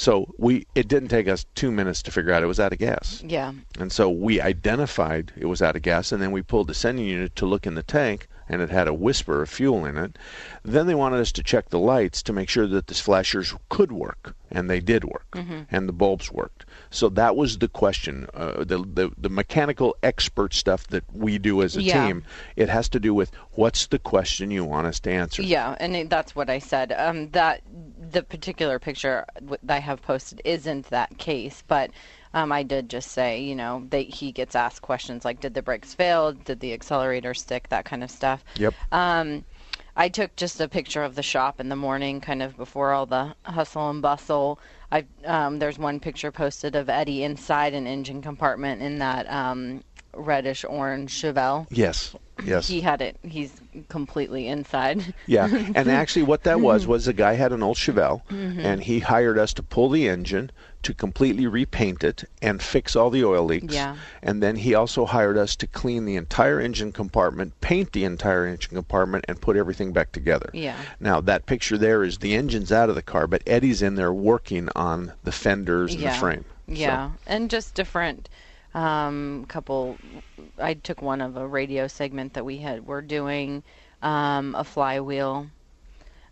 So 0.00 0.32
we 0.38 0.66
it 0.74 0.88
didn't 0.88 1.10
take 1.10 1.28
us 1.28 1.44
2 1.56 1.70
minutes 1.70 2.00
to 2.04 2.10
figure 2.10 2.32
out 2.32 2.42
it 2.42 2.46
was 2.46 2.58
out 2.58 2.72
of 2.72 2.78
gas. 2.78 3.22
Yeah. 3.26 3.52
And 3.78 3.92
so 3.92 4.08
we 4.08 4.40
identified 4.40 5.30
it 5.36 5.44
was 5.44 5.60
out 5.60 5.76
of 5.76 5.82
gas, 5.82 6.10
and 6.10 6.22
then 6.22 6.32
we 6.32 6.40
pulled 6.40 6.68
the 6.68 6.74
sending 6.74 7.04
unit 7.04 7.36
to 7.36 7.44
look 7.44 7.66
in 7.66 7.74
the 7.74 7.82
tank, 7.82 8.26
and 8.48 8.62
it 8.62 8.70
had 8.70 8.88
a 8.88 8.94
whisper 8.94 9.42
of 9.42 9.50
fuel 9.50 9.84
in 9.84 9.98
it. 9.98 10.16
Then 10.62 10.86
they 10.86 10.94
wanted 10.94 11.20
us 11.20 11.32
to 11.32 11.42
check 11.42 11.68
the 11.68 11.78
lights 11.78 12.22
to 12.22 12.32
make 12.32 12.48
sure 12.48 12.66
that 12.66 12.86
the 12.86 12.94
flashers 12.94 13.54
could 13.68 13.92
work, 13.92 14.34
and 14.50 14.70
they 14.70 14.80
did 14.80 15.04
work, 15.04 15.26
Mhm. 15.32 15.66
and 15.70 15.86
the 15.86 15.92
bulbs 15.92 16.32
worked. 16.32 16.64
So 16.90 17.08
that 17.10 17.36
was 17.36 17.58
the 17.58 17.68
question. 17.68 18.26
Uh, 18.34 18.64
the, 18.64 18.78
the 18.78 19.12
the 19.16 19.28
mechanical 19.30 19.96
expert 20.02 20.52
stuff 20.52 20.86
that 20.88 21.04
we 21.14 21.38
do 21.38 21.62
as 21.62 21.76
a 21.76 21.82
Yeah. 21.82 22.06
team. 22.06 22.24
It 22.56 22.68
has 22.68 22.88
to 22.90 23.00
do 23.00 23.14
with 23.14 23.30
what's 23.52 23.86
the 23.86 23.98
question 23.98 24.50
you 24.50 24.64
want 24.64 24.86
us 24.88 24.98
to 25.00 25.10
answer. 25.10 25.42
Yeah, 25.42 25.76
and 25.78 26.10
that's 26.10 26.34
what 26.34 26.50
I 26.50 26.58
said. 26.58 26.92
Um, 26.92 27.30
that 27.30 27.62
the 28.10 28.22
particular 28.22 28.78
picture 28.78 29.24
that 29.40 29.76
I 29.76 29.78
have 29.78 30.02
posted 30.02 30.42
isn't 30.44 30.90
that 30.90 31.16
case, 31.18 31.62
but 31.68 31.90
um, 32.34 32.50
I 32.52 32.62
did 32.64 32.88
just 32.88 33.12
say, 33.12 33.40
you 33.40 33.54
know, 33.54 33.86
that 33.90 34.08
he 34.08 34.32
gets 34.32 34.54
asked 34.54 34.82
questions 34.82 35.24
like, 35.24 35.40
did 35.40 35.54
the 35.54 35.62
brakes 35.62 35.94
fail? 35.94 36.32
Did 36.32 36.60
the 36.60 36.72
accelerator 36.72 37.34
stick? 37.34 37.68
That 37.68 37.84
kind 37.84 38.02
of 38.02 38.10
stuff. 38.10 38.44
Yep. 38.56 38.74
Um, 38.92 39.44
I 40.00 40.08
took 40.08 40.34
just 40.34 40.58
a 40.62 40.66
picture 40.66 41.02
of 41.02 41.14
the 41.14 41.22
shop 41.22 41.60
in 41.60 41.68
the 41.68 41.76
morning, 41.76 42.22
kind 42.22 42.42
of 42.42 42.56
before 42.56 42.92
all 42.92 43.04
the 43.04 43.34
hustle 43.42 43.90
and 43.90 44.00
bustle. 44.00 44.58
I 44.90 45.04
um, 45.26 45.58
there's 45.58 45.78
one 45.78 46.00
picture 46.00 46.32
posted 46.32 46.74
of 46.74 46.88
Eddie 46.88 47.22
inside 47.22 47.74
an 47.74 47.86
engine 47.86 48.22
compartment 48.22 48.80
in 48.80 48.98
that 49.00 49.30
um, 49.30 49.84
reddish 50.14 50.64
orange 50.64 51.12
Chevelle. 51.12 51.66
Yes. 51.70 52.16
Yes. 52.42 52.66
He 52.66 52.80
had 52.80 53.02
it. 53.02 53.18
He's 53.22 53.52
completely 53.90 54.48
inside. 54.48 55.12
Yeah, 55.26 55.48
and 55.74 55.90
actually, 55.90 56.22
what 56.22 56.44
that 56.44 56.62
was 56.62 56.86
was 56.92 57.04
the 57.04 57.12
guy 57.12 57.34
had 57.34 57.52
an 57.52 57.62
old 57.62 57.76
Chevelle, 57.76 58.22
Mhm. 58.30 58.64
and 58.64 58.82
he 58.82 59.00
hired 59.00 59.36
us 59.36 59.52
to 59.52 59.62
pull 59.62 59.90
the 59.90 60.08
engine, 60.08 60.50
to 60.82 60.94
completely 60.94 61.46
repaint 61.46 62.02
it, 62.04 62.24
and 62.40 62.62
fix 62.62 62.96
all 62.96 63.10
the 63.10 63.24
oil 63.24 63.44
leaks. 63.44 63.74
Yeah. 63.74 63.96
And 64.22 64.42
then 64.42 64.56
he 64.56 64.74
also 64.74 65.04
hired 65.04 65.36
us 65.36 65.54
to 65.56 65.66
clean 65.66 66.04
the 66.04 66.16
entire 66.16 66.60
engine 66.60 66.92
compartment, 66.92 67.60
paint 67.60 67.92
the 67.92 68.04
entire 68.04 68.46
engine 68.46 68.74
compartment, 68.74 69.24
and 69.28 69.40
put 69.40 69.56
everything 69.56 69.92
back 69.92 70.12
together. 70.12 70.50
Yeah. 70.52 70.76
Now 70.98 71.20
that 71.22 71.46
picture 71.46 71.76
there 71.76 72.02
is 72.02 72.18
the 72.18 72.34
engine's 72.34 72.72
out 72.72 72.88
of 72.88 72.94
the 72.94 73.02
car, 73.02 73.26
but 73.26 73.42
Eddie's 73.46 73.82
in 73.82 73.94
there 73.94 74.12
working 74.12 74.68
on 74.74 75.12
the 75.24 75.32
fenders 75.32 75.92
and 75.92 76.02
yeah. 76.02 76.12
the 76.12 76.18
frame. 76.18 76.44
So- 76.68 76.74
Yeah, 76.74 77.10
and 77.26 77.50
just 77.50 77.74
different 77.74 78.28
um, 78.74 79.44
couple. 79.48 79.98
I 80.58 80.74
took 80.74 81.02
one 81.02 81.20
of 81.20 81.36
a 81.36 81.46
radio 81.46 81.88
segment 81.88 82.34
that 82.34 82.44
we 82.44 82.58
had. 82.58 82.86
We're 82.86 83.02
doing 83.02 83.62
um, 84.02 84.54
a 84.54 84.64
flywheel 84.64 85.48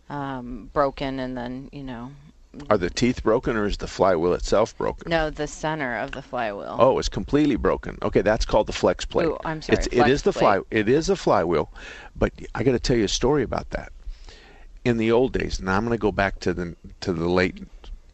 um, 0.09 0.71
broken, 0.73 1.19
and 1.19 1.37
then 1.37 1.69
you 1.73 1.83
know, 1.83 2.13
Are 2.71 2.79
the 2.79 2.91
teeth 2.91 3.23
broken, 3.23 3.57
or 3.57 3.67
is 3.67 3.77
the 3.79 3.87
flywheel 3.87 4.35
itself 4.35 4.77
broken? 4.77 5.11
no, 5.11 5.31
the 5.31 5.47
center 5.47 5.97
of 5.97 6.13
the 6.13 6.23
flywheel. 6.23 6.77
Oh, 6.79 6.99
it's 6.99 7.09
completely 7.09 7.57
broken. 7.57 7.99
Okay, 8.03 8.23
that's 8.23 8.45
called 8.45 8.67
the 8.67 8.73
flex 8.73 9.05
plate. 9.05 9.27
Ooh, 9.27 9.39
I'm 9.45 9.63
sorry, 9.63 9.79
It's, 9.79 9.87
it 9.89 10.09
is 10.09 10.23
the 10.23 10.33
fly. 10.33 10.61
It 10.71 10.89
is 10.89 11.09
a 11.09 11.17
flywheel, 11.17 11.73
but 12.17 12.33
I 12.55 12.63
got 12.63 12.73
to 12.73 12.79
tell 12.79 12.97
you 12.97 13.05
a 13.05 13.09
story 13.09 13.43
about 13.43 13.71
that. 13.71 13.93
In 14.85 14.97
the 14.97 15.13
old 15.13 15.33
days, 15.33 15.59
and 15.59 15.71
I'm 15.71 15.85
going 15.85 15.97
to 15.97 16.01
go 16.01 16.13
back 16.13 16.41
to 16.41 16.55
the 16.55 16.75
to 17.01 17.13
the 17.13 17.29
late, 17.29 17.63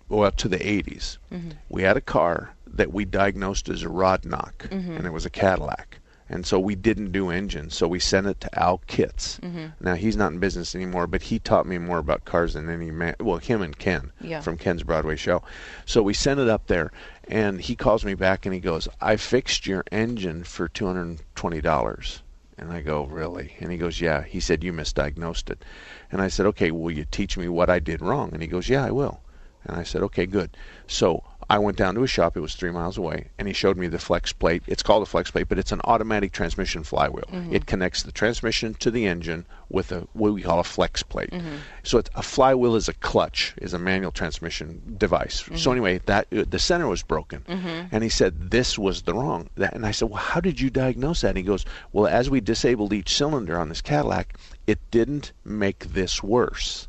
well, 0.09 0.31
to 0.33 0.49
the 0.49 0.59
80s. 0.59 1.19
Mhm. 1.33 1.53
We 1.69 1.83
had 1.83 1.97
a 1.97 2.01
car 2.01 2.55
that 2.67 2.93
we 2.93 3.05
diagnosed 3.05 3.69
as 3.69 3.83
a 3.83 3.89
rod 3.89 4.25
knock, 4.25 4.67
Mhm. 4.71 4.97
and 4.97 5.07
it 5.07 5.13
was 5.13 5.25
a 5.27 5.31
Cadillac. 5.31 6.01
And 6.29 6.47
so 6.47 6.59
we 6.59 6.75
didn't 6.75 7.13
do 7.13 7.29
engines, 7.29 7.77
so 7.77 7.87
we 7.87 7.99
sent 7.99 8.27
it 8.27 8.41
to 8.41 8.59
Al 8.59 8.79
Kitts. 8.87 9.39
Mhm. 9.43 9.75
Now 9.79 9.95
he's 9.95 10.17
not 10.17 10.33
in 10.33 10.39
business 10.39 10.75
anymore, 10.75 11.07
but 11.07 11.23
he 11.23 11.39
taught 11.39 11.67
me 11.67 11.77
more 11.77 11.99
about 11.99 12.25
cars 12.25 12.55
than 12.55 12.71
any 12.71 12.91
man. 12.91 13.15
Well, 13.21 13.37
him 13.37 13.61
and 13.61 13.79
Ken 13.79 14.11
Yeah. 14.23 14.41
from 14.41 14.57
Ken's 14.57 14.83
Broadway 14.83 15.17
show. 15.17 15.43
So 15.85 16.03
we 16.03 16.15
sent 16.15 16.41
it 16.41 16.49
up 16.49 16.67
there, 16.67 16.93
and 17.29 17.61
he 17.61 17.77
calls 17.77 18.07
me 18.07 18.15
back 18.15 18.47
and 18.47 18.55
he 18.55 18.61
goes, 18.61 18.89
"I 19.03 19.17
fixed 19.17 19.67
your 19.67 19.85
engine 19.93 20.45
for 20.45 20.67
two 20.67 20.87
hundred 20.87 21.03
and 21.03 21.21
twenty 21.35 21.61
dollars." 21.61 22.23
And 22.57 22.73
I 22.73 22.81
go, 22.81 23.05
"Really?" 23.05 23.53
And 23.61 23.71
he 23.71 23.77
goes, 23.77 24.01
"Yeah." 24.01 24.23
He 24.23 24.41
said, 24.41 24.65
"You 24.65 24.73
misdiagnosed 24.73 25.51
it." 25.51 25.63
And 26.11 26.23
I 26.23 26.29
said, 26.29 26.47
"Okay, 26.47 26.71
will 26.71 26.91
you 26.93 27.05
teach 27.05 27.37
me 27.37 27.49
what 27.49 27.69
I 27.69 27.81
did 27.81 28.01
wrong?" 28.01 28.31
And 28.33 28.41
he 28.41 28.49
goes, 28.49 28.69
"Yeah, 28.71 28.85
I 28.85 28.93
will." 28.93 29.21
And 29.67 29.77
I 29.77 29.83
said, 29.83 30.03
"Okay, 30.03 30.25
good." 30.27 30.57
So 30.87 31.23
I 31.51 31.59
went 31.59 31.77
down 31.77 31.95
to 31.95 32.01
his 32.01 32.11
shop. 32.11 32.37
It 32.37 32.41
was 32.41 32.55
three 32.55 32.71
miles 32.71 32.97
away, 32.99 33.29
and 33.39 33.47
he 33.49 33.55
showed 33.55 33.77
me 33.77 33.87
the 33.89 33.99
flex 33.99 34.33
plate. 34.33 34.63
It's 34.67 34.83
called 34.83 35.03
a 35.03 35.07
flex 35.07 35.31
plate, 35.31 35.49
but 35.49 35.59
it's 35.59 35.73
an 35.73 35.81
automatic 35.85 36.33
transmission 36.33 36.85
flywheel. 36.85 37.25
Mhm. 37.33 37.53
It 37.53 37.67
connects 37.67 38.03
the 38.03 38.13
transmission 38.13 38.75
to 38.75 38.91
the 38.91 39.07
engine 39.07 39.47
with 39.69 39.93
a 39.93 40.07
what 40.13 40.33
we 40.33 40.43
call 40.43 40.61
a 40.61 40.65
flex 40.65 41.03
plate. 41.03 41.31
Mhm. 41.31 41.59
So 41.83 41.99
it's, 41.99 42.11
a 42.15 42.23
flywheel 42.23 42.77
is 42.77 42.89
a 42.89 42.95
clutch, 42.95 43.55
is 43.61 43.75
a 43.75 43.79
manual 43.79 44.13
transmission 44.13 44.97
device. 44.99 45.43
So 45.57 45.71
Mhm. 45.71 45.73
anyway, 45.73 46.01
that 46.07 46.27
uh, 46.33 46.45
the 46.49 46.59
center 46.59 46.87
was 46.89 47.03
broken, 47.03 47.43
Mhm. 47.49 47.89
and 47.93 48.03
he 48.03 48.09
said 48.09 48.51
this 48.51 48.79
was 48.79 49.03
the 49.03 49.15
wrong. 49.15 49.49
That, 49.57 49.75
and 49.75 49.85
I 49.87 49.91
said, 49.91 50.11
well, 50.11 50.23
how 50.23 50.41
did 50.41 50.61
you 50.61 50.71
diagnose 50.71 51.21
that? 51.23 51.29
And 51.31 51.39
he 51.39 51.43
goes, 51.45 51.65
well, 51.93 52.07
as 52.07 52.31
we 52.31 52.41
disabled 52.41 52.93
each 52.93 53.15
cylinder 53.15 53.59
on 53.59 53.69
this 53.69 53.81
Cadillac, 53.83 54.37
it 54.67 54.79
didn't 54.91 55.33
make 55.45 55.93
this 55.93 56.23
worse. 56.23 56.89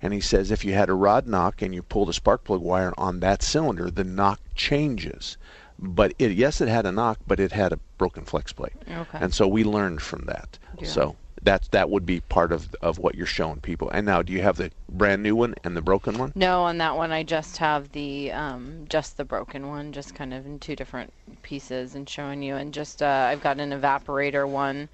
And 0.00 0.12
he 0.12 0.20
says 0.20 0.50
if 0.50 0.64
you 0.64 0.74
had 0.74 0.88
a 0.88 0.94
rod 0.94 1.26
knock 1.26 1.60
and 1.62 1.74
you 1.74 1.82
pulled 1.82 2.08
a 2.08 2.12
spark 2.12 2.44
plug 2.44 2.60
wire 2.60 2.94
on 2.96 3.20
that 3.20 3.42
cylinder, 3.42 3.90
the 3.90 4.04
knock 4.04 4.40
changes. 4.54 5.36
but 5.78 6.12
it 6.18 6.32
yes, 6.32 6.60
it 6.60 6.68
had 6.68 6.86
a 6.86 6.92
knock, 6.92 7.18
but 7.26 7.38
it 7.40 7.52
had 7.52 7.72
a 7.72 7.78
broken 7.98 8.24
flex 8.24 8.52
plate, 8.52 8.72
Okay. 8.90 9.18
and 9.20 9.32
so 9.34 9.46
we 9.46 9.62
learned 9.64 10.02
from 10.02 10.24
that. 10.26 10.58
Yeah. 10.78 10.88
So 10.88 11.16
that 11.42 11.68
that 11.70 11.88
would 11.90 12.04
be 12.04 12.18
part 12.20 12.50
of 12.52 12.74
of 12.82 12.98
what 12.98 13.14
you're 13.14 13.26
showing 13.26 13.60
people. 13.60 13.88
And 13.90 14.04
now, 14.06 14.22
do 14.22 14.32
you 14.32 14.42
have 14.42 14.56
the 14.56 14.70
brand 14.88 15.22
new 15.22 15.36
one 15.36 15.54
and 15.62 15.76
the 15.76 15.82
broken 15.82 16.18
one? 16.18 16.32
No, 16.34 16.62
on 16.62 16.78
that 16.78 16.96
one 16.96 17.12
I 17.12 17.22
just 17.22 17.58
have 17.58 17.92
the 17.92 18.32
um, 18.32 18.86
just 18.88 19.16
the 19.16 19.24
broken 19.24 19.68
one, 19.68 19.92
just 19.92 20.14
kind 20.16 20.34
of 20.34 20.46
in 20.46 20.58
two 20.58 20.74
different 20.74 21.12
pieces 21.42 21.94
and 21.94 22.08
showing 22.08 22.42
you. 22.42 22.56
And 22.56 22.74
just 22.74 23.02
uh, 23.02 23.26
I've 23.30 23.40
got 23.40 23.60
an 23.60 23.70
evaporator 23.70 24.48
one 24.48 24.88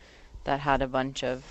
that 0.45 0.61
had 0.61 0.83
a 0.83 0.87
bunch 0.89 1.25
of 1.25 1.45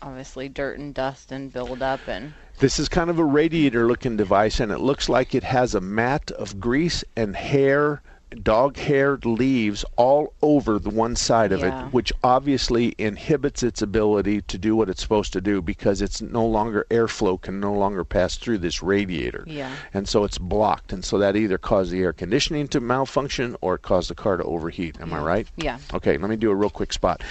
obviously 0.00 0.48
dirt 0.48 0.78
and 0.80 0.92
dust 0.92 1.30
and 1.30 1.52
buildup 1.52 2.08
and 2.08 2.34
This 2.58 2.78
is 2.78 2.88
kind 2.88 3.10
of 3.10 3.18
a 3.18 3.24
radiator 3.24 3.86
looking 3.86 4.16
device, 4.16 4.60
and 4.60 4.70
it 4.70 4.78
looks 4.78 5.08
like 5.08 5.34
it 5.34 5.42
has 5.44 5.74
a 5.74 5.80
mat 5.80 6.30
of 6.32 6.60
grease 6.60 7.02
and 7.16 7.34
hair, 7.34 8.02
dog 8.42 8.76
hair 8.76 9.18
leaves 9.24 9.84
all 9.96 10.32
over 10.42 10.78
the 10.78 10.88
one 10.88 11.16
side 11.16 11.50
of 11.50 11.60
Yeah. 11.60 11.86
it, 11.86 11.92
which 11.92 12.12
obviously 12.22 12.94
inhibits 12.98 13.64
its 13.64 13.82
ability 13.82 14.42
to 14.42 14.58
do 14.58 14.76
what 14.76 14.88
it's 14.88 15.02
supposed 15.02 15.32
to 15.32 15.40
do 15.40 15.60
because 15.60 16.00
it's 16.00 16.22
no 16.22 16.46
longer 16.46 16.86
airflow 16.88 17.40
can 17.40 17.58
no 17.58 17.72
longer 17.72 18.04
pass 18.04 18.36
through 18.36 18.58
this 18.58 18.80
radiator. 18.82 19.42
Yeah. 19.46 19.72
And 19.92 20.08
so 20.08 20.22
it's 20.22 20.38
blocked, 20.38 20.92
and 20.92 21.04
so 21.04 21.18
that 21.18 21.34
either 21.36 21.58
caused 21.58 21.90
the 21.90 22.00
air 22.02 22.12
conditioning 22.12 22.68
to 22.68 22.80
malfunction 22.80 23.56
or 23.60 23.74
it 23.74 23.82
caused 23.82 24.08
the 24.08 24.14
car 24.14 24.36
to 24.36 24.44
overheat. 24.44 25.00
Am 25.00 25.12
I 25.12 25.18
right? 25.20 25.48
Yeah. 25.56 25.78
Okay, 25.92 26.16
let 26.16 26.30
me 26.30 26.36
do 26.36 26.50
a 26.50 26.54
real 26.54 26.70
quick 26.70 26.92
spot. 26.92 27.22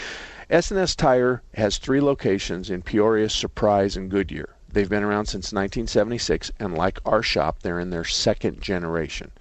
S&S 0.50 0.96
Tire 0.98 1.42
has 1.54 1.78
three 1.78 2.02
locations 2.02 2.70
in 2.70 2.82
Peoria, 2.82 3.30
Surprise, 3.30 3.96
and 3.96 4.12
Goodyear. 4.12 4.50
They've 4.74 4.90
been 4.90 5.04
around 5.04 5.26
since 5.26 5.52
1976, 5.52 6.52
and 6.60 6.78
like 6.78 7.00
our 7.06 7.22
shop, 7.22 7.60
they're 7.62 7.80
in 7.80 7.90
their 7.90 8.06
second 8.06 8.62
generation. 8.62 9.32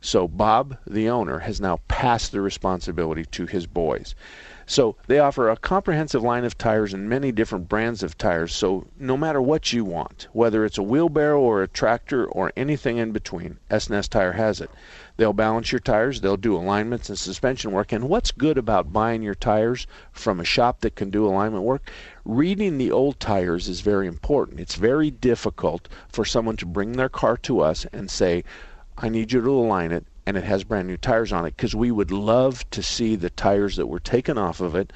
So 0.00 0.28
Bob, 0.28 0.78
the 0.86 1.08
owner, 1.08 1.40
has 1.40 1.60
now 1.60 1.80
passed 1.88 2.32
the 2.32 2.40
responsibility 2.40 3.24
to 3.24 3.46
his 3.46 3.66
boys. 3.66 4.14
So 4.64 4.96
they 5.06 5.18
offer 5.18 5.48
a 5.48 5.56
comprehensive 5.56 6.22
line 6.22 6.44
of 6.44 6.58
tires 6.58 6.92
and 6.94 7.08
many 7.08 7.32
different 7.32 7.68
brands 7.68 8.02
of 8.02 8.18
tires. 8.18 8.54
So 8.54 8.86
no 8.98 9.16
matter 9.16 9.40
what 9.40 9.72
you 9.72 9.84
want, 9.84 10.28
whether 10.32 10.64
it's 10.64 10.78
a 10.78 10.82
wheelbarrow 10.82 11.40
or 11.40 11.62
a 11.62 11.68
tractor 11.68 12.26
or 12.26 12.52
anything 12.56 12.98
in 12.98 13.12
between, 13.12 13.58
S&S 13.70 14.08
Tire 14.08 14.32
has 14.32 14.60
it. 14.60 14.70
They'll 15.18 15.32
balance 15.32 15.72
your 15.72 15.80
tires, 15.80 16.20
they'll 16.20 16.36
do 16.36 16.56
alignments 16.56 17.08
and 17.08 17.18
suspension 17.18 17.72
work. 17.72 17.90
And 17.92 18.08
what's 18.08 18.30
good 18.30 18.56
about 18.56 18.92
buying 18.92 19.20
your 19.20 19.34
tires 19.34 19.88
from 20.12 20.38
a 20.38 20.44
shop 20.44 20.80
that 20.80 20.94
can 20.94 21.10
do 21.10 21.26
alignment 21.26 21.64
work? 21.64 21.90
Reading 22.24 22.78
the 22.78 22.92
old 22.92 23.18
tires 23.18 23.68
is 23.68 23.80
very 23.80 24.06
important. 24.06 24.60
It's 24.60 24.76
very 24.76 25.10
difficult 25.10 25.88
for 26.08 26.24
someone 26.24 26.56
to 26.58 26.66
bring 26.66 26.92
their 26.92 27.08
car 27.08 27.36
to 27.38 27.60
us 27.60 27.84
and 27.92 28.08
say, 28.08 28.44
I 28.96 29.08
need 29.08 29.32
you 29.32 29.40
to 29.40 29.50
align 29.50 29.90
it 29.90 30.06
and 30.24 30.36
it 30.36 30.44
has 30.44 30.62
brand 30.62 30.86
new 30.86 30.96
tires 30.96 31.32
on 31.32 31.46
it 31.46 31.56
because 31.56 31.74
we 31.74 31.90
would 31.90 32.12
love 32.12 32.68
to 32.70 32.82
see 32.82 33.16
the 33.16 33.30
tires 33.30 33.74
that 33.74 33.86
were 33.86 33.98
taken 33.98 34.38
off 34.38 34.60
of 34.60 34.76
it 34.76 34.92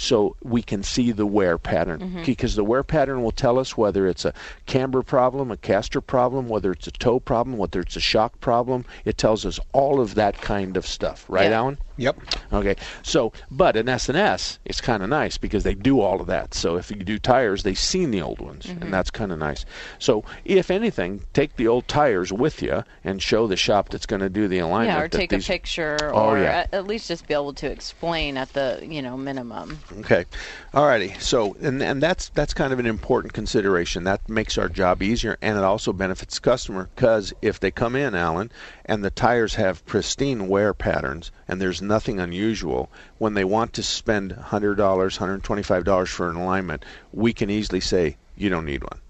so 0.00 0.34
we 0.42 0.62
can 0.62 0.82
see 0.82 1.12
the 1.12 1.26
wear 1.26 1.58
pattern 1.58 2.00
Mhm. 2.00 2.24
because 2.26 2.54
the 2.54 2.64
wear 2.64 2.82
pattern 2.82 3.22
will 3.22 3.30
tell 3.32 3.58
us 3.58 3.76
whether 3.76 4.06
it's 4.06 4.24
a 4.24 4.32
camber 4.66 5.02
problem, 5.02 5.50
a 5.50 5.56
caster 5.56 6.00
problem, 6.00 6.48
whether 6.48 6.72
it's 6.72 6.86
a 6.86 6.90
toe 6.90 7.20
problem, 7.20 7.58
whether 7.58 7.80
it's 7.80 7.96
a 7.96 8.00
shock 8.00 8.40
problem. 8.40 8.84
It 9.04 9.18
tells 9.18 9.44
us 9.44 9.60
all 9.72 10.00
of 10.00 10.14
that 10.14 10.40
kind 10.40 10.76
of 10.76 10.86
stuff, 10.86 11.26
right, 11.28 11.50
Yeah. 11.50 11.58
Alan? 11.58 11.78
Yep. 12.00 12.18
Okay. 12.54 12.76
So, 13.02 13.32
but 13.50 13.76
an 13.76 13.88
S&S, 13.88 14.58
it's 14.64 14.80
kind 14.80 15.02
of 15.02 15.10
nice 15.10 15.36
because 15.36 15.64
they 15.64 15.74
do 15.74 16.00
all 16.00 16.20
of 16.20 16.26
that. 16.28 16.54
So 16.54 16.76
if 16.76 16.90
you 16.90 16.96
do 16.96 17.18
tires, 17.18 17.62
they've 17.62 17.78
seen 17.78 18.10
the 18.10 18.22
old 18.22 18.40
ones, 18.40 18.64
Mhm. 18.66 18.80
and 18.82 18.92
that's 18.94 19.10
kind 19.10 19.30
of 19.32 19.38
nice. 19.38 19.66
So 19.98 20.24
if 20.46 20.70
anything, 20.70 21.24
take 21.34 21.56
the 21.56 21.68
old 21.68 21.86
tires 21.88 22.32
with 22.32 22.62
you 22.62 22.84
and 23.04 23.20
show 23.22 23.46
the 23.46 23.56
shop 23.56 23.90
that's 23.90 24.06
going 24.06 24.20
to 24.20 24.30
do 24.30 24.48
the 24.48 24.58
alignment. 24.60 24.96
yeah, 24.98 25.04
or 25.04 25.08
take 25.08 25.28
these- 25.30 25.44
a 25.44 25.52
picture 25.52 25.98
Oh, 26.14 26.30
or 26.30 26.38
yeah. 26.38 26.60
at, 26.60 26.68
at 26.72 26.86
least 26.86 27.06
just 27.08 27.26
be 27.28 27.34
able 27.34 27.52
to 27.54 27.70
explain 27.70 28.38
at 28.38 28.52
the 28.54 28.78
you 28.82 29.02
know 29.02 29.16
minimum. 29.18 29.78
Okay. 29.98 30.24
Alrighty. 30.72 31.20
So 31.20 31.54
and 31.60 31.82
and 31.82 32.02
that's 32.02 32.30
that's 32.30 32.54
kind 32.54 32.72
of 32.72 32.78
an 32.78 32.86
important 32.86 33.34
consideration. 33.34 34.04
That 34.04 34.26
makes 34.28 34.56
our 34.56 34.68
job 34.70 35.02
easier 35.02 35.36
and 35.42 35.58
it 35.58 35.64
also 35.64 35.92
benefits 35.92 36.36
the 36.36 36.40
customer 36.40 36.88
because 36.94 37.34
if 37.42 37.60
they 37.60 37.70
come 37.70 37.94
in, 37.94 38.14
Alan, 38.14 38.50
and 38.86 39.04
the 39.04 39.10
tires 39.10 39.56
have 39.56 39.84
pristine 39.84 40.48
wear 40.48 40.72
patterns 40.72 41.30
and 41.46 41.60
there's 41.60 41.82
nothing 41.90 42.18
unusual, 42.18 42.88
when 43.18 43.34
they 43.34 43.44
want 43.44 43.74
to 43.74 43.82
spend 43.82 44.32
hundred 44.32 44.76
dollars, 44.76 45.18
hundred 45.18 45.42
twenty 45.42 45.62
five 45.62 45.84
dollars 45.84 46.08
for 46.08 46.30
an 46.30 46.36
alignment, 46.36 46.84
we 47.12 47.34
can 47.34 47.50
easily 47.50 47.80
say, 47.80 48.16
You 48.36 48.48
don't 48.48 48.64
need 48.64 48.82
one. 48.82 49.00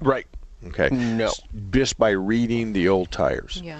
Right. 0.00 0.26
Okay. 0.66 0.88
No. 0.90 1.30
Just 1.70 1.96
by 1.98 2.10
reading 2.10 2.72
the 2.72 2.88
old 2.88 3.12
tires. 3.12 3.60
Yeah. 3.62 3.78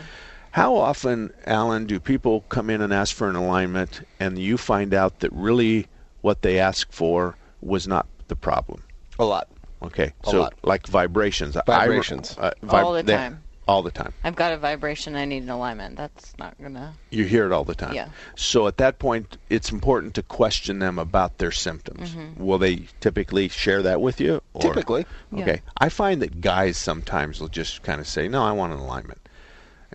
How 0.53 0.77
often, 0.77 1.33
Alan, 1.47 1.87
do 1.87 1.99
people 1.99 2.43
come 2.49 2.71
in 2.71 2.81
and 2.81 2.93
ask 2.93 3.15
for 3.15 3.29
an 3.29 3.35
alignment 3.37 4.03
and 4.21 4.39
you 4.39 4.57
find 4.57 4.95
out 4.95 5.19
that 5.21 5.33
really 5.33 5.87
what 6.21 6.43
they 6.43 6.59
asked 6.61 6.93
for 6.95 7.37
was 7.61 7.89
not 7.89 8.07
the 8.29 8.37
problem? 8.37 8.83
A 9.19 9.25
lot. 9.25 9.49
Okay. 9.83 10.13
A 10.25 10.31
so 10.31 10.41
lot. 10.43 10.55
like 10.63 10.87
vibrations. 10.87 11.57
I- 11.57 11.63
Vibrations. 11.67 12.37
uh, 12.39 12.53
All 12.69 12.93
the 12.93 13.03
they- 13.03 13.15
time. 13.17 13.43
All 13.69 13.83
the 13.83 13.91
time. 13.91 14.13
I've 14.23 14.37
got 14.37 14.53
a 14.53 14.57
vibration. 14.59 15.17
I 15.17 15.25
need 15.25 15.43
an 15.43 15.51
alignment. 15.51 15.97
That's 15.97 16.33
not 16.39 16.55
gonna. 16.63 16.95
You 17.11 17.25
hear 17.25 17.47
it 17.47 17.53
all 17.53 17.65
the 17.65 17.75
time. 17.75 17.95
Yeah. 17.95 18.11
So 18.37 18.69
at 18.69 18.77
that 18.77 19.01
point, 19.01 19.39
it's 19.51 19.73
important 19.73 20.15
to 20.15 20.23
question 20.23 20.79
them 20.79 21.01
about 21.01 21.39
their 21.39 21.51
symptoms. 21.51 22.11
Mhm. 22.15 22.37
Will 22.39 22.59
they 22.59 22.87
typically 23.01 23.49
share 23.49 23.83
that 23.83 24.01
with 24.01 24.21
you? 24.21 24.41
or- 24.55 24.63
Typically. 24.63 25.05
Yeah. 25.33 25.43
Okay. 25.43 25.63
I 25.79 25.89
find 25.89 26.23
that 26.23 26.41
guys 26.41 26.77
sometimes 26.77 27.41
will 27.41 27.49
just 27.49 27.83
kind 27.83 28.01
of 28.01 28.07
say, 28.07 28.29
"No, 28.29 28.45
I 28.45 28.53
want 28.53 28.73
an 28.73 28.79
alignment." 28.79 29.21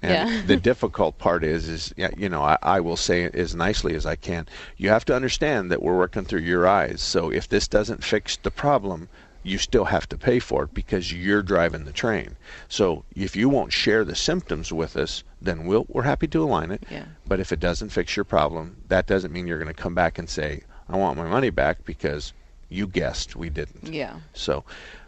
And 0.02 0.12
Yeah. 0.30 0.42
the 0.46 0.58
difficult 0.72 1.18
part 1.18 1.44
is, 1.46 1.70
is 1.70 1.94
yeah, 1.96 2.10
you 2.18 2.28
know, 2.28 2.42
I, 2.42 2.58
I 2.62 2.80
will 2.82 2.98
say 2.98 3.24
it 3.24 3.36
as 3.36 3.56
nicely 3.56 3.96
as 3.96 4.06
I 4.06 4.18
can. 4.18 4.48
You 4.76 4.90
have 4.90 5.06
to 5.06 5.16
understand 5.16 5.72
that 5.72 5.82
we're 5.82 5.98
working 5.98 6.26
through 6.26 6.42
your 6.42 6.68
eyes. 6.68 7.02
So 7.02 7.32
if 7.32 7.48
this 7.48 7.70
doesn't 7.70 8.04
fix 8.04 8.36
the 8.36 8.52
problem, 8.52 9.08
you 9.44 9.58
still 9.58 9.86
have 9.86 10.08
to 10.10 10.18
pay 10.18 10.40
for 10.40 10.64
it 10.64 10.74
because 10.74 11.12
you're 11.12 11.42
driving 11.42 11.86
the 11.86 11.92
train. 11.92 12.36
So 12.70 13.04
if 13.16 13.36
you 13.36 13.50
won't 13.50 13.74
share 13.74 14.06
the 14.06 14.16
symptoms 14.16 14.72
with 14.72 14.96
us, 14.96 15.24
then 15.42 15.66
we'll, 15.66 15.86
we're 15.90 16.04
happy 16.04 16.28
to 16.28 16.44
align 16.44 16.72
it. 16.72 16.84
Yeah. 16.90 17.06
But 17.28 17.40
if 17.40 17.52
it 17.52 17.60
doesn't 17.60 17.90
fix 17.90 18.16
your 18.16 18.26
problem, 18.26 18.78
that 18.88 19.08
doesn't 19.08 19.32
mean 19.32 19.48
you're 19.48 19.62
going 19.62 19.74
to 19.74 19.82
come 19.82 19.96
back 19.96 20.20
and 20.20 20.30
say, 20.30 20.62
I 20.88 20.98
want 20.98 21.18
my 21.18 21.28
money 21.28 21.50
back 21.50 21.86
because 21.86 22.34
you 22.70 22.88
guessed 22.88 23.36
we 23.36 23.50
didn't. 23.50 23.94
Yeah. 23.94 24.18
So, 24.34 24.64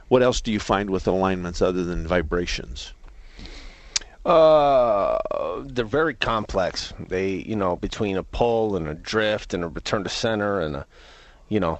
what 0.07 0.23
else 0.23 0.41
do 0.41 0.51
you 0.51 0.59
find 0.59 0.89
with 0.89 1.07
alignments 1.07 1.61
other 1.61 1.83
than 1.83 2.07
vibrations? 2.07 2.93
Uh, 4.25 5.19
they're 5.65 5.85
very 5.85 6.13
complex. 6.13 6.93
They, 6.99 7.31
you 7.31 7.55
know, 7.55 7.75
between 7.75 8.17
a 8.17 8.23
pull 8.23 8.75
and 8.75 8.87
a 8.87 8.93
drift 8.93 9.53
and 9.53 9.63
a 9.63 9.67
return 9.67 10.03
to 10.03 10.09
center 10.09 10.61
and 10.61 10.77
a, 10.77 10.85
you 11.49 11.59
know, 11.59 11.79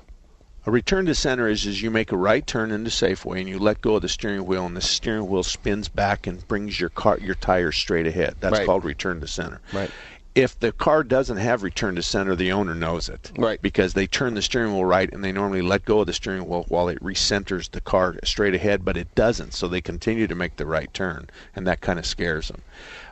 A 0.66 0.72
return 0.72 1.06
to 1.08 1.16
center 1.16 1.50
is, 1.50 1.66
is 1.66 1.82
you 1.82 1.92
make 1.92 2.14
a 2.14 2.18
right 2.18 2.46
turn 2.48 2.72
into 2.72 2.90
Safeway 2.90 3.42
and 3.42 3.50
you 3.50 3.60
let 3.60 3.82
go 3.82 3.96
of 3.96 4.02
the 4.02 4.08
steering 4.08 4.46
wheel 4.46 4.66
and 4.66 4.78
the 4.78 4.82
steering 4.82 5.28
wheel 5.28 5.44
spins 5.44 5.90
back 5.90 6.26
and 6.26 6.48
brings 6.48 6.80
your 6.80 6.90
car 6.90 7.18
your 7.20 7.36
tires 7.36 7.76
straight 7.76 8.08
ahead. 8.08 8.36
That's 8.40 8.60
Right. 8.60 8.66
called 8.66 8.86
return 8.86 9.20
to 9.20 9.28
center. 9.28 9.60
Right. 9.74 9.92
If 10.36 10.58
the 10.58 10.72
car 10.72 11.04
doesn't 11.04 11.38
have 11.38 11.64
return 11.64 11.96
to 11.96 12.02
center, 12.02 12.34
the 12.34 12.54
owner 12.54 12.74
knows 12.74 13.10
it. 13.10 13.34
Right. 13.38 13.62
Because 13.62 13.94
they 13.94 14.08
turn 14.08 14.36
the 14.36 14.42
steering 14.42 14.72
wheel 14.72 14.86
right 14.86 15.12
and 15.12 15.22
they 15.22 15.34
normally 15.34 15.62
let 15.62 15.84
go 15.84 16.00
of 16.00 16.08
the 16.08 16.14
steering 16.14 16.48
wheel 16.48 16.64
while 16.70 16.88
it 16.88 17.04
recenters 17.04 17.70
the 17.70 17.82
car 17.82 18.16
straight 18.24 18.56
ahead, 18.56 18.86
but 18.86 18.96
it 18.96 19.14
doesn't. 19.16 19.54
So 19.54 19.68
they 19.68 19.82
continue 19.82 20.28
to 20.28 20.36
make 20.36 20.56
the 20.56 20.66
right 20.66 20.92
turn 20.94 21.30
and 21.58 21.68
that 21.68 21.82
kind 21.82 22.00
of 22.00 22.06
scares 22.06 22.48
them. 22.48 22.62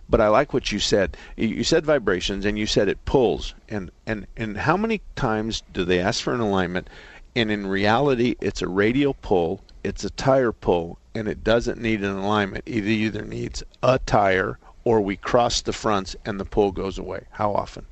But 0.10 0.22
I 0.22 0.30
like 0.30 0.54
what 0.54 0.72
you 0.72 0.80
said. 0.80 1.18
You 1.36 1.66
said 1.66 1.86
vibrations 1.86 2.46
and 2.46 2.58
you 2.58 2.66
said 2.66 2.88
it 2.88 3.04
pulls. 3.04 3.56
And, 3.68 3.92
and, 4.08 4.26
and 4.38 4.58
how 4.58 4.78
many 4.78 5.02
times 5.18 5.64
do 5.74 5.84
they 5.84 6.00
ask 6.00 6.24
for 6.24 6.34
an 6.34 6.40
alignment? 6.40 6.90
And 7.36 7.50
in 7.52 7.68
reality, 7.68 8.36
it's 8.42 8.62
a 8.62 8.68
radial 8.68 9.14
pull, 9.14 9.62
it's 9.84 10.04
a 10.04 10.10
tire 10.10 10.52
pull, 10.52 11.00
and 11.16 11.28
it 11.28 11.44
doesn't 11.44 11.80
need 11.82 12.04
an 12.04 12.18
alignment. 12.18 12.64
It 12.68 12.86
either 12.86 13.24
needs 13.24 13.64
a 13.82 14.00
tire 14.00 14.60
or 14.84 15.02
we 15.02 15.16
cross 15.16 15.62
the 15.62 15.74
fronts 15.74 16.16
and 16.26 16.40
the 16.40 16.46
pull 16.46 16.72
goes 16.72 16.98
away. 16.98 17.26
How 17.32 17.54
often? 17.54 17.86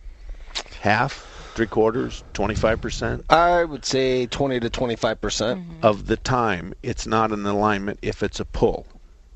Half, 0.82 1.52
three 1.56 1.68
quarters, 1.68 2.24
25%? 2.34 3.24
I 3.30 3.64
would 3.64 3.86
say 3.86 4.26
20 4.26 4.60
to 4.62 4.70
25 4.70 5.22
percent. 5.22 5.62
Of 5.84 6.08
the 6.08 6.18
time, 6.18 6.74
it's 6.84 7.08
not 7.08 7.32
an 7.32 7.46
alignment 7.46 8.00
if 8.02 8.22
it's 8.24 8.40
a 8.40 8.46
pull. 8.46 8.88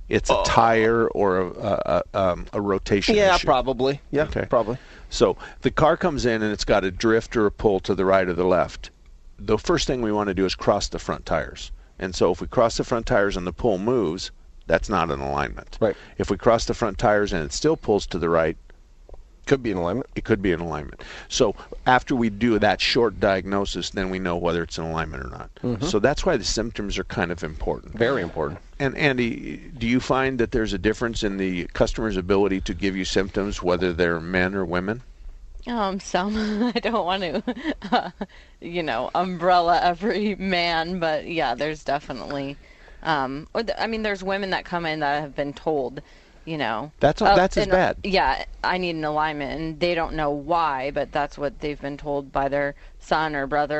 It's 0.09 0.29
Oh. 0.29 0.41
a 0.41 0.45
tire 0.45 1.07
or 1.09 1.37
a, 1.39 1.47
a, 1.47 1.81
a, 2.13 2.17
um, 2.19 2.45
a 2.51 2.59
rotation 2.59 3.15
Yeah, 3.15 3.35
issue. 3.35 3.47
probably. 3.47 4.01
Yeah, 4.11 4.23
Okay. 4.23 4.45
probably. 4.49 4.77
So 5.09 5.37
the 5.61 5.71
car 5.71 5.95
comes 5.95 6.25
in 6.25 6.41
and 6.41 6.51
it's 6.51 6.65
got 6.65 6.83
a 6.83 6.91
drift 6.91 7.37
or 7.37 7.45
a 7.45 7.51
pull 7.51 7.79
to 7.81 7.95
the 7.95 8.03
right 8.05 8.27
or 8.27 8.33
the 8.33 8.43
left. 8.45 8.89
The 9.39 9.57
first 9.57 9.87
thing 9.87 10.01
we 10.01 10.11
want 10.11 10.27
to 10.27 10.33
do 10.33 10.45
is 10.45 10.55
cross 10.55 10.87
the 10.87 10.99
front 10.99 11.25
tires. 11.25 11.71
And 11.99 12.15
so 12.15 12.31
if 12.31 12.41
we 12.41 12.47
cross 12.47 12.77
the 12.77 12.83
front 12.83 13.05
tires 13.05 13.37
and 13.37 13.45
the 13.45 13.53
pull 13.53 13.77
moves, 13.77 14.31
that's 14.67 14.89
not 14.89 15.11
an 15.11 15.19
alignment. 15.19 15.77
Right. 15.79 15.95
If 16.17 16.29
we 16.29 16.37
cross 16.37 16.65
the 16.65 16.73
front 16.73 16.97
tires 16.97 17.33
and 17.33 17.43
it 17.43 17.51
still 17.53 17.75
pulls 17.77 18.05
to 18.07 18.17
the 18.19 18.29
right, 18.29 18.57
Could 19.45 19.61
be 19.61 19.71
an 19.71 19.77
alignment. 19.77 20.07
it 20.15 20.23
could 20.23 20.41
be 20.41 20.53
an 20.53 20.61
alignment. 20.61 21.01
So 21.27 21.53
after 21.85 22.15
we 22.15 22.29
do 22.29 22.57
that 22.59 22.79
short 22.79 23.19
diagnosis, 23.19 23.89
then 23.89 24.09
we 24.09 24.17
know 24.17 24.37
whether 24.37 24.63
it's 24.63 24.77
an 24.77 24.85
alignment 24.85 25.25
or 25.25 25.29
not. 25.29 25.49
Mhm. 25.61 25.83
So 25.83 25.99
that's 25.99 26.25
why 26.25 26.37
the 26.37 26.45
symptoms 26.45 26.97
are 26.97 27.03
kind 27.03 27.29
of 27.29 27.43
important. 27.43 27.93
Very 27.97 28.21
important. 28.21 28.61
And 28.79 28.95
Andy, 28.97 29.57
do 29.77 29.85
you 29.85 29.99
find 29.99 30.39
that 30.39 30.51
there's 30.51 30.71
a 30.71 30.77
difference 30.77 31.23
in 31.23 31.35
the 31.37 31.65
customer's 31.73 32.15
ability 32.15 32.61
to 32.61 32.73
give 32.73 32.95
you 32.95 33.03
symptoms, 33.03 33.61
whether 33.61 33.91
they're 33.91 34.21
men 34.21 34.55
or 34.55 34.63
women? 34.63 35.01
Um, 35.67 35.99
some 35.99 36.71
I 36.75 36.79
don't 36.79 37.05
want 37.05 37.23
to, 37.23 37.43
uh, 37.91 38.11
you 38.59 38.83
know, 38.83 39.09
umbrella 39.15 39.79
every 39.81 40.35
man, 40.35 40.99
but 40.99 41.27
yeah, 41.27 41.55
there's 41.55 41.83
definitely, 41.83 42.57
um, 43.01 43.47
or 43.53 43.63
the, 43.63 43.81
I 43.81 43.87
mean, 43.87 44.03
there's 44.03 44.23
women 44.23 44.49
that 44.49 44.65
come 44.65 44.85
in 44.85 44.99
that 44.99 45.21
have 45.21 45.35
been 45.35 45.53
told, 45.53 46.01
you 46.45 46.57
know, 46.57 46.91
That's- 46.99 47.37
that's 47.37 47.57
as 47.57 47.67
bad. 47.67 47.97
Yeah, 48.03 48.43
I 48.63 48.77
need 48.77 48.95
an 48.95 49.05
alignment, 49.05 49.59
and 49.59 49.79
they 49.79 49.95
don't 49.95 50.15
know 50.15 50.31
why, 50.31 50.91
but 50.91 51.11
that's 51.13 51.37
what 51.37 51.59
they've 51.59 51.79
been 51.79 51.97
told 51.97 52.31
by 52.31 52.49
their 52.49 52.75
son 52.99 53.35
or 53.35 53.47
brother 53.47 53.79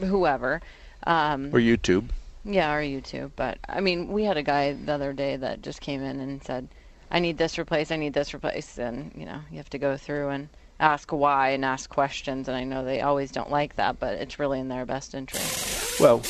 or 0.00 0.06
whoever. 0.06 0.60
Um, 1.06 1.46
Or 1.52 1.58
YouTube. 1.58 2.10
yeah, 2.44 2.74
or 2.74 2.82
YouTube. 2.82 3.32
But 3.36 3.58
I 3.68 3.80
mean, 3.80 4.08
we 4.08 4.24
had 4.24 4.36
a 4.36 4.42
guy 4.42 4.72
the 4.74 4.92
other 4.92 5.12
day 5.14 5.36
that 5.36 5.62
just 5.62 5.80
came 5.80 6.02
in 6.02 6.20
and 6.20 6.42
said, 6.44 6.68
"I 7.10 7.18
need 7.20 7.38
this 7.38 7.56
replaced. 7.58 7.90
I 7.90 7.96
need 7.96 8.12
this 8.12 8.34
replaced." 8.34 8.78
And 8.78 9.12
you 9.16 9.24
know, 9.24 9.40
you 9.50 9.56
have 9.56 9.70
to 9.70 9.78
go 9.78 9.96
through 9.96 10.28
and 10.28 10.48
ask 10.82 11.12
why 11.12 11.50
and 11.50 11.64
ask 11.64 11.88
questions. 11.88 12.48
And 12.48 12.56
I 12.56 12.64
know 12.64 12.84
they 12.84 13.00
always 13.00 13.30
don't 13.30 13.50
like 13.50 13.76
that, 13.76 13.98
but 13.98 14.14
it's 14.14 14.38
really 14.38 14.58
in 14.60 14.68
their 14.68 14.84
best 14.84 15.14
interest. 15.14 16.00
Well, 16.00 16.22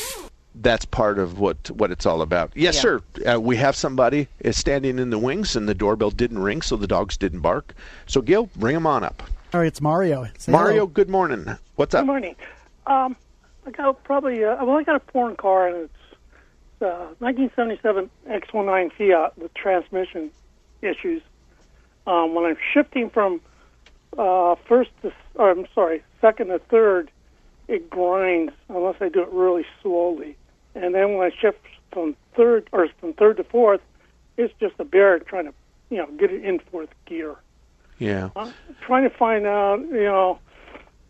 that's 0.57 0.85
part 0.85 1.19
of 1.19 1.39
what 1.39 1.71
what 1.71 1.91
it's 1.91 2.05
all 2.05 2.21
about. 2.21 2.53
Yes, 2.55 2.75
Yeah. 2.77 2.81
sir. 2.83 3.01
Uh, 3.35 3.41
we 3.41 3.57
have 3.57 3.75
somebody 3.75 4.29
is 4.41 4.59
standing 4.59 4.99
in 4.99 5.09
the 5.11 5.19
wings, 5.19 5.57
and 5.57 5.67
the 5.69 5.75
doorbell 5.75 6.11
didn't 6.11 6.41
ring, 6.41 6.61
so 6.63 6.77
the 6.77 6.87
dogs 6.87 7.17
didn't 7.17 7.41
bark. 7.41 7.75
So, 8.07 8.21
Gil, 8.21 8.51
bring 8.57 8.75
them 8.75 8.87
on 8.87 9.03
up. 9.03 9.23
All 9.55 9.61
right, 9.61 9.67
it's 9.67 9.81
Mario. 9.81 10.29
Say 10.39 10.53
Mario, 10.53 10.73
hello. 10.75 10.87
good 10.87 11.09
morning. 11.09 11.47
What's 11.77 11.95
up? 11.95 12.03
Good 12.03 12.07
morning. 12.07 12.37
Um, 12.87 13.17
I 13.67 13.71
got 13.71 14.03
probably 14.05 14.45
uh, 14.45 14.63
well, 14.65 14.77
I 14.77 14.83
got 14.83 14.97
a 14.97 15.01
foreign 15.13 15.37
car 15.37 15.69
and 15.69 15.77
it's 15.85 16.83
uh, 16.83 17.07
1977 17.21 18.11
X19 18.29 18.93
Fiat 18.93 19.39
with 19.39 19.55
transmission 19.55 20.31
issues. 20.83 21.23
Um, 22.07 22.35
when 22.35 22.45
I'm 22.45 22.57
shifting 22.75 23.09
from 23.09 23.41
uh, 24.19 24.55
first 24.69 24.91
to, 25.03 25.13
or 25.35 25.51
I'm 25.51 25.67
sorry, 25.75 26.03
second 26.21 26.49
to 26.49 26.59
third, 26.59 27.11
it 27.69 27.89
grinds 27.89 28.53
unless 28.69 28.97
I 29.01 29.09
do 29.09 29.23
it 29.23 29.31
really 29.31 29.65
slowly. 29.83 30.37
And 30.75 30.95
then 30.95 31.17
when 31.17 31.31
I 31.31 31.35
shift 31.41 31.59
from 31.93 32.17
third 32.37 32.69
or 32.73 32.89
from 33.01 33.13
third 33.15 33.37
to 33.39 33.45
fourth, 33.45 33.81
it's 34.37 34.53
just 34.61 34.75
a 34.79 34.85
bear 34.85 35.19
trying 35.19 35.47
to, 35.47 35.55
you 35.91 35.99
know, 35.99 36.07
get 36.19 36.31
it 36.31 36.45
in 36.45 36.59
fourth 36.59 36.91
gear. 37.07 37.37
Yeah. 37.99 38.31
I'm 38.35 38.53
trying 38.85 39.09
to 39.09 39.17
find 39.17 39.47
out, 39.47 39.81
you 39.81 40.05
know, 40.05 40.39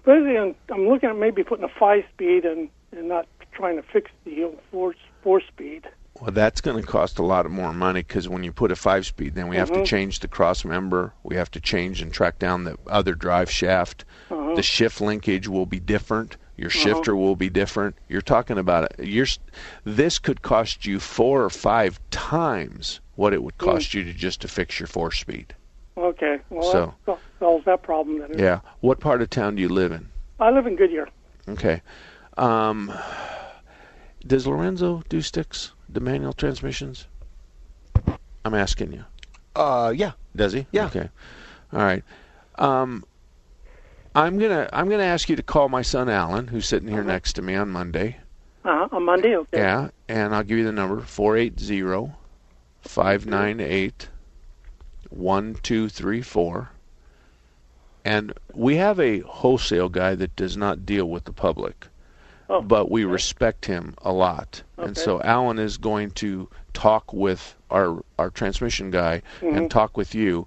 basically 0.05 0.37
I'm, 0.37 0.55
I'm 0.71 0.89
looking 0.89 1.09
at 1.09 1.17
maybe 1.17 1.43
putting 1.43 1.65
a 1.65 1.73
five 1.79 2.05
speed 2.13 2.45
and, 2.45 2.69
and 2.91 3.09
not 3.09 3.27
trying 3.53 3.77
to 3.77 3.83
fix 3.83 4.11
the 4.25 4.45
old 4.45 4.59
four, 4.71 4.95
four 5.23 5.41
speed. 5.41 5.87
Well, 6.23 6.31
that's 6.31 6.61
going 6.61 6.81
to 6.81 6.87
cost 6.87 7.19
a 7.19 7.25
lot 7.25 7.47
of 7.47 7.51
more 7.51 7.73
money 7.73 8.03
because 8.03 8.29
when 8.29 8.45
you 8.45 8.53
put 8.53 8.71
a 8.71 8.77
five 8.77 9.05
speed, 9.05 9.35
then 9.35 9.49
we 9.49 9.57
have 9.57 9.73
to 9.73 9.81
Mhm. 9.81 9.85
change 9.87 10.21
the 10.21 10.29
cross 10.29 10.65
member. 10.65 11.13
We 11.25 11.35
have 11.35 11.51
to 11.51 11.61
change 11.61 12.01
and 12.01 12.13
track 12.13 12.39
down 12.39 12.63
the 12.63 12.79
other 12.87 13.17
drive 13.17 13.51
shaft. 13.51 14.05
Uh-huh. 14.31 14.55
The 14.55 14.63
shift 14.63 15.01
linkage 15.01 15.49
will 15.49 15.67
be 15.67 15.81
different. 15.81 16.37
Your 16.57 16.69
Uh-huh. 16.69 16.79
shifter 16.79 17.17
will 17.17 17.35
be 17.35 17.51
different. 17.51 17.97
You're 18.09 18.21
talking 18.23 18.57
about 18.57 18.85
it. 18.85 19.05
You're, 19.05 19.27
this 19.85 20.21
could 20.21 20.43
cost 20.43 20.87
you 20.87 21.01
four 21.01 21.43
or 21.43 21.51
five 21.51 21.99
times 22.13 23.01
what 23.17 23.35
it 23.35 23.43
would 23.43 23.59
Mm. 23.59 23.65
cost 23.73 23.93
you 23.93 24.05
to 24.05 24.13
just 24.13 24.43
to 24.43 24.49
fix 24.49 24.79
your 24.79 24.87
four 24.87 25.11
speed. 25.11 25.57
Okay, 25.99 26.39
well 26.51 26.71
So- 26.71 26.95
that 27.07 27.19
solves 27.41 27.65
that 27.65 27.83
problem 27.83 28.21
then. 28.21 28.39
Yeah. 28.39 28.61
What 28.79 29.01
part 29.01 29.23
of 29.23 29.31
town 29.31 29.57
do 29.57 29.63
you 29.63 29.69
live 29.69 29.91
in? 29.91 30.07
I 30.39 30.51
live 30.51 30.69
in 30.69 30.77
Goodyear. 30.77 31.09
Okay. 31.49 31.83
Um, 32.39 32.93
does 34.25 34.47
Lorenzo 34.47 35.03
do 35.09 35.21
sticks, 35.21 35.73
the 35.95 36.01
manual 36.01 36.33
transmissions? 36.33 37.07
I'm 38.45 38.55
asking 38.55 38.93
you. 38.93 39.05
Uh, 39.55 39.93
yeah. 39.95 40.13
Does 40.35 40.53
he? 40.53 40.67
Yeah. 40.73 40.87
Okay. 40.87 41.09
All 41.73 41.81
right. 41.81 42.03
Um, 42.57 43.05
I'm 44.15 44.39
gonna 44.39 44.69
I'm 44.73 44.89
gonna 44.89 45.05
ask 45.05 45.29
you 45.29 45.37
to 45.37 45.43
call 45.43 45.69
my 45.69 45.83
son 45.83 46.09
Alan, 46.09 46.49
who's 46.49 46.67
sitting 46.67 46.89
here 46.89 47.05
next 47.05 47.35
to 47.35 47.43
me 47.43 47.55
on 47.55 47.71
Monday. 47.71 48.19
Uh-huh, 48.65 48.89
on 48.93 49.05
Monday, 49.05 49.37
okay. 49.37 49.59
Yeah, 49.59 49.89
and 50.09 50.35
I'll 50.35 50.45
give 50.45 50.59
you 50.59 50.65
the 50.65 50.73
number 50.73 51.01
four 51.01 51.37
eight 51.37 51.59
zero 51.59 52.15
five 52.83 53.27
nine 53.27 53.59
eight 53.61 54.09
one 55.09 55.57
two 55.63 55.89
three 55.89 56.23
four. 56.23 56.71
And 58.05 58.33
we 58.53 58.77
have 58.77 58.99
a 59.01 59.21
wholesale 59.21 59.89
guy 59.89 60.15
that 60.17 60.35
does 60.37 60.57
not 60.57 60.85
deal 60.85 61.07
with 61.07 61.25
the 61.25 61.33
public, 61.33 61.87
Oh, 62.53 62.61
but 62.61 62.91
we 62.91 63.05
respect 63.05 63.65
him 63.65 63.95
a 64.03 64.13
lot. 64.13 64.63
And 64.77 64.95
so 64.97 65.23
Alan 65.23 65.59
is 65.59 65.79
going 65.79 66.11
to 66.13 66.49
talk 66.75 67.13
with 67.13 67.55
our 67.71 68.03
our 68.19 68.29
transmission 68.31 68.91
guy 68.91 69.23
Mhm. 69.41 69.57
and 69.57 69.71
talk 69.71 69.97
with 69.97 70.15
you. 70.15 70.47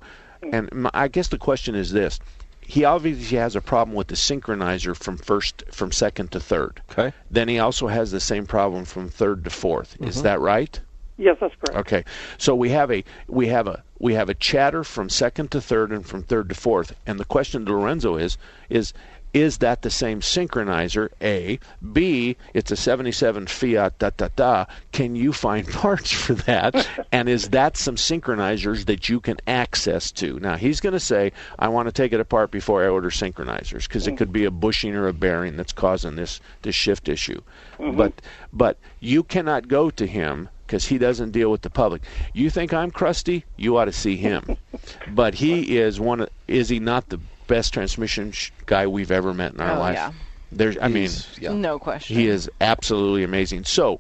And 0.54 0.72
my, 0.72 0.92
I 0.94 1.08
guess 1.08 1.30
the 1.30 1.40
question 1.40 1.74
is 1.74 1.92
this: 1.92 2.20
He 2.62 2.84
obviously 2.86 3.38
has 3.38 3.56
a 3.56 3.62
problem 3.62 3.96
with 3.96 4.08
the 4.08 4.16
synchronizer 4.16 4.96
from 4.96 5.18
first 5.18 5.64
from 5.72 5.92
second 5.92 6.32
to 6.34 6.40
third. 6.40 6.82
Okay. 6.92 7.12
Then 7.32 7.48
he 7.48 7.58
also 7.58 7.88
has 7.88 8.12
the 8.12 8.20
same 8.20 8.46
problem 8.46 8.86
from 8.86 9.10
third 9.10 9.44
to 9.46 9.50
4th 9.50 9.96
Is 10.00 10.18
Mhm. 10.18 10.24
that 10.24 10.40
right? 10.40 10.80
Yes, 11.18 11.38
that's 11.40 11.56
correct. 11.56 11.80
Okay. 11.88 12.04
So 12.38 12.54
we 12.54 12.70
have 12.72 12.92
a 12.92 13.04
we 13.28 13.48
have 13.48 13.68
a 13.68 13.84
we 14.00 14.14
have 14.16 14.30
a 14.30 14.34
chatter 14.36 14.84
from 14.84 15.10
second 15.10 15.50
to 15.52 15.62
third 15.62 15.92
and 15.92 16.06
from 16.06 16.22
third 16.24 16.50
to 16.50 16.56
fourth. 16.56 16.94
And 17.08 17.20
the 17.20 17.26
question 17.26 17.66
to 17.66 17.72
Lorenzo 17.74 18.18
is 18.18 18.38
is 18.70 18.94
is 19.36 19.58
that 19.58 19.82
the 19.82 19.90
same 19.90 20.22
synchronizer? 20.22 21.10
A. 21.22 21.60
B. 21.92 22.38
It's 22.54 22.72
a 22.72 22.78
77 22.78 23.48
Fiat 23.48 24.00
da 24.00 24.10
da 24.16 24.30
da. 24.34 24.66
Can 24.94 25.18
you 25.18 25.34
find 25.34 25.68
parts 25.72 26.10
for 26.10 26.36
that? 26.36 26.88
and 27.12 27.28
is 27.28 27.50
that 27.50 27.76
some 27.76 27.98
synchronizers 27.98 28.86
that 28.86 29.10
you 29.10 29.20
can 29.20 29.38
access 29.46 30.10
to? 30.14 30.40
Now 30.40 30.56
he's 30.56 30.80
going 30.80 30.94
to 30.94 31.02
say, 31.02 31.34
I 31.60 31.68
want 31.68 31.90
to 31.90 31.92
take 31.92 32.14
it 32.14 32.22
apart 32.22 32.50
before 32.50 32.82
I 32.82 32.88
order 32.88 33.10
synchronizers 33.10 33.90
because 33.90 34.08
it 34.08 34.16
could 34.16 34.32
be 34.32 34.46
a 34.46 34.52
bushing 34.52 34.96
or 34.96 35.10
a 35.10 35.14
bearing 35.14 35.58
that's 35.58 35.74
causing 35.74 36.16
this 36.16 36.40
this 36.62 36.76
shift 36.76 37.10
issue. 37.10 37.42
Mhm. 37.78 37.98
But 37.98 38.14
but 38.54 38.78
you 39.02 39.22
cannot 39.22 39.68
go 39.68 39.90
to 39.90 40.08
him 40.08 40.48
because 40.66 40.86
he 40.86 40.98
doesn't 40.98 41.32
deal 41.32 41.52
with 41.52 41.62
the 41.62 41.70
public. 41.70 42.04
You 42.34 42.50
think 42.50 42.74
I'm 42.74 42.90
crusty? 42.90 43.44
You 43.58 43.76
ought 43.76 43.86
to 43.86 43.92
see 43.92 44.16
him. 44.16 44.56
but 45.10 45.34
he 45.34 45.78
is 45.78 46.00
one. 46.00 46.22
Of, 46.22 46.30
is 46.48 46.70
he 46.70 46.80
not 46.80 47.10
the 47.10 47.20
best 47.48 47.74
transmission 47.74 48.32
sh- 48.32 48.52
guy 48.66 48.88
we've 48.88 49.12
ever 49.12 49.34
met 49.34 49.54
in 49.54 49.62
our 49.62 49.76
Oh, 49.78 49.80
life? 49.80 49.96
yeah. 49.96 50.12
There's. 50.52 50.78
I 50.82 50.88
mean, 50.88 51.10
No 51.42 51.80
question. 51.80 52.16
he 52.16 52.28
is 52.28 52.50
absolutely 52.62 53.24
amazing. 53.24 53.64
So, 53.66 54.00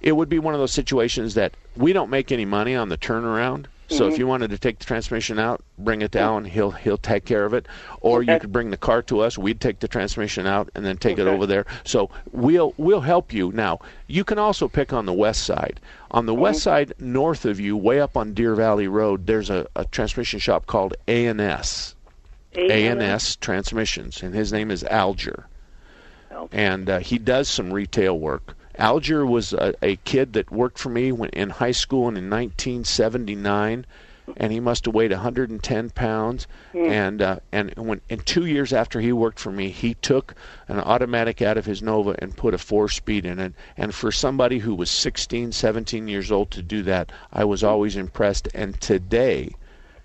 it 0.00 0.12
would 0.12 0.28
be 0.28 0.38
one 0.38 0.54
of 0.54 0.60
those 0.60 0.72
situations 0.72 1.34
that 1.34 1.56
we 1.76 1.92
don't 1.92 2.08
make 2.10 2.32
any 2.32 2.44
money 2.46 2.74
on 2.74 2.88
the 2.88 2.96
turnaround. 2.96 3.66
So 3.88 4.06
if 4.06 4.14
Mhm. 4.14 4.18
you 4.18 4.26
wanted 4.28 4.50
to 4.50 4.58
take 4.58 4.78
the 4.78 4.84
transmission 4.84 5.40
out, 5.40 5.62
bring 5.76 6.00
it 6.00 6.12
down, 6.12 6.44
he'll 6.44 6.70
he'll 6.70 6.96
take 6.96 7.24
care 7.24 7.44
of 7.44 7.52
it. 7.52 7.66
Or 8.00 8.22
you 8.22 8.38
could 8.38 8.52
bring 8.52 8.70
the 8.70 8.76
car 8.76 9.02
to 9.02 9.18
us, 9.18 9.36
we'd 9.36 9.60
take 9.60 9.80
the 9.80 9.88
transmission 9.88 10.46
out 10.46 10.70
and 10.76 10.86
then 10.86 10.96
take 10.96 11.18
it 11.18 11.26
over 11.26 11.44
there. 11.44 11.66
So 11.82 12.08
we'll 12.30 12.72
we'll 12.76 13.00
help 13.00 13.32
you. 13.32 13.50
Now, 13.52 13.80
you 14.06 14.22
can 14.22 14.38
also 14.38 14.68
pick 14.68 14.92
on 14.92 15.06
the 15.06 15.12
west 15.12 15.42
side. 15.42 15.80
On 16.12 16.26
the 16.26 16.34
west 16.34 16.62
side 16.62 16.92
north 17.00 17.44
of 17.44 17.58
you, 17.58 17.76
way 17.76 18.00
up 18.00 18.16
on 18.16 18.32
Deer 18.32 18.54
Valley 18.54 18.86
Road, 18.86 19.26
there's 19.26 19.50
a, 19.50 19.66
a 19.74 19.84
transmission 19.86 20.38
shop 20.38 20.66
called 20.66 20.94
A&S. 21.08 21.96
A&S 22.54 23.36
Transmissions, 23.36 24.22
and 24.22 24.34
his 24.34 24.52
name 24.52 24.70
is 24.70 24.82
Alger. 24.84 25.46
And 26.52 26.90
uh, 26.90 26.98
he 26.98 27.18
does 27.18 27.48
some 27.48 27.72
retail 27.72 28.18
work. 28.18 28.56
Alger 28.76 29.26
was 29.26 29.52
a, 29.52 29.74
a 29.82 29.96
kid 29.96 30.32
that 30.32 30.50
worked 30.50 30.78
for 30.78 30.88
me 30.88 31.12
when 31.12 31.30
in 31.30 31.50
high 31.50 31.72
school 31.72 32.08
and 32.08 32.16
in 32.16 32.30
1979, 32.30 33.84
and 34.36 34.52
he 34.52 34.60
must 34.60 34.84
have 34.84 34.94
weighed 34.94 35.10
110 35.10 35.90
pounds. 35.90 36.46
And 36.74 37.20
uh, 37.20 37.40
and 37.52 37.74
when 37.76 38.00
and 38.08 38.24
two 38.24 38.46
years 38.46 38.72
after 38.72 39.00
he 39.00 39.12
worked 39.12 39.38
for 39.38 39.52
me, 39.52 39.70
he 39.70 39.94
took 39.94 40.34
an 40.68 40.80
automatic 40.80 41.42
out 41.42 41.58
of 41.58 41.66
his 41.66 41.82
Nova 41.82 42.14
and 42.20 42.36
put 42.36 42.54
a 42.54 42.58
four-speed 42.58 43.26
in 43.26 43.38
it. 43.38 43.52
And 43.76 43.94
for 43.94 44.10
somebody 44.10 44.58
who 44.58 44.74
was 44.74 44.90
16, 44.90 45.52
17 45.52 46.08
years 46.08 46.32
old 46.32 46.50
to 46.52 46.62
do 46.62 46.82
that, 46.84 47.12
I 47.32 47.44
was 47.44 47.62
always 47.62 47.96
impressed. 47.96 48.48
And 48.54 48.80
today, 48.80 49.50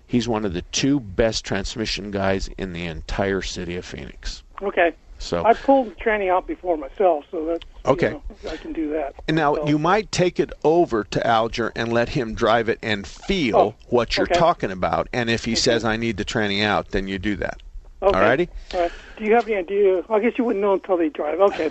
he's 0.06 0.28
one 0.28 0.44
of 0.44 0.52
the 0.54 0.62
two 0.62 1.00
best 1.00 1.44
transmission 1.44 2.10
guys 2.10 2.48
in 2.58 2.72
the 2.72 2.86
entire 2.86 3.42
city 3.42 3.76
of 3.76 3.84
Phoenix. 3.84 4.42
Okay. 4.62 4.92
So 5.18 5.42
I 5.44 5.54
pulled 5.54 5.86
the 5.90 5.94
tranny 5.94 6.30
out 6.30 6.46
before 6.46 6.76
myself, 6.76 7.24
so 7.30 7.46
that's 7.46 7.64
you 7.86 7.92
Okay. 7.92 8.10
know, 8.10 8.22
I 8.50 8.56
can 8.58 8.74
do 8.74 8.90
that. 8.92 9.14
And 9.26 9.36
now 9.36 9.54
So- 9.54 9.66
you 9.66 9.78
might 9.78 10.12
take 10.12 10.38
it 10.38 10.52
over 10.62 11.04
to 11.04 11.26
Alger 11.26 11.72
and 11.74 11.90
let 11.90 12.10
him 12.10 12.34
drive 12.34 12.68
it 12.68 12.78
and 12.82 13.06
feel 13.06 13.56
Oh, 13.56 13.74
what 13.88 14.16
you're 14.16 14.24
okay. 14.26 14.34
Talking 14.38 14.70
about. 14.70 15.08
And 15.14 15.30
if 15.30 15.44
he 15.46 15.54
says 15.54 15.84
I 15.86 15.96
need 15.96 16.18
the 16.18 16.24
tranny 16.24 16.62
out, 16.62 16.90
then 16.90 17.08
you 17.08 17.18
do 17.18 17.34
that. 17.36 17.62
Okay. 18.02 18.18
Alrighty? 18.18 18.48
All 18.74 18.80
right. 18.82 18.92
Do 19.16 19.24
you 19.24 19.34
have 19.34 19.46
any 19.48 19.56
idea? 19.56 20.02
I 20.10 20.20
guess 20.20 20.32
you 20.36 20.44
wouldn't 20.44 20.62
know 20.62 20.74
until 20.74 20.98
they 20.98 21.08
drive. 21.08 21.40
Okay. 21.40 21.70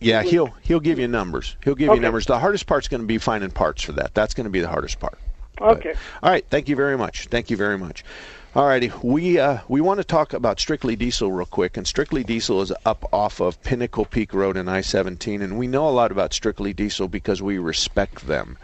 Yeah, 0.00 0.22
he'll 0.22 0.54
he'll 0.62 0.80
give 0.80 0.98
you 0.98 1.08
numbers. 1.08 1.56
He'll 1.64 1.74
give 1.74 1.92
you 1.92 2.00
numbers. 2.00 2.24
The 2.26 2.38
hardest 2.38 2.66
part's 2.66 2.88
going 2.88 3.00
to 3.02 3.06
be 3.06 3.18
finding 3.18 3.50
parts 3.50 3.82
for 3.82 3.92
that. 3.92 4.14
That's 4.14 4.32
going 4.32 4.44
to 4.44 4.50
be 4.50 4.60
the 4.60 4.68
hardest 4.68 5.00
part. 5.00 5.18
Okay. 5.60 5.94
All 6.22 6.30
right. 6.30 6.44
Thank 6.48 6.68
you 6.68 6.76
very 6.76 6.96
much. 6.96 7.26
Thank 7.26 7.50
you 7.50 7.56
very 7.56 7.78
much. 7.78 8.04
All 8.54 8.66
righty. 8.66 8.90
We 9.02 9.38
uh, 9.38 9.58
we 9.68 9.80
want 9.80 9.98
to 9.98 10.04
talk 10.04 10.32
about 10.32 10.58
Strictly 10.58 10.96
Diesel 10.96 11.30
real 11.30 11.46
quick, 11.46 11.76
and 11.76 11.86
Strictly 11.86 12.24
Diesel 12.24 12.62
is 12.62 12.72
up 12.84 13.08
off 13.12 13.40
of 13.40 13.62
Pinnacle 13.62 14.04
Peak 14.04 14.32
Road 14.32 14.56
in 14.56 14.68
I-17, 14.68 15.42
and 15.42 15.58
we 15.58 15.66
know 15.66 15.88
a 15.88 15.90
lot 15.90 16.10
about 16.10 16.32
Strictly 16.32 16.72
Diesel 16.72 17.08
because 17.08 17.42
we 17.42 17.58
respect 17.58 18.26
them. 18.26 18.56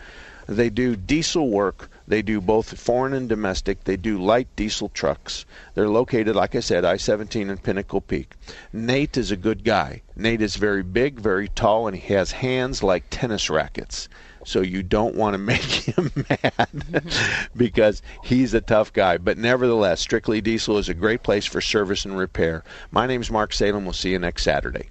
They 0.46 0.68
do 0.68 0.94
diesel 0.94 1.48
work. 1.48 1.88
They 2.06 2.20
do 2.20 2.40
both 2.40 2.78
foreign 2.78 3.14
and 3.14 3.28
domestic. 3.28 3.84
They 3.84 3.96
do 3.96 4.22
light 4.22 4.48
diesel 4.56 4.90
trucks. 4.90 5.46
They're 5.74 5.88
located, 5.88 6.36
like 6.36 6.54
I 6.54 6.60
said, 6.60 6.84
I 6.84 6.98
17 6.98 7.48
and 7.48 7.62
Pinnacle 7.62 8.02
Peak. 8.02 8.34
Nate 8.70 9.16
is 9.16 9.30
a 9.30 9.36
good 9.36 9.64
guy. 9.64 10.02
Nate 10.14 10.42
is 10.42 10.56
very 10.56 10.82
big, 10.82 11.18
very 11.18 11.48
tall, 11.48 11.86
and 11.86 11.96
he 11.96 12.12
has 12.12 12.32
hands 12.32 12.82
like 12.82 13.04
tennis 13.08 13.48
rackets. 13.48 14.08
So 14.44 14.60
you 14.60 14.82
don't 14.82 15.14
want 15.14 15.34
to 15.34 15.38
make 15.38 15.62
him 15.62 16.10
mad 16.28 17.04
because 17.56 18.02
he's 18.22 18.54
a 18.54 18.60
tough 18.60 18.92
guy. 18.92 19.18
But 19.18 19.38
nevertheless, 19.38 20.00
Strictly 20.00 20.40
Diesel 20.40 20.78
is 20.78 20.88
a 20.88 20.94
great 20.94 21.22
place 21.22 21.46
for 21.46 21.60
service 21.60 22.04
and 22.04 22.16
repair. 22.16 22.64
My 22.90 23.06
name's 23.06 23.30
Mark 23.30 23.52
Salem. 23.52 23.84
We'll 23.84 23.92
see 23.92 24.10
you 24.10 24.18
next 24.18 24.42
Saturday. 24.44 24.90